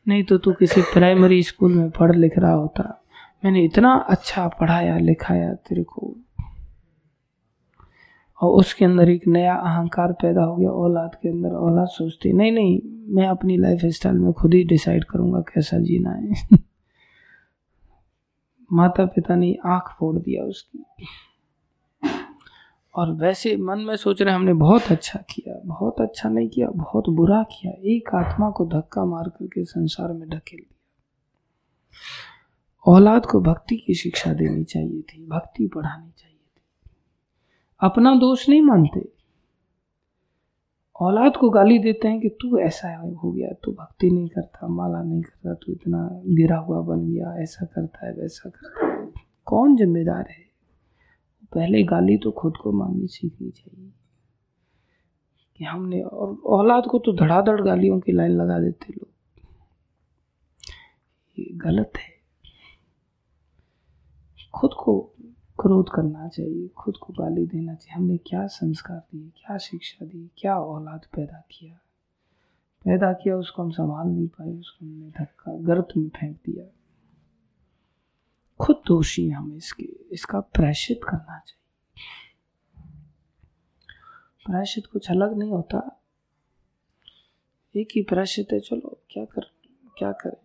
नहीं 0.07 0.24
तो 0.24 0.38
तू 0.38 0.53
किसी 0.53 0.82
प्राइमरी 0.82 1.43
स्कूल 1.43 1.74
में 1.74 1.89
पढ़ 1.89 2.16
लिख 2.16 2.38
रहा 2.38 2.53
होता। 2.53 3.03
मैंने 3.45 3.63
इतना 3.63 3.93
अच्छा 3.95 4.47
पढ़ाया, 4.47 4.97
लिखाया 4.97 5.53
तेरे 5.53 5.84
को। 5.84 6.16
और 8.41 8.59
उसके 8.59 8.86
अंदर 8.86 9.09
एक 9.09 9.28
नया 9.28 9.55
अहंकार 9.55 10.11
पैदा 10.11 10.43
हो 10.43 10.55
गया, 10.55 10.70
औलाद 10.70 11.16
के 11.16 11.30
अंदर 11.30 11.49
औलाद 11.49 11.88
सोचती, 11.88 12.34
नहीं 12.34 12.51
नहीं, 12.51 12.82
मैं 13.16 13.28
अपनी 13.28 13.57
लाइफ 13.57 13.80
स्टाइल 13.86 14.16
में 14.16 14.34
खुद 14.34 14.53
ही 14.53 14.63
डिसाइड 14.63 15.03
करूँगा 15.03 15.39
कैसा 15.39 15.80
जीना 15.80 16.09
है। 16.09 16.34
माता 18.74 19.05
पिता 19.05 19.36
ने 19.36 19.57
आँख 19.66 19.95
फोड़ 19.99 20.16
दिया 20.20 20.43
उसकी। 20.43 20.86
और 22.95 23.11
वैसे 23.11 23.57
मन 23.57 23.80
में 23.80 23.95
सोच 23.95 24.22
रहे 24.22 24.34
हमने 24.34 24.53
बहुत 24.53 24.82
अच्छा 24.82 25.20
किया, 25.20 25.61
बहुत 25.66 26.01
अच्छा 26.01 26.30
नहीं 26.30 26.49
किया, 26.49 26.68
बहुत 26.68 27.09
बुरा 27.09 27.43
किया। 27.43 27.74
एक 27.74 28.16
आत्मा 28.16 28.49
को 28.49 28.66
धक्का 28.66 29.05
मार 29.05 29.30
करके 29.30 29.66
संसार 29.66 30.13
में 30.13 30.30
ढकेल 30.30 30.59
दिया। 30.59 30.80
औलाद 32.88 33.26
को 33.26 33.41
भक्ति 33.41 33.76
की 33.78 33.93
शिक्षा 33.93 34.34
देनी 34.34 34.63
चाहिए 34.63 35.01
थी, 35.01 35.28
भक्ति 35.28 35.68
पढ़ानी 35.68 36.11
चाहिए 36.18 36.38
थी। 36.38 36.61
अपना 37.80 38.16
दोष 38.16 38.49
नहीं 38.49 38.61
मानते। 38.61 39.14
औलाद 40.99 41.37
को 41.37 41.49
गाली 41.49 41.79
देते 41.79 42.07
हैं 42.07 42.21
कि 42.21 42.29
तू 42.29 42.59
ऐसा 42.59 42.97
हो 42.97 43.31
गया, 43.31 43.49
तू 43.63 43.71
भक्ति 43.71 44.09
नहीं 44.09 44.29
करता, 44.29 44.67
माला 44.67 45.03
नहीं 45.03 45.21
करता, 45.21 45.53
तू 45.53 45.71
इतना 45.71 46.09
गिरा 46.13 46.57
हुआ 46.57 46.81
बन 46.81 47.09
गया, 47.09 47.35
ऐसा 47.43 47.65
करता 47.65 48.07
है, 48.07 48.13
वैसा 48.13 48.49
करता 48.49 48.87
है। 48.87 49.11
कौन 49.45 49.75
जिम्मेदार 49.75 50.27
है? 50.29 50.45
पहले 51.53 51.83
गाली 51.83 52.17
तो 52.17 52.31
खुद 52.31 52.57
को 52.57 52.71
माननी 52.71 53.07
सीखनी 53.07 53.49
चाहिए। 53.49 53.93
कि 55.57 55.65
हमने 55.65 56.01
और 56.01 56.37
औलाद 56.45 56.83
को 56.83 56.99
तो 56.99 57.13
धड़ाधड़ 57.13 57.61
गालियों 57.61 57.99
की 57.99 58.11
लाइन 58.11 58.31
लगा 58.31 58.59
देते 58.59 58.93
लोग। 58.93 59.07
ये 61.39 61.53
गलत 61.53 61.91
है। 61.97 62.15
खुद 64.55 64.71
को 64.73 65.14
क्रोध 65.66 65.89
करना 65.95 66.28
चाहिए, 66.28 66.68
खुद 66.68 66.97
को 66.97 67.13
गाली 67.13 67.45
देना 67.45 67.76
चाहिए। 67.76 67.95
हमने 67.95 68.18
क्या 68.18 68.47
संस्कार 68.47 68.97
दिए, 68.97 69.30
क्या 69.30 69.57
शिक्षा 69.57 70.05
दी, 70.05 70.32
क्या 70.38 70.59
औलाद 70.59 71.05
पैदा 71.16 71.43
किया? 71.51 71.76
पैदा 72.86 73.13
किया, 73.13 73.38
उसको 73.38 73.63
हम 73.63 73.72
संभाल 73.72 74.07
नहीं 74.07 74.28
पाए, 74.28 74.53
उसको 74.53 74.86
हमने 74.86 75.09
धक्का, 75.09 75.57
गर्त 75.57 75.88
में 75.97 76.09
फेंक 76.09 76.38
दिया। 76.38 76.76
खुद 78.61 78.82
दोषी 78.88 79.30
हम 79.30 79.53
इसके, 79.53 79.84
इसका 80.11 80.39
प्रायश्चित 80.39 80.99
करना 81.03 81.39
चाहिए। 81.39 81.72
प्रायश्चित 84.45 84.86
कुछ 84.86 85.11
अलग 85.11 85.38
नहीं 85.38 85.51
होता। 85.51 86.03
एक 87.76 87.88
ही 87.95 88.03
प्रायश्चित 88.03 88.47
है, 88.53 88.59
चलो, 88.59 89.01
क्या 89.09 89.26
कर, 89.26 89.41
क्या 89.97 90.11
करें? 90.11 90.44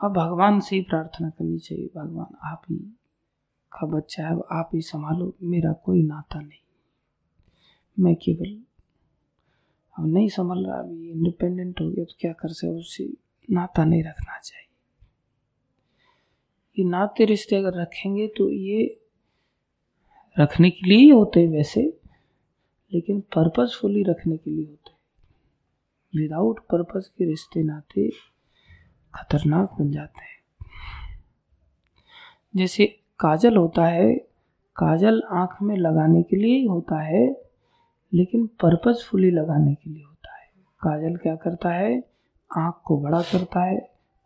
अब 0.00 0.12
भगवान 0.12 0.60
से 0.60 0.76
ही 0.76 0.82
प्रार्थना 0.82 1.28
करनी 1.28 1.58
चाहिए। 1.58 1.86
भगवान, 1.96 2.36
आप 2.44 2.62
ही 2.70 2.76
का 3.72 3.86
बच्चा 3.86 4.26
है, 4.28 4.36
आप 4.52 4.70
ही 4.74 4.80
संभालो, 4.82 5.32
मेरा 5.42 5.72
कोई 5.84 6.02
नाता 6.02 6.40
नहीं। 6.40 6.66
मैं 7.96 8.14
केवल 8.16 8.56
अब 9.96 10.06
नहीं 10.06 10.28
संभल 10.28 10.64
रहा, 10.66 10.78
अभी 10.78 11.10
इंडिपेंडेंट 11.10 11.80
हो 11.80 11.88
गया 11.90 12.04
तो 12.04 12.14
क्या 12.20 12.32
कर 12.32 12.48
सकते 12.48 12.78
उससे 12.78 13.12
नाता 13.48 13.84
नहीं 13.84 14.02
रखना 14.04 14.38
चाहिए। 14.38 14.66
ये 16.76 16.84
नाते 16.84 17.24
रिश्ते 17.24 17.56
अगर 17.56 17.80
रखेंगे 17.80 18.26
तो 18.28 18.48
ये 18.50 19.00
रखने 20.36 20.70
के 20.70 20.86
लिए 20.86 20.98
ही 20.98 21.08
होते 21.08 21.46
वैसे, 21.46 21.82
लेकिन 22.92 23.20
पर्पजफुली 23.34 24.02
रखने 24.02 24.36
के 24.36 24.50
लिए 24.50 24.64
होते 24.64 24.96
विदाउट 26.12 26.60
पर्पज 26.66 27.08
के 27.08 27.24
रिश्ते 27.24 27.62
नाते 27.62 28.08
खतरनाक 29.14 29.76
बन 29.78 29.90
जाते 29.90 30.20
हैं। 30.20 30.36
जैसे 32.56 32.86
काजल 33.20 33.56
होता 33.56 33.86
है, 33.86 34.14
काजल 34.76 35.22
आँख 35.30 35.56
में 35.62 35.76
लगाने 35.76 36.22
के 36.22 36.36
लिए 36.36 36.56
ही 36.56 36.66
होता 36.66 37.00
है, 37.00 37.26
लेकिन 38.12 38.46
पर्पजफुली 38.46 39.30
लगाने 39.30 39.74
के 39.74 39.90
लिए 39.90 40.02
होता 40.02 40.34
है। 40.34 40.46
काजल 40.80 41.16
क्या 41.16 41.34
करता 41.36 41.70
है? 41.70 42.02
आँख 42.50 42.80
को 42.84 43.00
बड़ा 43.00 43.20
करता 43.22 43.64
है 43.64 43.78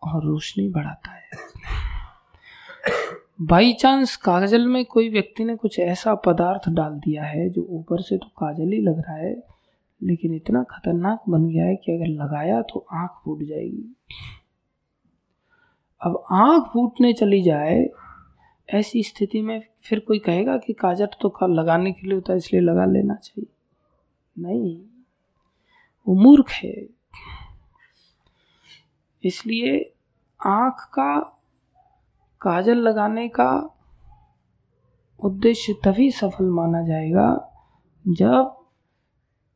और 0.02 0.24
रोशनी 0.24 0.68
बढ़ाता 0.68 1.12
है। 1.12 1.20
बाई 3.42 3.72
चांस 3.72 4.16
काजल 4.16 4.66
में 4.66 4.84
कोई 4.84 5.08
व्यक्ति 5.08 5.44
ने 5.44 5.56
कुछ 5.56 5.78
ऐसा 5.78 6.14
पदार्थ 6.14 6.68
डाल 6.68 6.92
दिया 6.94 7.24
है 7.24 7.48
जो 7.50 7.66
ऊपर 7.70 8.00
से 8.00 8.16
तो 8.16 8.26
काजल 8.38 8.72
ही 8.72 8.80
लग 8.80 8.98
रहा 8.98 9.16
है, 9.16 9.34
लेकिन 10.00 10.34
इतना 10.34 10.62
खतरनाक 10.62 11.22
बन 11.28 11.48
गया 11.48 11.64
है 11.64 11.76
कि 11.76 11.92
अगर 11.92 12.06
लगाया 12.06 12.60
तो 12.62 12.86
आँख 12.92 13.20
फूट 13.24 13.42
जाएगी। 13.42 13.96
अब 16.02 16.24
आँख 16.30 16.64
फूटने 16.72 17.12
चली 17.12 17.42
जाए, 17.42 17.88
ऐसी 18.68 19.02
स्थिति 19.02 19.40
में 19.42 19.62
फिर 19.82 20.00
कोई 20.00 20.18
कहेगा 20.18 20.56
कि 20.56 20.72
काजल 20.72 21.06
तो 21.20 21.46
लगाने 21.46 21.92
के 21.92 22.06
लिए 22.06 22.14
होता 22.14 22.32
है, 22.32 22.38
इसलिए 22.38 22.62
लगा 22.62 22.84
लेना 22.84 23.14
चाहिए। 23.14 23.46
नहीं। 24.36 24.80
वो 26.06 26.14
मूर्ख 26.14 26.50
है। 26.50 26.86
इसलिए 29.24 29.92
आँख 30.46 30.84
का 30.94 31.18
काजल 32.40 32.76
लगाने 32.76 33.28
का 33.28 33.50
उद्देश्य 35.20 35.74
तभी 35.84 36.10
सफल 36.10 36.44
माना 36.44 36.82
जाएगा, 36.82 37.28
जब 38.04 38.56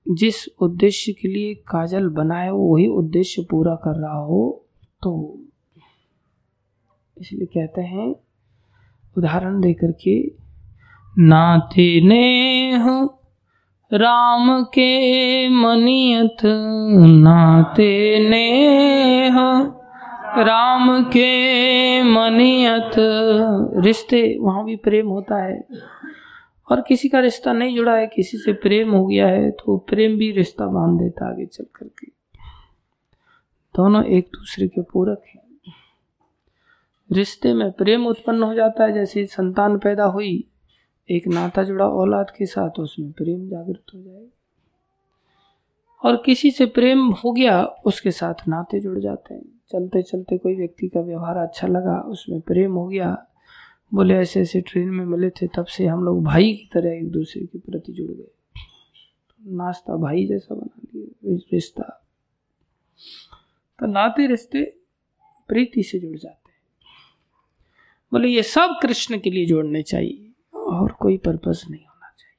जिस 0.06 0.46
उद्देश्य 0.60 1.12
के 1.12 1.28
लिए 1.28 1.54
काजल 1.54 2.08
बनाए 2.08 2.50
वो 2.50 2.74
वही 2.74 2.86
उद्देश्य 2.86 3.42
पूरा 3.50 3.74
कर 3.74 4.00
रहा 4.00 4.18
हो 4.18 4.64
तो 5.02 5.12
इसलिए 7.18 7.46
कहते 7.46 7.80
हैं, 7.80 8.14
उदाहरण 9.18 9.60
देकर 9.60 9.92
के 9.92 10.32
नाते 11.18 12.00
नेह 12.00 13.08
राम 13.92 14.62
के 14.64 15.48
मनियत 15.48 16.36
नाते 16.44 18.18
नेह 18.30 19.36
राम 20.42 21.04
के 21.04 22.02
मनियत। 22.02 22.90
रिश्ते, 23.84 24.38
वहाँ 24.40 24.64
भी 24.64 24.76
प्रेम 24.76 25.08
होता 25.08 25.44
है। 25.44 25.68
और 26.70 26.80
किसी 26.88 27.08
का 27.08 27.20
रिश्ता 27.20 27.52
नहीं 27.52 27.76
जुड़ा 27.76 27.96
है, 27.96 28.06
किसी 28.06 28.38
से 28.38 28.52
प्रेम 28.52 28.90
हो 28.90 29.06
गया 29.06 29.26
है 29.26 29.50
तो 29.50 29.78
प्रेम 29.78 30.18
भी 30.18 30.30
रिश्ता 30.32 30.66
बाँध 30.66 30.98
देता 30.98 31.30
आगे 31.30 31.46
चल 31.46 31.64
करके। 31.76 32.06
दोनों 33.76 34.04
एक 34.04 34.24
दूसरे 34.24 34.68
के 34.68 34.82
पूरक 34.82 35.22
हैं। 35.28 35.45
रिश्ते 37.12 37.54
में 37.54 37.72
प्रेम 37.72 38.06
उत्पन्न 38.06 38.42
हो 38.42 38.54
जाता 38.54 38.84
है, 38.84 38.92
जैसे 38.92 39.26
संतान 39.26 39.78
पैदा 39.78 40.04
हुई, 40.04 40.44
एक 41.10 41.28
नाता 41.28 41.62
जुड़ा 41.62 41.88
औलाद 41.88 42.30
के 42.38 42.46
साथ 42.46 42.70
उसमें 42.80 43.12
प्रेम 43.12 43.48
जागृत 43.48 43.82
हो 43.94 44.02
जाए। 44.02 44.26
और 46.04 46.22
किसी 46.26 46.50
से 46.50 46.66
प्रेम 46.66 47.10
हो 47.10 47.32
गया, 47.32 47.64
उसके 47.64 48.10
साथ 48.10 48.48
नाते 48.48 48.80
जुड़ 48.80 48.98
जाते 48.98 49.34
हैं। 49.34 49.60
चलते 49.72 50.02
चलते 50.02 50.38
कोई 50.38 50.56
व्यक्ति 50.56 50.88
का 50.88 51.00
व्यवहार 51.00 51.36
अच्छा 51.36 51.68
लगा, 51.68 52.00
उसमें 52.00 52.40
प्रेम 52.40 52.72
हो 52.72 52.88
गया। 52.88 53.26
बोले, 53.94 54.14
ऐसे 54.14 54.40
ऐसे 54.40 54.60
ट्रेन 54.60 54.90
में 54.90 55.04
मिले 55.04 55.30
थे, 55.30 55.46
तब 55.46 55.64
से 55.64 55.86
हम 55.86 56.04
लोग 56.04 56.24
भाई 56.24 56.52
की 56.52 56.70
तरह 56.72 56.92
एक 56.92 57.10
दूसरे 57.10 57.46
के 57.46 57.58
प्रति 57.58 57.92
जुड़ 57.92 58.10
गए। 58.10 58.30
नाश्ता 59.46 59.96
भाई 59.96 60.26
जैसा 60.26 60.54
बना 60.54 60.80
दिया, 60.94 61.38
रिश्ता। 61.52 62.06
तो 63.78 63.86
नाते 63.86 64.26
रिश्ते 64.26 64.76
प्रीति 65.48 65.82
से 65.82 65.98
जुड़ 65.98 66.16
जाते 66.16 66.45
बोले, 68.16 68.28
ये 68.28 68.42
सब 68.42 68.78
कृष्ण 68.82 69.18
के 69.18 69.30
लिए 69.30 69.46
जोड़ने 69.46 69.82
चाहिए, 69.82 70.32
और 70.54 70.92
कोई 70.92 71.16
पर्पस 71.16 71.64
नहीं 71.70 71.80
होना 71.80 72.08
चाहिए। 72.18 72.36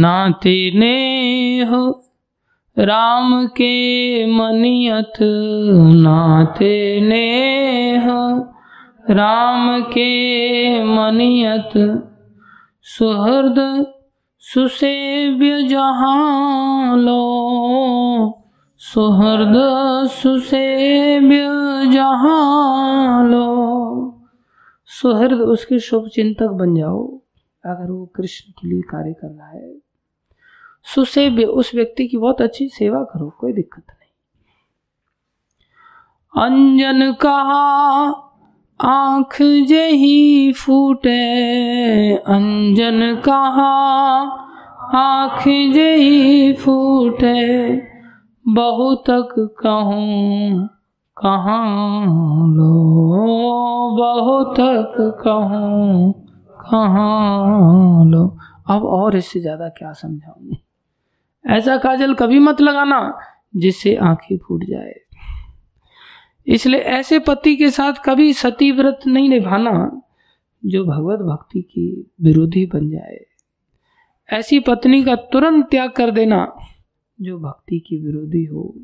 नाते 0.00 0.78
ने 0.78 1.64
हो 1.64 2.04
राम 2.78 3.46
के 3.46 4.26
मनियत 4.26 5.12
नाते 5.96 7.00
ने 7.00 7.26
हो 7.98 8.22
राम 9.10 9.82
के 9.82 10.10
मनियत। 10.84 11.72
सुहृद 12.82 13.86
सुसेव्य 14.38 15.62
जहाँ 15.62 16.96
लो 16.96 18.39
सुहृद 18.82 19.54
सुसेव्य 20.08 21.40
जहाँ 21.92 23.28
लो 23.28 23.46
सुहृद 24.86 25.40
उसके 25.40 25.78
शुभ 25.78 26.08
चिंतक 26.08 26.46
बन 26.46 26.74
जाओ, 26.74 27.06
अगर 27.64 27.90
वो 27.90 28.06
कृष्ण 28.06 28.52
के 28.52 28.68
लिए 28.68 28.80
कार्य 28.80 29.12
कर 29.12 29.28
रहा 29.28 29.48
है। 29.48 29.74
सुसेव्य 30.84 31.44
उस 31.44 31.74
व्यक्ति 31.74 32.06
की 32.08 32.16
बहुत 32.16 32.40
अच्छी 32.42 32.68
सेवा 32.68 33.02
करो, 33.02 33.32
कोई 33.38 33.52
दिक्कत 33.52 33.82
नहीं। 33.90 34.10
अंजन 36.46 37.12
कहा 37.12 37.64
आँख 38.80 39.36
जही 39.42 40.52
फूटे, 40.52 41.20
अंजन 42.16 43.16
कहा 43.16 43.70
आँख 44.98 45.44
जही 45.48 46.52
फूटे। 46.52 47.89
बहुतक 48.48 49.56
कहूँ, 49.62 50.68
कहाँ 51.16 52.48
लो? 52.48 52.72
बहुतक 53.96 55.20
कहूँ, 55.24 56.12
कहाँ 56.50 58.04
लो? 58.04 58.38
अब 58.70 58.84
और 58.84 59.16
इससे 59.16 59.40
ज़्यादा 59.40 59.68
क्या 59.68 59.92
समझाऊँ? 59.92 60.56
ऐसा 61.46 61.76
काजल 61.76 62.14
कभी 62.14 62.38
मत 62.38 62.60
लगाना, 62.60 63.18
जिससे 63.56 63.96
आँखें 63.96 64.38
फूट 64.38 64.64
जाए। 64.64 64.94
इसलिए 66.46 66.80
ऐसे 66.80 67.18
पति 67.18 67.56
के 67.56 67.70
साथ 67.70 67.92
कभी 68.04 68.32
सती 68.32 68.72
व्रत 68.72 69.00
नहीं 69.06 69.28
निभाना, 69.28 70.02
जो 70.66 70.84
भगवत 70.84 71.18
भक्ति 71.18 71.60
की 71.62 72.10
विरोधी 72.22 72.66
बन 72.66 72.90
जाए। 72.90 73.26
ऐसी 74.28 74.60
पत्नी 74.60 75.04
का 75.04 75.14
तुरंत 75.14 75.66
त्याग 75.70 75.90
कर 75.90 76.10
देना 76.10 76.54
जो 77.22 77.38
भक्ति 77.38 77.78
की 77.78 77.96
विरोधी 77.98 78.44
हो, 78.44 78.74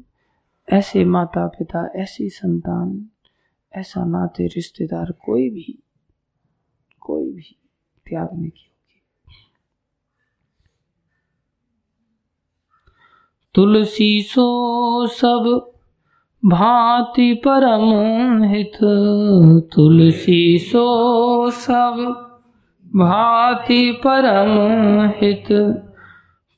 ऐसे 0.68 1.04
माता 1.04 1.46
पिता 1.46 1.90
ऐसी 1.96 2.28
संतान, 2.28 3.06
ऐसा 3.72 4.04
नाते, 4.04 4.46
रिश्तेदार, 4.46 5.12
कोई 5.24 5.50
भी 5.50 5.82
कोई 7.00 7.32
भी 7.32 7.56
त्यागने 8.06 8.48
की 8.48 8.70
होगी 8.70 9.02
तुलसी 13.54 14.22
सो 14.22 15.06
सब 15.06 15.72
भांति 16.44 17.34
परम 17.34 18.42
हित, 18.44 18.76
तुलसी 19.74 20.58
सो 20.58 21.50
सब 21.50 22.22
भांति 22.96 23.92
परम 24.06 24.52
हित। 25.16 25.46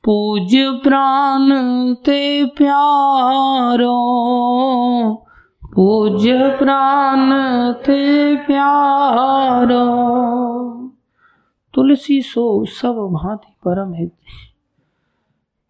पूज्य 0.03 0.71
प्राण 0.71 1.49
ते 1.93 2.45
प्यारो। 2.45 3.95
पूज 5.75 6.27
प्राण 6.59 7.31
ते 7.73 8.35
प्यारो। 8.35 9.85
तुलसी 11.73 12.21
सो 12.21 12.65
सब 12.65 12.93
भांति 12.93 13.53
परम 13.65 13.93
हित। 13.93 14.13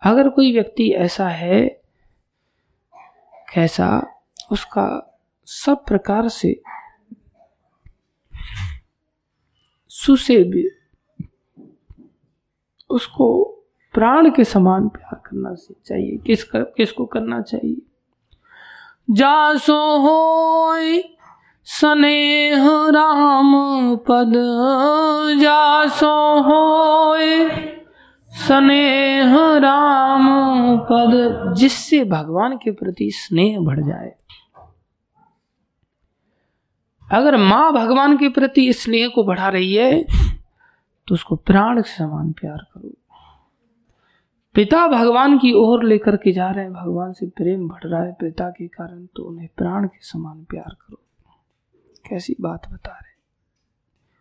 अगर 0.02 0.30
कोई 0.30 0.54
व्यक्ति 0.54 0.90
ऐसा 0.90 1.30
है, 1.30 1.82
कैसा, 3.54 4.22
उसका 4.52 5.18
सब 5.46 5.86
प्रकार 5.86 6.28
से 6.28 6.62
सुसेव्य, 9.88 10.64
उसको 12.90 13.56
प्राण 14.00 14.30
के 14.32 14.44
समान 14.44 14.88
प्यार 14.90 15.22
करना 15.26 15.54
चाहिए। 15.86 16.18
किस 16.18 16.44
कर, 16.44 16.64
किसको 16.78 17.06
करना 17.06 17.42
चाहिए? 17.42 17.82
जासो 19.12 19.98
हो 19.98 20.76
स्नेह 21.66 22.70
राम 22.90 23.52
पद। 23.96 24.34
जासो 25.42 26.42
हो 26.42 27.16
स्नेह 28.28 29.36
राम 29.58 30.28
पद। 30.80 31.54
जिससे 31.58 32.06
भगवान 32.06 32.58
के 32.58 32.72
प्रति 32.72 33.12
स्नेह 33.12 33.60
बढ़ 33.60 33.80
जाए। 33.80 34.16
अगर 37.12 37.38
माँ 37.38 37.74
भगवान 37.74 38.18
के 38.18 38.30
प्रति 38.30 38.74
स्नेह 38.74 39.08
को 39.08 39.24
बढ़ा 39.24 39.50
रही 39.50 39.76
है 39.76 40.04
तो 41.08 41.14
उसको 41.14 41.36
प्राण 41.36 41.82
के 41.82 41.90
समान 41.90 42.32
प्यार 42.32 42.58
करो। 42.58 42.99
पिता 44.60 44.88
भगवान 44.88 45.38
की 45.38 45.52
ओर 45.54 45.84
लेकर 45.84 46.16
के 46.18 46.32
जा 46.32 46.50
रहे 46.52 46.64
हैं। 46.64 46.74
भगवान 46.74 47.12
से 47.14 47.26
प्रेम 47.28 47.68
बढ़ 47.68 47.84
रहा 47.84 48.02
है 48.04 48.12
पिता 48.14 48.50
के 48.50 48.68
कारण 48.68 49.06
तो 49.06 49.24
उन्हें 49.24 49.50
प्राण 49.58 49.88
के 49.88 50.00
समान 50.02 50.44
प्यार 50.44 50.76
करो। 50.82 51.00
कैसी 52.10 52.36
बात 52.42 52.68
बता 52.72 52.92
रहे 52.92 53.14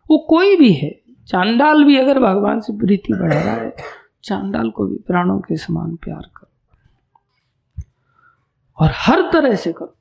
वो 0.09 0.17
कोई 0.17 0.55
भी 0.55 0.73
है, 0.73 1.01
चांडाल 1.27 1.83
भी 1.83 1.97
अगर 1.97 2.19
भगवान 2.19 2.59
से 2.59 2.77
प्रीति 2.77 3.13
बढ़ा 3.13 3.41
रहा 3.41 3.53
है, 3.53 3.75
चांडाल 4.23 4.69
को 4.69 4.85
भी 4.85 4.97
प्राणों 4.97 5.39
के 5.39 5.57
समान 5.57 5.95
प्यार 5.95 6.29
करो। 6.37 7.83
और 8.79 8.91
हर 8.95 9.29
तरह 9.33 9.55
से 9.55 9.73
करो। 9.73 9.95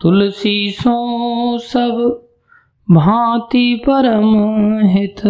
तुलसी 0.00 0.70
सो 0.70 1.58
सब 1.58 2.29
भांति 2.92 3.82
परम 3.88 4.32
हित, 4.88 5.20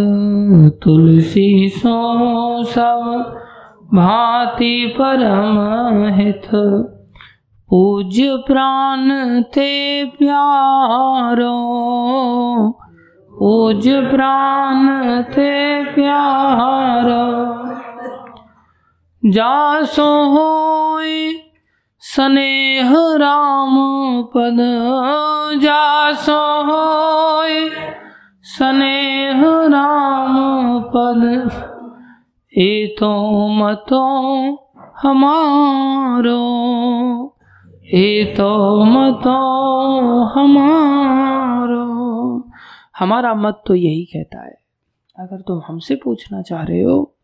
तुलसी 0.84 1.68
सो 1.68 2.64
सब। 2.64 3.34
भांति 3.94 4.94
परम 5.00 6.14
हित, 6.14 6.48
पूज्य 7.70 8.42
प्राण 8.46 9.08
थे 9.42 10.04
प्यारो। 10.04 11.60
पूज्य 13.30 14.00
प्राण 14.00 15.22
थे 15.22 15.84
प्यारो। 15.84 17.50
जासो 19.30 20.24
होए 20.30 21.49
स्नेह 22.02 22.92
राम 22.96 23.74
पद 24.22 24.56
जासो 25.62 26.62
होए 26.62 27.70
स्नेह 28.42 29.42
राम 29.44 30.80
पद 30.80 31.50
ए 32.58 32.96
तो 32.98 33.12
मतो 33.48 34.04
हमारो। 35.02 36.40
ए 37.84 38.34
तो 38.36 38.84
मतो 38.84 39.38
हमारो। 40.24 41.86
हमारा 42.98 43.34
मत 43.34 43.62
तो 43.66 43.74
यही 43.74 44.04
कहता 44.04 44.44
है। 44.44 44.58
अगर 45.18 45.40
तुम 45.40 45.62
हमसे 45.66 45.94
पूछना 45.94 46.42
चाह 46.42 46.62
रहे 46.62 46.82
हो 46.82 47.14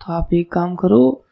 तो 0.00 0.12
आप 0.12 0.34
एक 0.34 0.52
काम 0.52 0.74
करो 0.74 1.23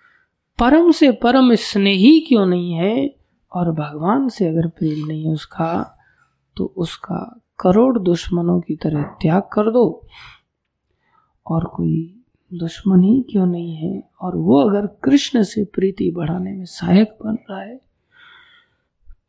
परम 0.62 0.90
से 0.90 1.10
परम 1.12 1.54
स्नेही 1.54 2.20
क्यों 2.20 2.44
नहीं 2.46 2.72
है? 2.72 3.14
और 3.52 3.70
भगवान 3.70 4.28
से 4.28 4.46
अगर 4.48 4.68
प्रेम 4.68 5.06
नहीं 5.06 5.24
है 5.24 5.32
उसका 5.32 5.98
तो 6.56 6.64
उसका 6.76 7.16
करोड़ 7.60 7.98
दुश्मनों 7.98 8.60
की 8.60 8.76
तरह 8.76 9.02
त्याग 9.22 9.42
कर 9.52 9.70
दो। 9.70 9.84
और 11.46 11.64
कोई 11.64 12.22
दुश्मन 12.50 13.02
ही 13.02 13.20
क्यों 13.30 13.46
नहीं 13.46 13.74
है? 13.76 14.02
और 14.20 14.36
वो 14.36 14.60
अगर 14.60 14.86
कृष्ण 15.04 15.42
से 15.42 15.64
प्रीति 15.64 16.10
बढ़ाने 16.10 16.52
में 16.52 16.64
सहायक 16.66 17.18
बन 17.24 17.38
रहा 17.50 17.60
है 17.60 17.80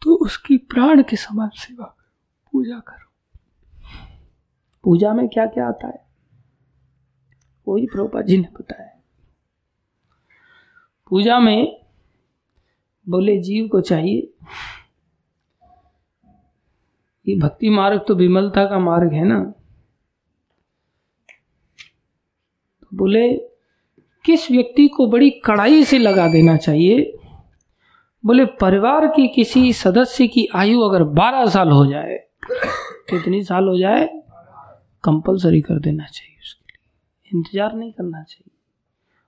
तो 0.02 0.16
उसकी 0.16 0.58
प्राण 0.58 1.04
के 1.04 1.16
समान 1.16 1.50
सेवा 1.56 1.96
पूजा 2.54 2.80
करो। 2.80 3.12
पूजा 4.84 5.14
में 5.14 5.28
क्या 5.30 5.46
क्या 5.46 5.68
आता 5.68 5.88
है? 5.88 6.06
वही 7.68 7.86
प्रभुपा 7.86 8.22
जी 8.22 8.38
ने 8.38 8.48
बताया। 8.60 8.93
पूजा 11.10 11.40
में 11.40 11.80
बोले, 13.08 13.38
जीव 13.38 13.68
को 13.68 13.82
चाहिए। 13.82 14.34
ये 17.28 17.36
भक्ति 17.36 17.70
मार्ग 17.70 18.06
तो 18.08 18.16
विमलता 18.16 18.66
का 18.66 18.80
मार्ग 18.80 19.14
है 19.14 19.24
ना? 19.24 19.40
तो 22.82 22.88
बोले, 22.94 23.34
किस 24.26 24.52
व्यक्ति 24.52 24.88
को 24.88 25.08
बड़ी 25.08 25.30
कड़ाई 25.30 25.84
से 25.84 25.98
लगा 25.98 26.28
देना 26.28 26.58
चाहिए? 26.58 27.18
बोले, 28.26 28.46
परिवार 28.46 29.08
के 29.08 29.28
किसी 29.28 29.74
सदस्य 29.74 30.28
की 30.28 30.48
आयु 30.56 30.82
अगर 30.82 31.04
12 31.04 31.50
साल 31.50 31.70
हो 31.70 31.86
जाए, 31.86 32.18
कितनी 33.10 33.44
साल 33.44 33.68
हो 33.68 33.78
जाए, 33.78 34.06
कंपलसरी 35.04 35.62
कर 35.62 35.80
देना 35.80 36.06
चाहिए 36.06 36.38
उसके 36.42 36.74
लिए। 36.74 37.40
इंतज़ार 37.40 37.74
नहीं 37.74 37.92
करना 37.92 38.24
चाहिए। 38.24 38.53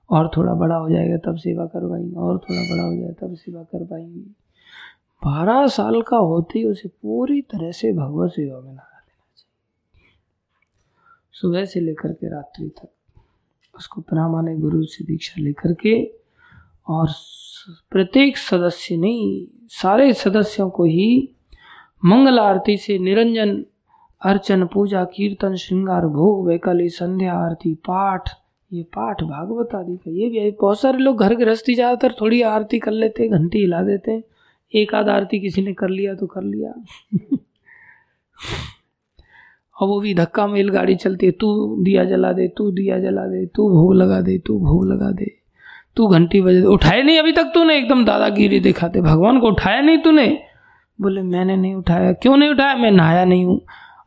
और 0.10 0.32
थोड़ा 0.38 0.54
बड़ा 0.54 0.76
हो 0.76 0.90
जाएगा, 0.90 1.18
तब 1.18 1.36
सेवा 1.36 1.66
कर 1.66 1.90
पाएँगे। 1.90 2.16
और 2.16 2.38
थोड़ा 2.38 2.62
बड़ा 2.62 2.84
हो 2.84 2.96
जाएगा 2.96 3.28
तब 3.28 3.36
सेवा 3.36 3.64
कर 3.64 3.86
पाएँगे। 3.86 4.20
बारह 5.26 5.68
साल 5.68 6.02
का 6.02 6.18
होते 6.18 6.60
ही 6.60 6.66
उसे 6.66 6.90
पूरी 6.90 7.42
तरह 7.42 7.72
से 7.72 7.94
भगवत 7.94 8.32
सेवा 8.32 8.56
में 8.56 8.72
लगा 8.72 9.04
देना 9.04 9.34
चाहिए। 9.38 10.12
सुबह 11.32 11.66
से 11.66 11.80
लेकर 11.80 12.14
के 12.14 12.30
रात्रि 12.30 12.70
तक 12.70 12.90
उसको 13.78 14.02
प्रामाणिक 14.02 14.60
गुरु 14.60 14.84
से 14.84 15.06
दीक्षा 15.06 15.42
लेकर 15.42 15.74
के 15.74 16.12
और 16.88 17.08
प्रत्येक 17.90 18.38
सदस्य 18.38 18.98
नहीं 18.98 19.48
सारे 19.68 20.14
सदस्यों 20.14 20.70
को 20.70 20.84
ही 20.84 21.32
मंगल 22.06 22.40
आरती 22.40 22.78
से 22.78 23.00
निरंजन 23.00 23.66
अर्चन, 24.22 24.66
पूजा, 24.66 25.06
कीर्तन, 25.06 25.56
श्रृंगार, 25.56 26.06
भोग 26.06 26.48
वैकली 26.48 26.90
संध्या 26.90 27.34
आरती, 27.34 27.74
पाठ 27.74 28.30
ये 28.72 28.84
पाठ 28.96 29.24
भागवत 29.24 29.76
आदि 29.76 29.96
का 29.96 30.12
ये 30.12 30.30
भी 30.30 30.52
बहुत 30.62 30.80
सारे 30.80 30.98
लोग 30.98 31.20
घर 31.20 31.34
गृहस्थी 31.36 31.76
ज़्यादातर 31.76 32.16
थोड़ी 32.22 32.42
आरती 32.44 32.80
कर 32.80 32.92
लेते 32.92 33.24
हैं, 33.24 33.32
घंटी 33.32 33.60
हिला 33.60 33.82
देते 33.84 34.12
हैं। 34.12 34.24
एक 34.74 34.94
आध 34.96 35.10
आरती 35.10 35.40
किसी 35.40 35.62
ने 35.62 35.74
कर 35.74 35.90
लिया 35.90 36.14
तो 36.14 36.28
कर 36.28 36.44
लिया। 36.44 36.74
और 39.78 39.88
वो 39.88 40.00
भी 40.00 40.14
धक्का 40.14 40.48
मेल 40.48 40.70
गाड़ी 40.70 40.96
चलती 40.96 41.26
है, 41.26 41.32
तू 41.32 41.84
दिया 41.84 42.04
जला 42.06 42.32
दे, 42.32 42.48
तू 42.48 42.70
दिया 42.72 43.00
जला 43.00 43.26
दे, 43.28 43.46
तू 43.46 43.70
भोग 43.70 43.94
लगा 43.94 44.20
दे, 44.22 44.38
तू 44.38 44.60
भोग 44.60 44.86
लगा 44.88 45.12
दे। 45.12 45.32
तू 45.96 46.08
घंटी 46.08 46.42
बजे 46.42 46.62
उठाए 46.66 47.02
नहीं 47.02 47.20
अभी 47.20 47.32
तक 47.32 47.52
तूने, 47.54 47.78
एकदम 47.78 48.06
दादागिरी 48.06 48.60
दिखाते। 48.60 49.02
भगवान 49.02 49.40
को 49.40 49.48
उठाया 49.48 49.82
नहीं 49.82 49.98
तूने? 49.98 50.28
बोले, 51.00 51.22
मैंने 51.22 51.56
नहीं 51.56 51.74
उठाया। 51.76 52.12
क्यों 52.14 52.38
नहीं 52.38 52.50
उठाया? 52.50 52.76
मैं 52.76 52.92
नहाया 52.92 53.26
नहीं 53.26 53.46
हूँ। 53.46 53.60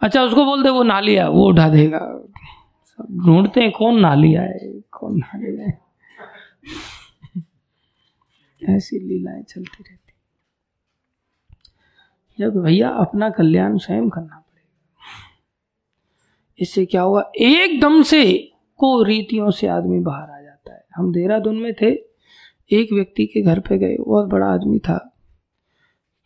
अच्छा 0.03 0.23
उसको 0.23 0.45
बोल 0.45 0.63
दे, 0.63 0.71
वो 0.71 0.83
नहा 0.83 1.01
लिया 1.01 1.29
वो 1.29 1.49
उठा 1.49 1.69
देगा। 1.69 1.99
सब 2.99 3.07
ढूंढते 3.25 3.61
हैं 3.61 3.71
कौन 3.73 4.01
नाली 4.01 4.35
आए, 4.35 4.59
कौन 4.93 5.17
नाली 5.17 5.57
है 5.57 5.79
ऐसी 8.63 8.99
लीलाएँ 8.99 9.43
चलती 9.43 9.83
रहती। 9.83 10.13
जब 12.39 12.57
भैया 12.63 12.89
अपना 12.97 13.29
कल्याण 13.31 13.77
स्वयं 13.79 14.09
करना 14.09 14.37
पड़ेगा, 14.37 15.05
इससे 16.59 16.85
क्या 16.87 17.03
होगा 17.03 17.23
एकदम 17.37 18.03
से 18.03 18.51
को 18.81 19.03
रीतियों 19.03 19.51
से 19.51 19.67
आदमी 19.67 20.01
बाहर 20.01 20.31
आ 20.31 20.41
जाता 20.41 20.75
है। 20.75 20.85
हम 20.97 21.13
देहरादून 21.13 21.57
में 21.57 21.73
थे, 21.75 21.91
एक 22.71 22.93
व्यक्ति 22.93 23.27
के 23.27 23.43
घर 23.43 23.61
पे 23.61 23.79
गए, 23.79 23.97
बहुत 23.97 24.29
बड़ा 24.29 24.47
आदमी 24.47 24.79
था। 24.79 24.99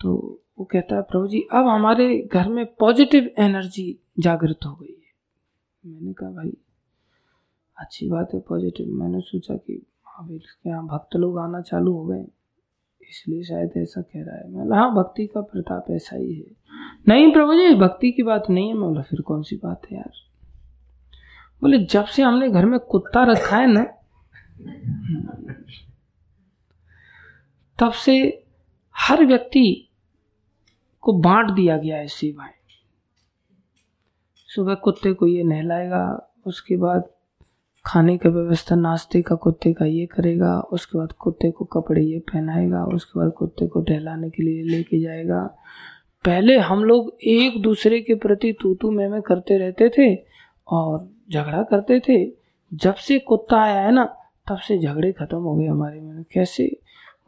तो 0.01 0.15
वो 0.59 0.65
कहता 0.65 0.97
है, 0.97 1.03
प्रभु 1.03 1.27
जी, 1.27 1.41
अब 1.53 1.67
हमारे 1.67 2.29
घर 2.33 2.49
में 2.49 2.65
पॉजिटिव 2.75 3.31
एनर्जी 3.39 3.99
जागृत 4.19 4.67
हो 4.67 4.75
गई 4.75 4.95
मैंने 5.87 6.13
कहा, 6.13 6.31
भाई, 6.31 6.57
अच्छी 7.79 8.09
बात 8.09 8.29
है 8.35 8.41
पॉजिटिव 8.41 8.87
मैंने 8.89 9.21
सोचा 9.21 9.55
कि 9.55 9.87
हाँ 10.07 10.29
भाई 10.29 10.41
यहाँ 10.67 10.87
भक्त 10.87 11.17
लोग 11.17 11.39
आना 11.39 11.61
चालू 11.61 11.93
हो 11.93 12.07
गए? 12.07 12.25
इसलिए 13.03 13.45
शायद 13.45 13.73
ऐसा 13.77 14.01
कह 14.01 14.25
रहा 14.25 14.37
है। 14.37 14.51
मैं 14.51 14.77
हाँ 14.77 14.95
भक्ति 14.95 15.27
का 15.27 15.41
प्रताप 15.41 15.85
ऐसा 15.91 16.17
ही 16.17 16.35
है। 16.35 16.47
नहीं 17.09 17.33
प्रभु 17.33 17.55
जी, 17.55 17.75
भक्ति 17.75 18.13
की 18.13 18.23
बात 18.23 18.45
नहीं 18.51 18.69
है। 18.69 18.75
मैं 18.75 18.89
बोला, 18.89 19.03
फिर 19.03 19.21
कौन 19.21 19.43
सी 19.43 19.57
बात 19.57 19.83
है 19.91 19.97
यार? 19.97 20.13
बोले, 21.61 21.79
जब 21.79 22.05
से 22.05 22.23
हमने 22.23 22.51
घर 22.51 22.67
में 22.67 22.81
कुत्ता 22.81 23.25
रखा 23.25 23.57
है 23.57 23.67
ना, 23.67 23.85
तब 27.81 27.93
से 27.93 28.45
हर 28.97 29.25
व्यक्ति 29.27 29.89
को 31.01 31.13
बांट 31.13 31.51
दिया 31.51 31.77
गया 31.77 31.97
है 31.97 32.09
सेवाएँ 32.09 32.53
सुबह 34.55 34.75
कुत्ते 34.75 35.13
को 35.13 35.27
ये 35.27 35.43
नहलाएगा, 35.43 36.33
उसके 36.47 36.77
बाद 36.77 37.05
खाने 37.87 38.19
का 38.19 38.29
व्यवस्था, 38.29 38.77
नाश्ते 38.77 39.23
का 39.23 39.35
कुत्ते 39.35 39.73
का 39.73 39.85
ये 39.85 40.07
करेगा, 40.07 40.61
उसके 40.61 40.99
बाद 40.99 41.13
कुत्ते 41.13 41.51
को 41.51 41.65
कपड़े 41.65 42.03
ये 42.03 42.19
पहनाएगा, 42.19 42.85
उसके 42.85 43.21
बाद 43.21 43.33
कुत्ते 43.33 43.67
को 43.67 43.81
टहलाने 43.81 44.31
के 44.31 44.43
लिए 44.43 44.63
लेके 44.63 45.01
जाएगा। 45.01 45.57
पहले 46.25 46.59
हम 46.59 46.85
लोग 46.85 47.17
एक 47.25 47.63
दूसरे 47.63 48.01
के 48.01 48.15
प्रति 48.15 48.53
तू 48.53 48.75
तू 48.75 48.91
मैं 48.91 49.09
मैं 49.09 49.23
करते 49.23 49.59
रहते 49.59 49.89
थे 49.99 50.25
और 50.69 51.09
झगड़ा 51.33 51.63
करते 51.63 52.01
थे। 52.09 52.33
जब 52.75 52.95
से 52.95 53.19
कुत्ता 53.19 53.63
आया 53.63 53.81
है 53.81 53.93
ना, 53.93 54.05
तब 54.49 54.59
से 54.59 54.79
झगड़े 54.79 55.13
खत्म 55.13 55.37
हो 55.37 55.57
गए 55.57 55.67
हमारे 55.67 56.01
में। 56.01 56.25
कैसे? 56.33 56.77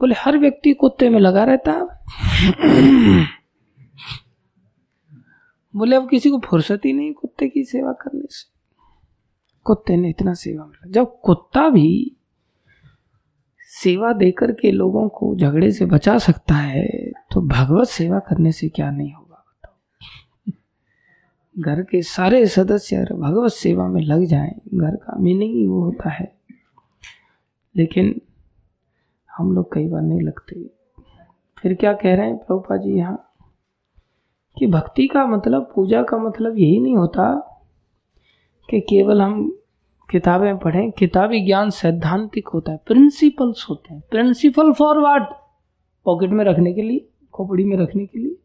बोले, 0.01 0.15
हर 0.19 0.39
व्यक्ति 0.39 0.73
कुत्ते 0.73 1.09
में 1.09 1.21
लगा 1.21 1.45
रहता 1.45 2.01
बोले, 5.77 5.97
अब 5.97 6.09
किसी 6.09 6.31
को 6.31 6.39
फुर्सत 6.39 6.81
ही 6.85 6.93
नहीं 6.93 7.13
कुत्ते 7.13 7.49
की 7.49 7.65
सेवा 7.65 7.93
करने 7.93 8.27
से। 8.31 8.55
कुत्ते 9.65 9.97
ने 9.97 10.11
इतना 10.11 10.35
सेवा 10.35 10.67
मिला। 10.67 10.91
जब 10.91 11.21
कुत्ता 11.21 11.69
भी 11.69 12.17
सेवा 13.61 14.13
देकर 14.13 14.53
के 14.53 14.71
लोगों 14.71 15.09
को 15.09 15.37
झगड़े 15.37 15.73
से 15.73 15.87
बचा 15.87 16.19
सकता 16.19 16.55
है 16.55 16.87
तो 17.11 17.41
भगवत 17.41 17.89
सेवा 17.89 18.19
करने 18.19 18.53
से 18.53 18.69
क्या 18.69 18.91
नहीं 18.91 19.13
होगा, 19.13 19.45
बताओ। 19.49 20.53
घर 21.63 21.83
के 21.83 22.03
सारे 22.03 22.47
सदस्य 22.47 22.97
अगर 22.97 23.17
भगवत 23.17 23.53
सेवा 23.53 23.89
में 23.89 24.01
लग 24.01 24.25
जाएँ, 24.25 24.61
घर 24.75 24.97
का 24.97 25.19
मीनिंग 25.19 25.55
ही 25.55 25.67
वो 25.67 25.85
होता 25.85 26.11
है। 26.11 26.35
लेकिन 27.77 28.21
हम 29.37 29.53
लोग 29.53 29.75
कई 29.75 29.89
बार 29.89 30.03
नहीं 30.03 30.21
लगते। 30.21 30.71
फिर 31.63 31.75
क्या 31.75 31.93
कह 31.93 32.15
रहे 32.15 32.27
हैं 32.27 32.37
प्रभुपा 32.39 32.77
जी 32.77 32.91
यहाँ? 32.91 33.24
कि 34.59 34.67
भक्ति 34.67 35.07
का 35.07 35.27
मतलब 35.27 35.73
पूजा 35.75 36.03
का 36.03 36.19
मतलब 36.19 36.59
यही 36.59 36.81
नहीं 36.81 36.97
होता 36.97 37.51
कि 38.71 38.81
केवल 38.81 39.23
हम 39.23 39.59
किताबें 40.11 40.59
पढ़ें। 40.59 40.91
किताबी 40.91 41.41
ज्ञान 41.41 41.71
सैद्धांतिक 41.71 42.49
होता 42.49 42.73
है 42.73 42.81
प्रिंसिपल्स 42.87 43.67
होते 43.71 43.95
हैं। 43.95 44.03
प्रिंसिपल 44.11 44.73
फॉर 44.73 44.99
वाट 44.99 45.29
पॉकेट 46.05 46.31
में 46.31 46.45
रखने 46.45 46.73
के 46.73 46.83
लिए, 46.83 47.09
खोपड़ी 47.33 47.65
में 47.65 47.77
रखने 47.77 48.07
के 48.07 48.19
लिए। 48.19 48.37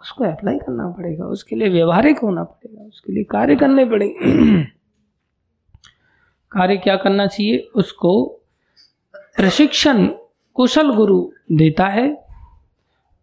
उसको 0.00 0.24
अप्लाई 0.24 0.58
करना 0.58 0.88
पड़ेगा, 0.88 1.26
उसके 1.26 1.56
लिए 1.56 1.68
व्यवहारिक 1.68 2.18
होना 2.18 2.44
पड़ेगा, 2.44 2.82
उसके 2.82 3.12
लिए 3.12 3.24
कार्य 3.24 3.56
करने 3.56 3.84
पड़ेंगे। 3.84 4.64
कार्य 6.50 6.76
क्या 6.76 6.96
करना 6.96 7.26
चाहिए? 7.26 7.58
उसको 7.58 8.40
प्रशिक्षण 9.36 10.06
कुशल 10.54 10.94
गुरु 10.94 11.30
देता 11.52 11.86
है। 11.86 12.23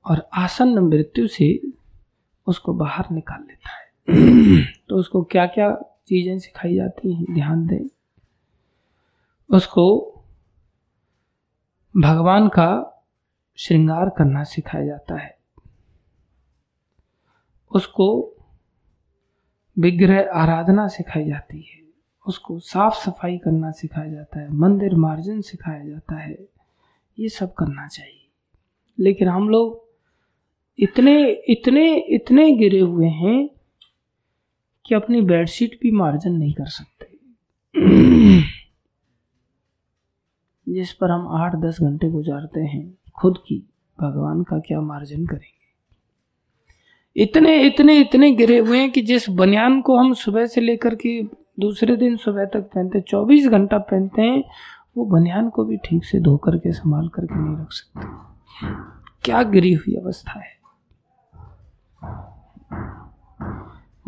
और 0.06 0.30
आसन्न 0.34 0.80
मृत्यु 0.80 1.28
से 1.28 1.62
उसको 2.48 2.74
बाहर 2.74 3.06
निकाल 3.12 3.42
लेता 3.42 3.70
है। 3.70 3.92
तो 4.90 4.96
उसको 4.96 5.24
क्या 5.24 5.46
क्या 5.46 5.76
चीज़ें 6.08 6.40
सिखाई 6.40 6.76
जाती 6.76 7.14
हैं? 7.14 7.34
ध्यान 7.34 7.68
दें। 7.68 7.90
उसको 9.56 10.08
भगवान 11.98 12.48
का 12.48 13.04
श्रृंगार 13.58 14.10
करना 14.10 14.44
सिखाया 14.44 14.86
जाता 14.86 15.16
है। 15.16 15.38
उसको 17.76 18.36
विग्रह 19.80 20.32
आराधना 20.34 20.88
सिखाई 20.88 21.26
जाती 21.26 21.62
है। 21.62 21.82
उसको 22.28 22.60
साफ़ 22.60 22.94
सफ़ाई 22.94 23.38
करना 23.38 23.72
सिखाया 23.72 24.12
जाता 24.12 24.40
है। 24.40 24.50
मंदिर 24.54 24.96
मार्जन 24.96 25.42
सिखाया 25.42 25.86
जाता 25.86 26.16
है। 26.16 26.38
ये 27.20 27.30
सब 27.30 27.54
करना 27.54 27.88
चाहिए। 27.88 28.28
लेकिन 29.00 29.28
हम 29.28 29.50
लोग 29.50 29.91
इतने 30.82 31.30
इतने 31.32 31.96
इतने 31.96 32.52
गिरे 32.52 32.80
हुए 32.80 33.08
हैं 33.08 33.50
कि 34.86 34.96
अपनी 34.96 35.22
बेडशीट 35.22 35.80
भी 35.82 35.92
मार्जन 35.92 36.32
नहीं 36.32 36.54
कर 36.54 36.66
सकते। 36.66 37.12
जिस 40.70 40.94
पर 40.94 41.12
हम 41.12 41.28
आठ 41.28 41.56
दस 41.56 41.78
घंटे 41.82 42.10
गुजारते 42.10 42.60
हैं, 42.60 42.98
खुद 43.22 43.38
की, 43.38 43.70
भगवान 44.02 44.44
का 44.44 44.60
क्या 44.60 44.82
मार्जन 44.82 45.26
करेंगे? 45.26 45.62
इतने 47.24 47.64
इतने 47.64 48.00
इतने 48.00 48.32
गिरे 48.32 48.58
हुए 48.58 48.78
हैं 48.78 48.92
कि 48.92 49.02
जिस 49.02 49.30
बनियान 49.30 49.82
को 49.82 49.98
हम 49.98 50.14
सुबह 50.14 50.46
से 50.46 50.62
लेकर 50.62 50.96
के 50.96 51.24
दूसरे 51.60 51.98
दिन 51.98 52.18
सुबह 52.18 52.46
तक 52.46 52.62
पहनते, 52.62 53.02
चौबीस 53.02 53.48
घंटा 53.48 53.78
पहनते 53.78 54.22
हैं, 54.22 54.44
वो 54.98 55.06
बनियान 55.06 55.50
को 55.50 55.66
भी 55.66 55.78
ठीक 55.78 56.06
से 56.06 56.20
धो 56.20 56.38
करके 56.38 56.72
संभाल 56.72 57.08
करके 57.08 57.44
नहीं 57.46 57.58
रख 57.58 57.72
सकते। 57.72 58.08
क्या 59.24 59.44
गिरी 59.44 59.74
हुई 59.74 59.96
अवस्था 59.96 60.40
है? 60.40 60.61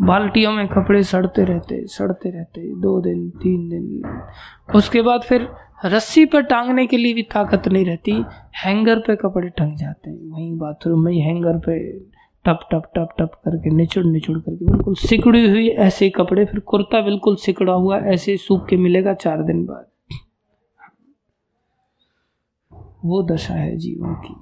बाल्टियों 0.02 0.52
में 0.52 0.68
कपड़े 0.68 1.02
सड़ते 1.02 1.44
रहते 1.44 1.86
सड़ते 1.86 2.30
रहते, 2.30 2.60
दो 2.80 3.00
दिन, 3.00 3.30
तीन 3.30 3.68
दिन। 3.68 4.20
उसके 4.74 5.02
बाद 5.02 5.20
फिर 5.20 5.48
रस्सी 5.84 6.24
पर 6.24 6.42
टांगने 6.42 6.86
के 6.86 6.96
लिए 6.96 7.14
भी 7.14 7.22
ताकत 7.22 7.68
नहीं 7.68 7.84
रहती, 7.84 8.24
हैंगर 8.64 8.98
पे 8.98 9.16
कपड़े 9.16 9.48
टंग 9.48 9.76
जाते 9.76 10.10
हैं। 10.10 10.30
वहीं 10.30 10.58
बाथरूम 10.58 11.04
में 11.04 11.14
हैंगर 11.14 11.58
पे 11.58 11.98
टप 12.44 12.68
टप 12.72 12.82
टप 12.96 13.08
टप 13.18 13.30
करके, 13.44 13.70
निचुड़ 13.70 14.04
निचुड़ 14.04 14.38
करके, 14.38 14.64
बिल्कुल 14.72 14.94
सिकड़ी 14.94 15.50
हुई 15.50 15.68
ऐसे 15.68 16.10
कपड़े, 16.10 16.44
फिर 16.44 16.60
कुर्ता 16.60 17.00
बिल्कुल 17.00 17.36
सिकड़ा 17.36 17.72
हुआ, 17.72 17.98
ऐसे 17.98 18.36
सूख 18.36 18.68
के 18.68 18.76
मिलेगा 18.76 19.14
चार 19.14 19.42
दिन 19.42 19.64
बाद। 19.64 19.86
वो 23.04 23.22
दशा 23.22 23.54
है 23.54 23.76
जीवन 23.76 24.14
की। 24.14 24.34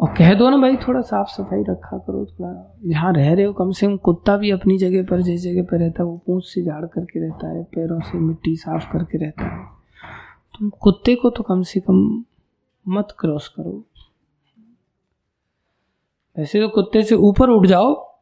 और 0.00 0.14
कह 0.18 0.34
दो 0.34 0.50
ना 0.50 0.56
भाई, 0.56 0.76
थोड़ा 0.76 1.00
साफ़ 1.00 1.28
सफ़ाई 1.28 1.62
रखा 1.62 1.98
करो 1.98 2.26
थोड़ा। 2.26 2.78
जहाँ 2.86 3.12
रह 3.12 3.34
रहे 3.34 3.44
हो, 3.44 3.52
कम 3.52 3.70
से 3.70 3.86
कम 3.86 3.96
कुत्ता 3.96 4.36
भी 4.36 4.50
अपनी 4.50 4.78
जगह 4.78 5.02
पर, 5.04 5.20
जिस 5.20 5.42
जगह 5.42 5.62
पर 5.62 5.78
रहता 5.78 6.02
है, 6.02 6.08
वो 6.08 6.22
पूछ 6.26 6.44
से 6.46 6.62
झाड़ 6.62 6.86
करके 6.86 7.20
रहता 7.20 7.48
है, 7.48 7.62
पैरों 7.64 8.00
से 8.00 8.18
मिट्टी 8.18 8.56
साफ़ 8.56 8.92
करके 8.92 9.18
रहता 9.18 9.44
है। 9.44 9.64
तुम 10.58 10.70
कुत्ते 10.70 11.14
को 11.14 11.30
तो 11.30 11.42
कम 11.42 11.62
से 11.62 11.80
कम 11.80 12.24
मत 12.88 13.08
क्रॉस 13.18 13.48
करो। 13.48 13.84
वैसे 16.38 16.60
तो 16.60 16.68
कुत्ते 16.68 17.02
से 17.02 17.14
ऊपर 17.14 17.48
उठ 17.48 17.66
जाओ। 17.66 18.18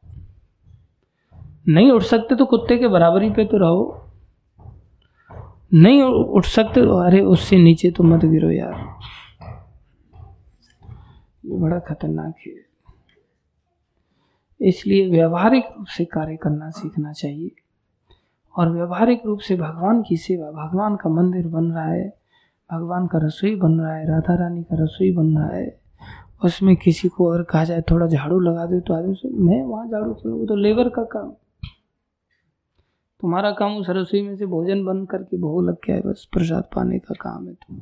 नहीं 1.68 1.90
उठ 1.90 2.02
सकते 2.02 2.34
तो 2.34 2.44
कुत्ते 2.44 2.78
के 2.78 2.88
बराबरी 2.88 3.30
पे 3.30 3.44
तो 3.44 3.56
रहो। 3.56 4.00
नहीं 5.74 6.02
उठ 6.02 6.44
सकते 6.44 6.82
तो 6.82 6.96
अरे 6.96 7.20
उससे 7.20 7.58
नीचे 7.58 7.90
तो 7.90 8.04
मत 8.04 8.24
गिरो 8.24 8.50
यार। 8.50 8.94
ये 11.44 11.58
बड़ा 11.58 11.78
खतरनाक 11.78 12.34
है। 12.46 12.54
इसलिए 14.60 15.08
व्यवहारिक 15.10 15.64
रूप 15.76 15.86
से 15.86 16.04
कार्य 16.04 16.36
करना 16.36 16.70
सीखना 16.70 17.12
चाहिए। 17.12 17.50
और 18.54 18.70
व्यवहारिक 18.70 19.22
रूप 19.26 19.38
से 19.38 19.56
भगवान 19.56 20.02
की 20.02 20.16
सेवा, 20.16 20.50
भगवान 20.52 20.96
का 20.96 21.10
मंदिर 21.10 21.46
बन 21.48 21.70
रहा 21.72 21.84
है, 21.84 22.08
भगवान 22.70 23.06
का 23.06 23.18
रसोई 23.18 23.54
बन 23.56 23.80
रहा 23.80 23.94
है, 23.94 24.06
राधा 24.08 24.34
रानी 24.34 24.62
का 24.62 24.76
रसोई 24.82 25.10
बन 25.12 25.36
रहा 25.38 25.48
है, 25.48 25.80
उसमें 26.44 26.74
किसी 26.76 27.08
को 27.08 27.26
अगर 27.26 27.42
कहा 27.42 27.64
जाए 27.64 27.82
थोड़ा 27.90 28.06
झाड़ू 28.06 28.38
लगा 28.40 28.66
दे 28.66 28.80
तो 28.80 28.94
आदमी 28.94 29.14
से, 29.14 29.28
मैं 29.28 29.62
वहाँ 29.62 29.86
झाड़ू 29.88 30.12
वो 30.26 30.46
तो 30.46 30.56
लेबर 30.56 30.88
का 30.88 31.04
काम, 31.12 31.30
तुम्हारा 33.22 33.50
काम 33.52 33.76
उस 33.76 33.86
रसोई 33.90 34.22
में 34.22 34.36
से 34.36 34.46
भोजन 34.46 34.84
बन 34.84 35.04
करके 35.04 35.36
भोग 35.38 35.64
लग 35.64 35.76
गया 35.86 35.96
है 35.96 36.02
बस 36.02 36.28
प्रसाद 36.32 36.68
पाने 36.74 36.98
का 36.98 37.14
काम 37.20 37.46
है 37.48 37.54
तुम 37.54 37.76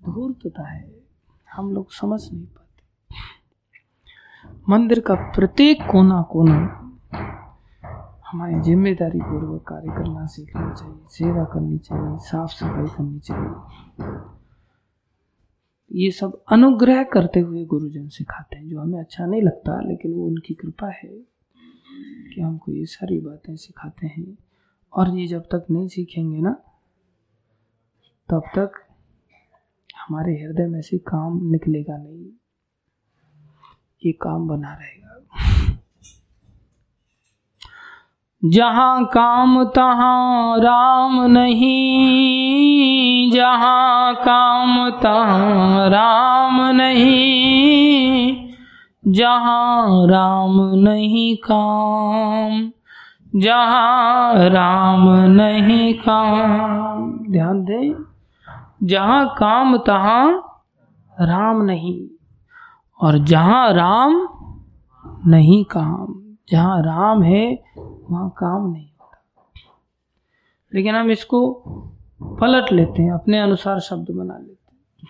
धूर्तता 0.00 0.66
है। 0.68 0.99
हम 1.52 1.72
लोग 1.72 1.90
समझ 1.92 2.20
नहीं 2.32 2.46
पाते। 2.46 2.68
मंदिर 4.68 5.00
का 5.00 5.14
प्रत्येक 5.34 5.82
कोना 5.90 6.20
कोना 6.22 6.58
हमारी 8.26 8.60
ज़िम्मेदारी 8.60 9.20
पूर्वक 9.20 9.62
कार्य 9.68 9.92
करना 9.92 10.26
सीखना 10.26 10.72
चाहिए, 10.74 11.06
सेवा 11.08 11.44
करनी 11.44 11.78
चाहिए 11.78 12.18
साफ़ 12.18 12.50
सफ़ाई 12.50 12.86
करनी 12.86 13.18
चाहिए। 13.20 14.12
ये 15.90 16.10
सब 16.10 16.42
अनुग्रह 16.52 17.02
करते 17.04 17.40
हुए 17.40 17.64
गुरुजन 17.64 18.06
सिखाते 18.08 18.56
हैं, 18.56 18.68
जो 18.68 18.80
हमें 18.80 18.98
अच्छा 19.00 19.26
नहीं 19.26 19.42
लगता, 19.42 19.80
लेकिन 19.80 20.12
वो 20.14 20.26
उनकी 20.26 20.54
कृपा 20.54 20.88
है 20.88 21.08
कि 22.34 22.40
हमको 22.40 22.72
ये 22.72 22.84
सारी 22.86 23.18
बातें 23.20 23.56
सिखाते 23.56 24.06
हैं। 24.06 24.36
और 24.92 25.16
ये 25.16 25.26
जब 25.26 25.42
तक 25.42 25.66
नहीं 25.70 25.88
सीखेंगे 25.88 26.40
ना, 26.40 26.50
तब 28.28 28.42
तक 28.56 28.72
हमारे 30.10 30.32
हृदय 30.32 30.66
में 30.66 30.82
से 30.82 30.98
काम 30.98 31.40
निकलेगा 31.42 31.96
नहीं। 31.96 32.26
ये 34.06 34.12
काम 34.12 34.48
बना 34.48 34.72
रहेगा। 34.72 35.26
जहाँ 38.44 39.06
काम, 39.06 39.64
तहां 39.64 40.60
राम 40.60 41.26
नहीं। 41.26 43.30
जहाँ 43.30 44.14
काम, 44.14 44.90
तहां 44.90 45.90
राम 45.90 46.76
नहीं। 46.76 48.50
जहाँ 49.08 50.06
राम 50.06 50.74
नहीं 50.74 51.36
काम। 51.36 52.72
जहाँ 53.36 54.48
राम 54.48 55.10
नहीं 55.10 55.94
काम। 55.94 57.32
ध्यान 57.32 57.64
दें। 57.64 58.09
जहाँ 58.82 59.34
काम, 59.38 59.76
तहां 59.76 60.32
राम 61.26 61.62
नहीं। 61.62 62.08
और 63.00 63.18
जहाँ 63.18 63.72
राम 63.72 64.28
नहीं 65.26 65.64
काम, 65.64 66.36
जहाँ 66.50 66.82
राम 66.82 67.22
है, 67.22 67.62
वहाँ 68.10 68.30
काम 68.30 68.72
नहीं 68.72 68.88
होता। 69.00 69.22
लेकिन 70.74 70.94
हम 70.94 71.10
इसको 71.10 71.62
पलट 72.22 72.72
लेते 72.72 73.02
हैं, 73.02 73.12
अपने 73.12 73.40
अनुसार 73.40 73.80
शब्द 73.80 74.10
बना 74.10 74.38
लेते 74.38 74.72
हैं। 74.72 75.08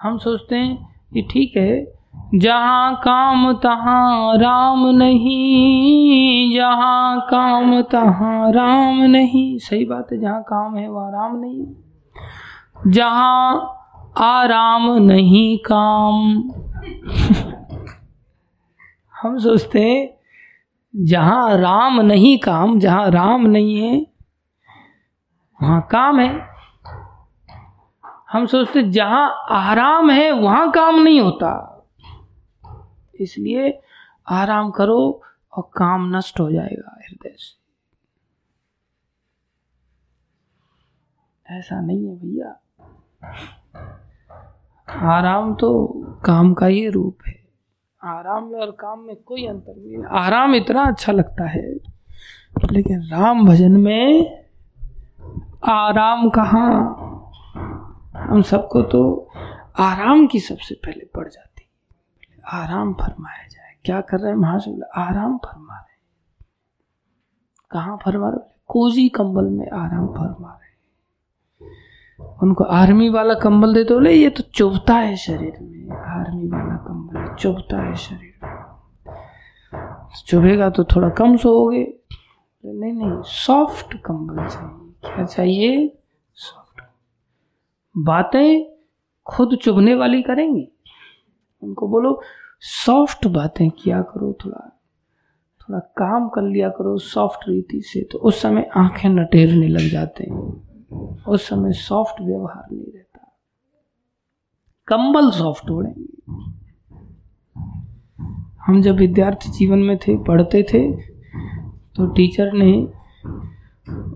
हम 0.00 0.18
सोचते 0.18 0.56
हैं 0.56 1.00
ये 1.14 1.22
ठीक 1.22 1.56
है, 1.56 1.94
जहाँ 2.34 2.96
काम, 2.96 3.52
तहां 3.52 4.38
राम 4.38 4.86
नहीं, 4.86 6.54
जहाँ 6.54 7.20
काम, 7.20 7.82
तहां 7.82 8.52
राम 8.52 9.02
नहीं। 9.02 9.58
सही 9.58 9.84
बात 9.84 10.12
है, 10.12 10.18
जहाँ 10.18 10.42
काम 10.42 10.76
है, 10.76 10.88
वहाँ 10.88 11.10
राम 11.12 11.36
नहीं। 11.36 11.66
जहाँ 12.86 13.70
आराम 14.18 14.90
नहीं 14.94 15.58
काम। 15.58 16.42
हम 19.22 19.38
सोचते 19.38 19.80
हैं, 19.80 20.14
जहाँ 20.96 21.56
राम 21.56 22.00
नहीं 22.00 22.38
काम, 22.38 22.78
जहाँ 22.78 23.10
राम 23.10 23.46
नहीं 23.46 23.76
है, 23.76 24.06
वहाँ 25.62 25.88
काम 25.90 26.20
है। 26.20 26.48
हम 28.32 28.46
सोचते 28.46 28.82
जहाँ 28.82 29.46
आराम 29.50 30.10
है, 30.10 30.32
वहाँ 30.32 30.70
काम 30.70 31.02
नहीं 31.02 31.20
होता। 31.20 31.70
इसलिए 33.20 33.80
आराम 34.28 34.70
करो 34.70 35.22
और 35.56 35.62
काम 35.62 36.16
नष्ट 36.16 36.40
हो 36.40 36.52
जाएगा 36.52 37.00
हृदय 37.08 37.34
से। 37.38 37.64
ऐसा 41.58 41.80
नहीं 41.80 42.08
है 42.08 42.16
भैया। 42.16 42.63
आराम 44.94 45.54
तो 45.54 45.70
काम 46.24 46.52
का 46.54 46.66
ही 46.66 46.88
रूप 46.88 47.18
है। 47.26 47.34
आराम 48.02 48.44
में 48.44 48.58
और 48.60 48.70
काम 48.70 49.00
में 49.00 49.16
कोई 49.16 49.46
अंतर 49.46 49.74
नहीं 49.76 49.92
है। 49.92 50.06
आराम 50.18 50.54
इतना 50.54 50.82
अच्छा 50.82 51.12
लगता 51.12 51.48
है, 51.48 51.62
लेकिन 52.72 53.02
राम 53.02 53.46
भजन 53.46 53.76
में 53.80 54.44
आराम 55.64 56.28
कहाँ? 56.30 56.70
हम 58.16 58.42
सबको 58.42 58.82
तो 58.82 59.30
आराम 59.78 60.26
की 60.26 60.40
सबसे 60.40 60.74
पहले 60.74 61.04
पड़ 61.14 61.28
जाती 61.28 61.62
है। 61.62 62.62
आराम 62.62 62.92
फरमाया 62.94 63.46
जाए। 63.46 63.74
क्या 63.84 64.00
कर 64.00 64.20
रहे 64.20 64.32
हैं 64.32 64.38
महाशिव 64.38 64.84
आराम 64.96 65.36
फरमा 65.36 65.74
रहे 65.74 65.92
कहाँ 67.70 67.96
फरमा 68.04 68.28
रहे 68.28 68.52
कोजी 68.68 69.08
कंबल 69.08 69.44
में 69.44 69.70
आराम 69.70 70.06
फरमा 70.06 70.48
रहे 70.48 70.63
उनको 72.18 72.64
आर्मी 72.64 73.08
वाला 73.08 73.34
कंबल 73.34 73.74
देते 73.74 73.94
बोले 73.94 74.12
ये 74.12 74.30
तो 74.30 74.42
चुभता 74.54 74.94
है 74.94 75.16
शरीर 75.16 75.58
में। 75.60 75.96
आर्मी 76.18 76.46
वाला 76.48 76.76
कंबल 76.76 77.34
चुभता 77.34 77.80
है 77.82 77.94
शरीर 77.94 78.32
चुभेगा 80.26 80.70
तो 80.70 80.84
थोड़ा 80.84 81.08
कम 81.08 81.36
सोओगे 81.36 81.82
नहीं 82.64 82.92
नहीं 82.92 83.22
सॉफ्ट 83.22 83.96
कंबल 83.96 84.46
चाहिए। 84.46 84.92
क्या 85.04 85.24
चाहिए? 85.24 85.96
सॉफ्ट 86.34 86.82
बातें 87.96 88.76
खुद 89.26 89.56
चुभने 89.62 89.94
वाली 89.94 90.22
करेंगे। 90.22 90.68
उनको 91.62 91.88
बोलो 91.88 92.20
सॉफ्ट 92.60 93.26
बातें 93.26 93.70
किया 93.70 94.00
करो, 94.02 94.32
थोड़ा 94.44 94.70
थोड़ा 95.60 95.78
काम 95.78 96.28
कर 96.28 96.42
लिया 96.42 96.68
करो 96.68 96.96
सॉफ्ट 96.98 97.48
रीति 97.48 97.80
से। 97.82 98.02
तो 98.02 98.18
उस 98.18 98.40
समय 98.42 98.70
आँखें 98.76 99.08
नटेरने 99.08 99.68
लग 99.68 99.88
जाते 99.90 100.24
हैं। 100.24 100.63
उस 101.28 101.48
समय 101.48 101.72
सॉफ्ट 101.72 102.20
व्यवहार 102.20 102.66
नहीं 102.72 102.92
रहता। 102.92 103.20
कंबल 104.88 105.30
सॉफ्ट 105.30 105.70
ओढ़ेंगे। 105.70 106.32
हम 108.66 108.80
जब 108.82 108.96
विद्यार्थी 108.96 109.50
जीवन 109.50 109.78
में 109.78 109.96
थे, 109.98 110.16
पढ़ते 110.24 110.62
थे 110.62 110.82
तो 111.96 112.06
टीचर 112.06 112.52
ने 112.52 112.72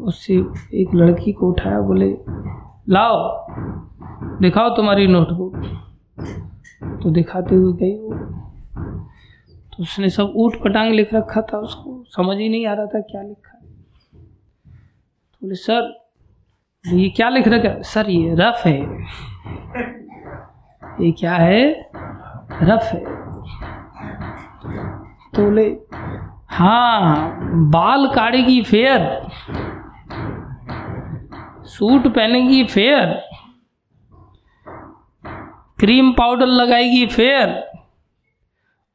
उससे 0.01 0.35
एक 0.75 0.95
लड़की 0.95 1.33
को 1.33 1.49
उठाया, 1.51 1.81
बोले, 1.81 2.11
लाओ, 2.89 3.47
दिखाओ 4.41 4.77
तुम्हारी 4.77 5.07
नोटबुक 5.07 5.57
तो 7.03 7.11
दिखाते 7.11 7.55
हुए 7.55 7.73
गई 7.73 7.97
वो। 7.99 8.15
तो 9.71 9.83
उसने 9.83 10.11
सब 10.11 10.33
ऊट 10.37 10.55
पटांग 10.65 10.93
लिख 10.93 11.15
रखा 11.15 11.43
था 11.43 11.59
उसको। 11.59 12.05
समझ 12.07 12.37
ही 12.37 12.49
नहीं 12.49 12.67
आ 12.67 12.73
रहा 12.73 12.87
था 12.87 13.01
क्या 13.01 13.23
लिखा 13.23 13.59
है। 13.59 13.71
तो 15.33 15.39
बोले, 15.43 15.55
सर 15.55 16.08
ये 16.87 17.11
क्या 17.11 17.29
लिख 17.29 17.49
रखा 17.49 17.69
है? 17.69 17.83
सर, 17.83 18.11
ये 18.11 18.35
रफ 18.35 18.63
है। 18.67 18.81
ये 21.01 21.13
क्या 21.13 21.35
है? 21.35 21.91
रफ 22.63 22.83
है। 22.83 23.05
तो 25.31 25.45
बोले 25.45 25.79
हाँ 26.51 27.39
बाल 27.71 28.07
काटेगी 28.07 28.63
फेयर। 28.63 29.29
सूट 31.65 32.07
पहनेगी 32.07 32.65
फेयर। 32.65 33.23
क्रीम 35.79 36.13
पाउडर 36.13 36.47
लगाएगी 36.47 37.07
फेयर। 37.07 37.73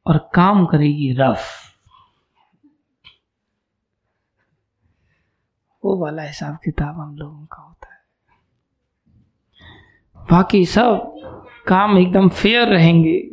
और 0.06 0.30
काम 0.34 0.66
करेगी 0.66 1.12
रफ। 1.12 1.40
वो 5.84 5.96
वाला 5.96 6.22
हिसाब 6.22 6.58
किताब 6.64 7.00
हम 7.00 7.16
लोगों 7.16 7.46
का 7.46 7.73
बाकी 10.30 10.64
सब 10.64 11.14
काम 11.66 11.98
एकदम 11.98 12.28
फेयर 12.28 12.68
रहेंगे। 12.68 13.30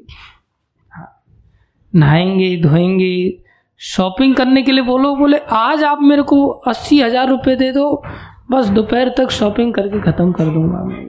नहाएँगे, 1.95 2.61
धोएँगे 2.61 3.43
शॉपिंग 3.77 4.35
करने 4.35 4.63
के 4.63 4.72
लिए 4.72 4.84
बोलो 4.84 5.15
बोले, 5.15 5.38
आज 5.38 5.84
आप 5.84 6.01
मेरे 6.01 6.22
को 6.22 6.47
अस्सी 6.47 7.01
हज़ार 7.01 7.30
रुपये 7.30 7.55
दे 7.55 7.72
दो, 7.72 8.03
बस 8.51 8.68
दोपहर 8.68 9.09
तक 9.09 9.30
शॉपिंग 9.30 9.73
करके 9.73 9.99
ख़त्म 9.99 10.31
कर 10.31 10.43
दूँगा 10.43 10.84
मैं। 10.84 11.07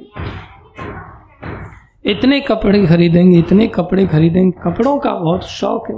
इतने 2.04 2.40
कपड़े 2.40 2.86
खरीदेंगे, 2.86 3.38
इतने 3.38 3.66
कपड़े 3.66 4.06
खरीदेंगे। 4.06 4.70
कपड़ों 4.70 4.98
का 4.98 5.14
बहुत 5.14 5.44
शौक 5.44 5.90
है। 5.90 5.96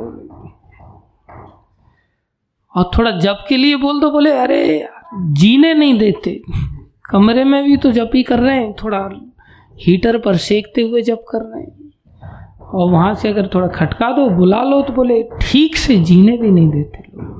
और 2.76 2.90
थोड़ा 2.98 3.10
जब 3.10 3.36
के 3.48 3.56
लिए 3.56 3.76
बोल 3.76 4.00
दो, 4.00 4.10
बोले, 4.10 4.30
अरे, 4.30 4.88
जीने 5.14 5.74
नहीं 5.74 5.98
देते। 5.98 6.42
कमरे 7.10 7.44
में 7.44 7.64
भी 7.64 7.76
तो 7.76 7.92
जब 7.92 8.10
ही 8.14 8.22
कर 8.22 8.38
रहे 8.38 8.56
हैं, 8.56 8.72
थोड़ा 8.72 9.08
हीटर 9.80 10.18
पर 10.18 10.36
सेकते 10.36 10.82
हुए 10.82 11.02
जब 11.02 11.24
कर 11.28 11.42
रहे 11.42 11.62
हैं। 11.62 11.92
और 12.64 12.90
वहाँ 12.90 13.14
से 13.14 13.28
अगर 13.28 13.46
थोड़ा 13.54 13.66
खटका 13.66 14.10
दो, 14.12 14.28
बुला 14.30 14.62
लो 14.62 14.82
तो 14.82 14.92
बोले, 14.92 15.22
ठीक 15.42 15.76
से 15.76 15.96
जीने 15.96 16.36
भी 16.36 16.50
नहीं 16.50 16.68
देते 16.68 16.98
लोग। 16.98 17.34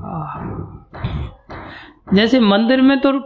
जैसे 2.13 2.39
मंदिर 2.39 2.81
में 2.81 2.99
तो 2.99 3.19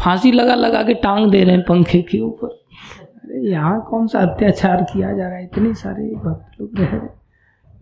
फांसी 0.00 0.32
लगा 0.32 0.54
लगा 0.54 0.82
के 0.82 0.94
टांग 0.94 1.30
दे 1.30 1.44
रहे 1.44 1.54
हैं 1.56 1.64
पंखे 1.64 2.02
के 2.02 2.20
ऊपर। 2.20 2.46
अरे, 2.46 3.50
यहाँ 3.50 3.80
कौन 3.90 4.06
सा 4.06 4.18
अत्याचार 4.18 4.82
किया 4.82 5.12
जा 5.12 5.26
रहा 5.26 5.36
है? 5.36 5.44
इतने 5.44 5.74
सारे 5.74 6.04
भक्त 6.14 6.60
लोग 6.60 6.70
रह 6.78 6.90
रहे 6.90 7.08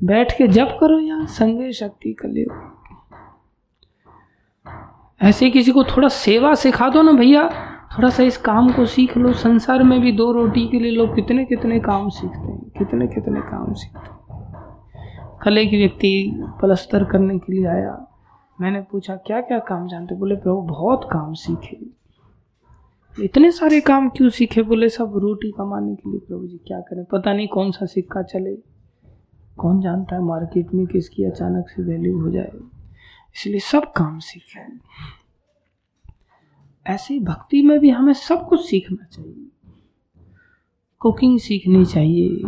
बैठ 0.04 0.38
के 0.38 0.48
जब 0.48 0.78
करो 0.78 0.98
यहाँ, 1.00 1.26
संगे 1.26 1.72
शक्ति 1.72 2.12
कलियो 2.12 2.74
ऐसे 5.22 5.50
किसी 5.50 5.72
को 5.72 5.84
थोड़ा 5.84 6.08
सेवा 6.08 6.54
सिखा 6.54 6.88
दो 6.88 7.02
ना 7.02 7.12
भैया। 7.12 7.50
थोड़ा 7.98 8.10
सा 8.10 8.22
इस 8.22 8.36
काम 8.36 8.72
को 8.72 8.86
सीख 8.86 9.16
लो। 9.16 9.32
संसार 9.32 9.82
में 9.82 10.00
भी 10.00 10.12
दो 10.12 10.32
रोटी 10.32 10.68
के 10.68 10.80
लिए 10.80 10.92
लोग 10.92 11.14
कितने 11.14 11.44
कितने 11.44 11.80
काम 11.80 12.08
सीखते 12.08 12.38
हैं। 12.38 12.58
कितने 12.58 13.06
कितने 13.06 13.40
काम 13.40 13.72
सीखते 13.72 13.98
हैं। 13.98 14.18
कल 15.42 15.58
एक 15.58 15.70
व्यक्ति 15.70 16.42
पलस्तर 16.62 17.04
करने 17.04 17.38
के 17.38 17.52
लिए 17.52 17.66
आया। 17.66 18.06
मैंने 18.60 18.80
पूछा, 18.80 19.16
क्या 19.16 19.40
क्या 19.40 19.58
काम 19.58 19.88
जानते 19.88 20.14
बोले, 20.14 20.36
प्रभु, 20.36 20.60
बहुत 20.60 21.08
काम 21.12 21.34
सीखे। 21.34 21.78
इतने 23.24 23.52
सारे 23.52 23.80
काम 23.80 24.08
क्यों 24.08 24.28
सीखे? 24.28 24.62
बोले, 24.62 24.88
सब 24.88 25.12
रोटी 25.16 25.50
कमाने 25.50 25.94
के 25.94 26.10
लिए। 26.10 26.20
प्रभु 26.20 26.46
जी, 26.46 26.56
क्या 26.56 26.80
करें? 26.80 27.04
पता 27.04 27.32
नहीं 27.32 27.48
कौन 27.48 27.70
सा 27.70 27.86
सिक्का 27.86 28.22
चले। 28.22 28.54
कौन 29.56 29.80
जानता 29.80 30.16
है 30.16 30.22
मार्केट 30.22 30.74
में 30.74 30.86
किसकी 30.86 31.24
अचानक 31.24 31.68
से 31.68 31.82
वैल्यू 31.82 32.20
हो 32.20 32.30
जाए। 32.30 32.52
इसलिए 33.36 33.60
सब 33.60 33.92
काम 33.96 34.18
सीखे 34.18 34.60
ऐसे 36.88 37.18
भक्ति 37.20 37.62
में 37.62 37.78
भी 37.78 37.90
हमें 37.90 38.12
सब 38.12 38.46
कुछ 38.48 38.68
सीखना 38.68 39.04
चाहिए। 39.06 39.46
कुकिंग 41.00 41.38
सीखनी 41.38 41.84
चाहिए, 41.84 42.40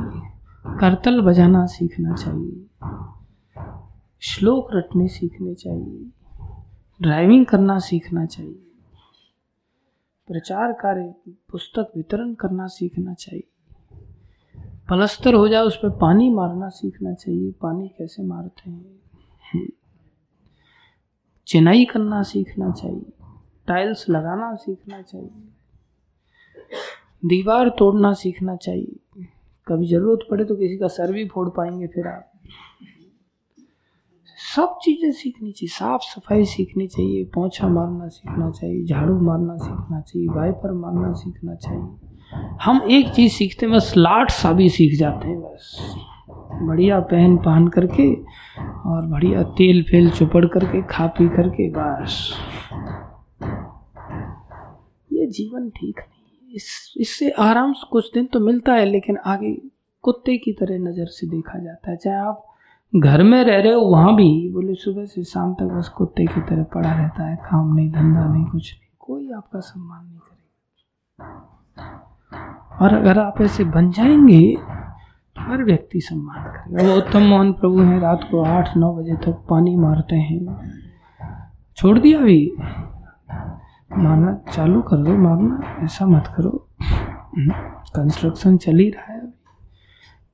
करतल 0.80 1.20
बजाना 1.20 1.64
सीखना 1.66 2.14
चाहिए, 2.14 2.66
श्लोक 4.22 4.68
रटने 4.72 5.08
सीखने 5.08 5.54
चाहिए 5.54 6.10
ड्राइविंग 7.00 7.46
करना 7.46 7.78
सीखना 7.78 8.24
चाहिए, 8.26 8.66
प्रचार 10.28 10.72
कार्य, 10.72 11.14
पुस्तक 11.50 11.92
वितरण 11.96 12.34
करना 12.34 12.66
सीखना 12.66 13.14
चाहिए, 13.14 13.48
पलस्तर 14.90 15.34
हो 15.34 15.46
जाए 15.48 15.62
उस 15.62 15.76
पर 15.76 15.90
पानी 15.90 16.28
मारना 16.30 16.68
सीखना 16.68 17.14
चाहिए, 17.14 17.50
पानी 17.52 17.88
कैसे 17.88 18.22
मारते 18.22 18.70
हैं? 18.70 19.68
चिनाई 21.46 21.84
करना 21.84 22.22
सीखना 22.22 22.70
चाहिए। 22.72 23.12
टाइल्स 23.70 24.08
लगाना 24.10 24.54
सीखना 24.54 25.02
चाहिए। 25.02 25.48
दीवार 27.24 27.68
तोड़ना 27.68 28.12
सीखना 28.12 28.56
चाहिए। 28.56 29.26
कभी 29.66 29.86
ज़रूरत 29.86 30.26
पड़े 30.30 30.44
तो 30.44 30.54
किसी 30.54 30.76
का 30.76 30.88
सर 30.88 31.12
भी 31.12 31.28
फोड़ 31.28 31.48
पाएँगे 31.48 31.86
फिर 31.86 32.06
आप। 32.06 32.26
सब 34.54 34.78
चीज़ें 34.82 35.10
सीखनी 35.12 35.52
चाहिए। 35.52 35.68
साफ़ 35.68 36.02
सफ़ाई 36.02 36.44
सीखनी 36.44 36.86
चाहिए। 36.86 37.24
पोछा 37.24 37.68
मारना 37.68 38.08
सीखना 38.08 38.50
चाहिए। 38.50 38.84
झाड़ू 38.84 39.20
मारना 39.20 39.56
सीखना 39.56 40.00
चाहिए। 40.00 40.28
वाइपर 40.28 40.72
मारना 40.72 41.12
सीखना 41.12 41.54
चाहिए। 41.54 42.08
हम 42.62 42.80
एक 42.90 43.08
चीज़ 43.08 43.32
सीखते 43.32 43.66
हैं, 43.66 43.74
बस 43.74 43.94
लाट 43.96 44.32
भी 44.46 44.68
सीख 44.68 44.98
जाते 44.98 45.28
हैं, 45.28 45.40
बस। 45.40 45.94
बढ़िया 46.62 47.00
पहन 47.00 47.36
पहन 47.36 47.68
करके 47.68 48.14
और 48.90 49.06
बढ़िया 49.06 49.42
तेल 49.42 49.82
फेल 49.82 50.10
चुपड़ 50.10 50.46
करके 50.46 50.82
खा 50.82 51.06
पी 51.06 51.28
करके, 51.28 51.70
बस। 51.70 52.32
जीवन 55.30 55.68
ठीक 55.70 55.98
नहीं। 55.98 56.54
इस, 56.54 56.94
इससे 57.00 57.30
आराम 57.30 57.74
कुछ 57.90 58.10
दिन 58.14 58.26
तो 58.26 58.40
मिलता 58.40 58.72
है, 58.72 58.84
लेकिन 58.84 59.16
आगे 59.16 59.54
कुत्ते 60.02 60.36
की 60.36 60.52
तरह 60.52 60.78
नज़र 60.78 61.06
से 61.06 61.26
देखा 61.26 61.58
जाता 61.58 61.90
है। 61.90 61.96
चाहे 61.96 62.16
आप 62.16 62.46
घर 62.96 63.22
में 63.22 63.44
रह 63.44 63.60
रहे 63.62 63.72
हो, 63.72 63.80
वहाँ 63.80 64.14
भी 64.16 64.50
बोले, 64.52 64.74
सुबह 64.74 65.04
से 65.04 65.24
शाम 65.24 65.54
तक 65.54 65.64
बस 65.64 65.88
कुत्ते 65.88 66.24
की 66.24 66.40
तरह 66.40 66.62
पड़ा 66.64 66.92
रहता 66.92 67.24
है, 67.24 67.36
काम 67.36 67.74
नहीं, 67.74 67.90
धंधा 67.90 68.24
नहीं, 68.26 68.44
कुछ 68.44 68.72
नहीं। 68.72 68.88
कोई 68.98 69.30
आपका 69.32 69.60
सम्मान 69.60 70.06
नहीं 70.06 70.18
करेगा। 70.18 70.46
और 72.82 72.94
अगर 72.94 73.18
आप 73.18 73.40
ऐसे 73.40 73.64
बन 73.64 73.90
जाएँगे 73.90 74.56
तो 75.36 75.50
हर 75.50 75.64
व्यक्ति 75.64 76.00
सम्मान 76.00 76.44
करेगा। 76.44 76.92
वो 76.92 76.98
उत्तम 76.98 77.22
मोहन 77.22 77.52
प्रभु 77.52 77.80
हैं, 77.80 78.00
रात 78.00 78.28
को 78.30 78.42
आठ, 78.42 78.76
नौ 78.76 78.92
बजे 78.94 79.16
तक 79.16 79.44
पानी 79.50 79.76
मारते 79.76 80.16
हैं। 80.16 80.70
छोड़ 81.76 81.98
दिया 81.98 82.18
अभी। 82.18 82.52
मारना 83.92 84.52
चालू 84.52 84.82
कर 84.82 84.96
दो, 84.96 85.16
मारना, 85.16 85.76
ऐसा 85.84 86.06
मत 86.06 86.24
करो। 86.36 86.68
कंस्ट्रक्शन 87.38 88.56
चल 88.56 88.76
ही 88.76 88.90
रहा 88.90 89.12
है 89.12 89.26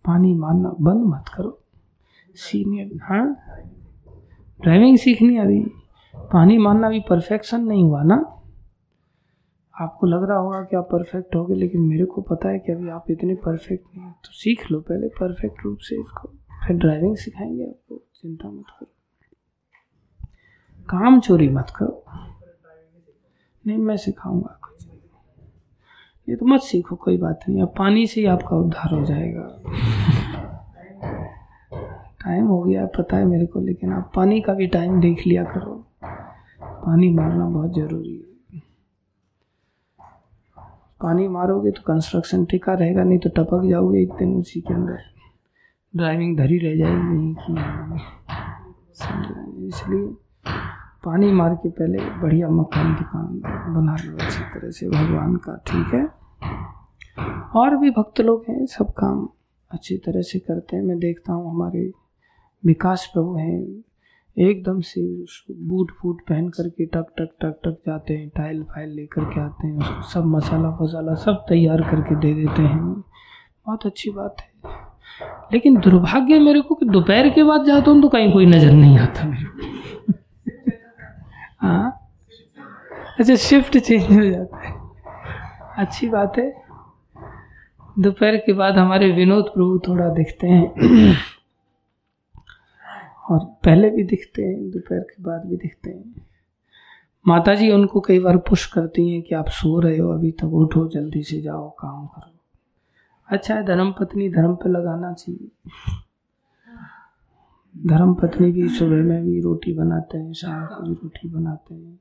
पानी 0.05 0.35
मारना 0.35 0.75
बंद 0.81 1.07
मत 1.07 1.25
करो। 1.37 1.63
सीनियर 2.35 3.01
हाँ? 3.03 3.37
ड्राइविंग 4.61 4.99
सीखनी 4.99 5.37
अभी। 5.37 5.67
पानी 6.17 6.59
मारना 6.59 6.87
अभी 6.87 7.01
परफेक्शन 7.01 7.61
नहीं 7.61 7.85
हुआ 7.85 8.03
ना? 8.03 8.33
आपको 9.81 10.07
लग 10.07 10.29
रहा 10.29 10.39
होगा 10.39 10.61
कि 10.61 10.77
आप 10.77 10.85
परफेक्ट 10.85 11.35
हो 11.35 11.47
गए 11.47 11.55
लेकिन 11.55 11.81
मेरे 11.81 12.05
को 12.05 12.21
पता 12.21 12.49
है 12.49 12.59
कि 12.59 12.73
अभी 12.73 12.89
आप 12.89 13.05
इतने 13.11 13.35
परफेक्ट 13.35 13.85
नहीं 13.87 14.07
हैं। 14.07 14.13
तो 14.13 14.29
सीख 14.33 14.71
लो 14.71 14.81
पहले 14.81 15.09
परफेक्ट 15.09 15.57
रूप 15.65 15.79
से 15.79 16.01
इसको। 16.01 16.29
फिर 16.67 16.77
ड्राइविंग 16.77 17.17
सिखाएँगे 17.17 17.65
आपको, 17.65 18.03
चिंता 18.15 18.51
मत 18.51 18.65
करो। 18.69 18.93
काम 20.89 21.21
चोरी 21.21 21.49
मत 21.49 21.73
करो। 21.77 22.06
नहीं, 23.67 23.79
मैं 23.79 23.97
सिखाऊँगा 23.97 24.59
कुछ। 24.63 24.87
ये 26.29 26.37
तो 26.37 26.47
मत 26.47 26.61
सीखो, 26.61 26.97
कोई 26.97 27.17
बात 27.17 27.41
नहीं। 27.49 27.63
अब 27.63 27.75
पानी 27.79 28.07
से 28.07 28.21
ही 28.21 28.27
आपका 28.27 28.57
उद्धार 28.57 28.95
हो 28.95 29.05
जाएगा। 29.05 29.63
टाइम 32.25 32.47
हो 32.47 32.63
गया, 32.63 32.87
पता 32.87 33.17
है 33.17 33.25
मेरे 33.25 33.47
को, 33.47 33.61
लेकिन 33.61 33.93
आप 33.93 34.13
पानी 34.15 34.41
का 34.41 34.55
भी 34.55 34.67
टाइम 34.67 35.01
देख 35.01 35.27
लिया 35.27 35.45
करो। 35.45 35.85
पानी 36.63 37.11
मारना 37.11 37.49
बहुत 37.49 37.75
ज़रूरी 37.75 38.17
है। 38.17 38.61
पानी 41.01 41.29
मारोगे 41.29 41.71
तो 41.71 41.83
कंस्ट्रक्शन 41.87 42.45
टिका 42.45 42.75
रहेगा, 42.75 43.05
नहीं 43.05 43.19
तो 43.19 43.31
टपक 43.31 43.69
जाओगे 43.71 44.03
एक 44.03 44.13
दिन 44.13 44.37
उसी 44.37 44.61
के 44.61 44.75
अंदर। 44.75 44.99
ड्राइविंग 45.97 46.37
धरी 46.39 46.59
रह 46.59 46.77
जाएगी 46.77 47.37
कि 47.41 47.53
इसलिए 49.67 50.26
पानी 51.07 51.31
मार 51.33 51.55
के 51.55 51.69
पहले 51.71 51.99
बढ़िया 52.21 52.49
मकान 52.49 52.95
दुकान 52.95 53.75
बना 53.75 53.97
लो 54.05 54.17
अच्छी 54.17 54.41
तरह 54.45 54.71
से, 54.71 54.89
भगवान 54.89 55.37
का, 55.37 55.57
ठीक 55.67 55.95
है? 55.95 56.05
और 57.57 57.77
भी 57.77 57.91
भक्त 57.91 58.21
लोग 58.21 58.45
हैं, 58.49 58.65
सब 58.67 58.91
काम 58.93 59.29
अच्छी 59.71 59.97
तरह 59.97 60.23
से 60.23 60.39
करते 60.39 60.77
हैं। 60.77 60.83
मैं 60.83 60.99
देखता 60.99 61.33
हूँ, 61.33 61.51
हमारे 61.51 61.91
विकास 62.65 63.11
प्रभु 63.15 63.37
हैं, 63.37 63.61
एकदम 64.37 64.81
से 64.81 65.03
बूट 65.69 65.93
फूट 66.01 66.21
पहन 66.21 66.49
करके 66.49 66.87
टक 66.87 67.07
टक 67.19 67.31
टक 67.43 67.61
टक 67.65 67.79
जाते 67.87 68.15
हैं, 68.15 68.29
टाइल 68.29 68.63
फ़ाइल 68.65 68.91
लेकर 68.91 69.25
के 69.25 69.41
आते 69.41 69.67
हैं, 69.67 69.79
उसको 69.79 70.03
सब 70.03 70.27
मसाला 70.27 70.69
वसाला 70.83 71.15
सब 71.15 71.45
तैयार 71.49 71.83
करके 71.83 72.15
दे 72.17 72.35
देते 72.35 72.63
हैं। 72.63 72.83
बहुत 72.93 73.87
अच्छी 73.87 74.11
बात 74.11 74.37
है। 74.41 74.75
लेकिन 75.53 75.77
दुर्भाग्य 75.81 76.39
मेरे 76.39 76.61
को 76.61 76.75
कि 76.75 76.87
दोपहर 76.87 77.29
के 77.31 77.43
बाद 77.45 77.65
जाता 77.65 77.91
हूँ 77.91 78.03
तो 78.03 78.09
कहीं 78.09 78.33
कोई 78.33 78.47
नज़र 78.47 78.73
नहीं 78.73 78.99
आता 78.99 79.29
मेरे 79.29 79.45
को। 79.45 79.75
हाँ? 81.59 82.11
अच्छा 83.21 83.35
शिफ्ट 83.35 83.79
चेंज 83.79 84.19
हो 84.19 84.31
जाता 84.31 84.57
है। 84.57 84.91
अच्छी 85.79 86.09
बात 86.09 86.33
है। 86.39 86.63
दोपहर 87.99 88.37
के 88.37 88.53
बाद 88.53 88.75
हमारे 88.75 89.13
विनोद 89.13 89.45
प्रभु 89.45 89.79
थोड़ा 89.79 90.09
दिखते 90.09 90.47
हैं। 90.47 90.75
और 93.31 93.39
पहले 93.39 93.91
भी 93.91 94.05
दिखते 94.05 94.43
हैं, 94.43 94.71
दोपहर 94.71 95.01
के 95.01 95.23
बाद 95.23 95.47
भी 95.47 95.57
दिखते 95.57 95.91
हैं। 95.91 96.27
माता 97.29 97.55
जी 97.55 97.71
उनको 97.71 98.01
कई 98.01 98.21
बार 98.21 98.37
पुश 98.37 98.67
करती 98.67 99.13
हैं 99.13 99.23
कि 99.23 99.35
आप 99.35 99.49
सो 99.49 99.81
रहे 99.81 99.99
हो, 99.99 100.11
अभी 100.11 100.31
तक 100.31 100.45
उठो, 100.45 100.89
जल्दी 100.89 101.23
से 101.23 101.41
जाओ, 101.41 101.71
काम 101.71 102.07
करो। 102.07 102.33
अच्छा 103.29 103.55
है 103.55 103.65
धर्म 103.65 103.93
पत्नी 103.93 104.29
धर्म 104.29 104.55
पे 104.55 104.69
लगाना 104.69 105.13
चाहिए। 105.13 105.51
धर्म 107.77 108.15
पत्नी 108.15 108.53
भी 108.53 108.69
सुबह 108.69 108.97
में 108.97 109.25
भी 109.25 109.41
रोटी 109.41 109.75
बनाते 109.75 110.19
हैं, 110.19 110.33
शाम 110.33 110.67
को 110.67 110.83
भी 110.83 110.95
रोटी 110.95 111.29
बनाते 111.29 111.75
हैं। 111.75 111.95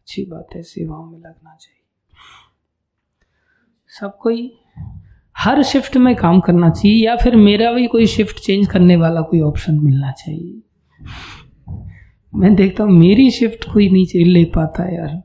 अच्छी 0.00 0.24
बात 0.24 0.46
है, 0.54 0.62
सेवाओं 0.62 1.06
में 1.06 1.18
लगना 1.18 1.56
चाहिए। 1.60 2.16
सब 3.88 4.18
कोई 4.18 4.58
हर 5.38 5.62
शिफ्ट 5.62 5.96
में 5.96 6.16
काम 6.16 6.40
करना 6.40 6.70
चाहिए, 6.70 7.06
या 7.06 7.16
फिर 7.16 7.36
मेरा 7.36 7.72
भी 7.72 7.86
कोई 7.86 8.06
शिफ्ट 8.06 8.38
चेंज 8.38 8.66
करने 8.66 8.96
वाला 8.96 9.20
कोई 9.20 9.40
ऑप्शन 9.40 9.80
मिलना 9.80 10.12
चाहिए। 10.12 10.62
मैं 12.34 12.54
देखता 12.54 12.84
हूँ, 12.84 12.92
मेरी 12.92 13.30
शिफ्ट 13.30 13.72
कोई 13.72 13.90
नहीं 13.90 14.24
ले 14.24 14.44
पाता 14.44 14.94
यार। 14.94 15.22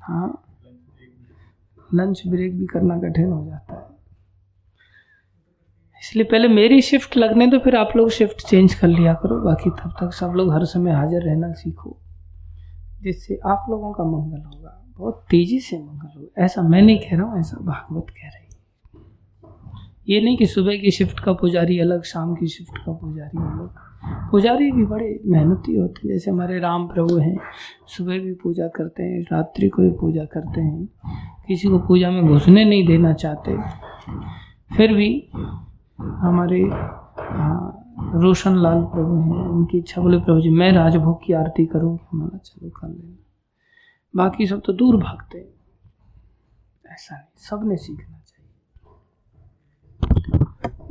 हाँ। 0.00 0.44
लंच 1.94 2.22
ब्रेक 2.26 2.58
भी 2.58 2.66
करना 2.66 2.98
कठिन 2.98 3.30
हो 3.30 3.46
जाता 3.46 3.74
है। 3.74 3.91
इसलिए 6.02 6.24
पहले 6.24 6.48
मेरी 6.48 6.80
शिफ्ट 6.82 7.16
लगने 7.16 7.46
तो 7.46 7.58
फिर 7.58 7.76
आप 7.76 7.92
लोग 7.96 8.10
शिफ्ट 8.10 8.46
चेंज 8.46 8.74
कर 8.74 8.88
लिया 8.88 9.12
करो। 9.14 9.40
बाकी 9.40 9.70
तब 9.72 9.94
तक 10.00 10.12
सब 10.12 10.32
लोग 10.36 10.52
हर 10.52 10.64
समय 10.64 10.92
हाजिर 10.92 11.22
रहना 11.22 11.52
सीखो, 11.52 11.96
जिससे 13.02 13.38
आप 13.46 13.66
लोगों 13.70 13.92
का 13.92 14.04
मंगल 14.04 14.42
होगा। 14.42 14.78
बहुत 14.98 15.24
तेज़ी 15.30 15.58
से 15.60 15.78
मंगल 15.78 16.18
होगा। 16.18 16.44
ऐसा 16.44 16.62
मैं 16.62 16.82
नहीं 16.82 16.98
कह 16.98 17.16
रहा 17.16 17.26
हूँ, 17.26 17.38
ऐसा 17.40 17.64
भागवत 17.64 18.10
कह 18.10 18.28
रही 18.28 18.44
है। 18.44 18.50
ये 20.08 20.20
नहीं 20.20 20.36
कि 20.36 20.46
सुबह 20.46 20.76
की 20.76 20.90
शिफ्ट 20.90 21.20
का 21.20 21.32
पुजारी 21.32 21.78
अलग, 21.78 22.02
शाम 22.02 22.34
की 22.34 22.48
शिफ्ट 22.48 22.78
का 22.78 22.92
पुजारी 22.92 23.38
अलग। 23.38 24.30
पुजारी 24.30 24.70
भी 24.72 24.84
बड़े 24.84 25.20
मेहनती 25.26 25.76
होते 25.76 26.00
हैं। 26.02 26.14
जैसे 26.14 26.30
हमारे 26.30 26.58
राम 26.58 26.86
प्रभु 26.86 27.18
हैं, 27.18 27.36
सुबह 27.88 28.18
भी 28.18 28.32
पूजा 28.34 28.68
करते 28.68 29.02
हैं, 29.02 29.20
रात्रि 29.22 29.68
को 29.68 29.82
भी 29.82 29.90
पूजा 29.90 30.24
करते 30.24 30.60
हैं। 30.60 30.86
किसी 31.48 31.68
को 31.68 31.78
पूजा 31.78 32.10
में 32.10 32.26
घुसने 32.26 32.64
नहीं 32.64 32.86
देना 32.86 33.12
चाहते। 33.12 33.56
फिर 34.76 34.92
भी 34.92 35.08
हमारे 36.02 36.70
रोशन 38.20 38.56
लाल 38.56 38.84
प्रभु 38.84 39.16
हैं, 39.16 39.48
उनकी 39.48 39.78
इच्छा 39.78 40.00
बोले, 40.00 40.18
प्रभु 40.18 40.40
जी, 40.40 40.50
मैं 40.50 40.72
राजभोग 40.72 41.24
की 41.24 41.32
आरती 41.32 41.66
करूँ। 41.66 41.98
हमारा 42.12 42.38
चलो, 42.38 42.70
कर 42.70 42.88
लेना। 42.88 43.16
बाकी 44.16 44.46
सब 44.46 44.62
तो 44.66 44.72
दूर 44.72 44.96
भागते 44.96 45.38
ऐसा 46.86 47.16
नहीं 47.16 47.32
सबने 47.36 47.76
सीखना 47.76 48.20
चाहिए। 48.26 48.48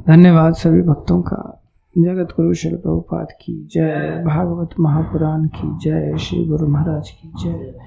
धन्यवाद 0.07 0.53
सभी 0.53 0.81
भक्तों 0.81 1.21
का। 1.21 1.57
जगत 1.97 2.33
गुरु 2.35 2.53
श्री 2.53 2.75
प्रभुपाद 2.75 3.27
की 3.31 3.67
जय, 3.71 4.23
भागवत 4.27 4.69
महापुराण 4.79 5.47
की 5.47 5.77
जय, 5.77 6.17
श्री 6.17 6.45
गुरु 6.45 6.67
महाराज 6.67 7.09
की 7.09 7.31
जय, 7.43 7.79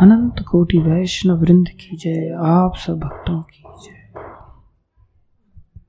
अनंत 0.00 0.44
कोटि 0.50 0.78
वैष्णव 0.78 1.40
वृंद 1.40 1.68
की 1.68 1.96
जय, 1.96 2.36
आप 2.38 2.76
सब 2.76 2.98
भक्तों 2.98 3.42
की 3.42 3.64
जय। 3.84 3.97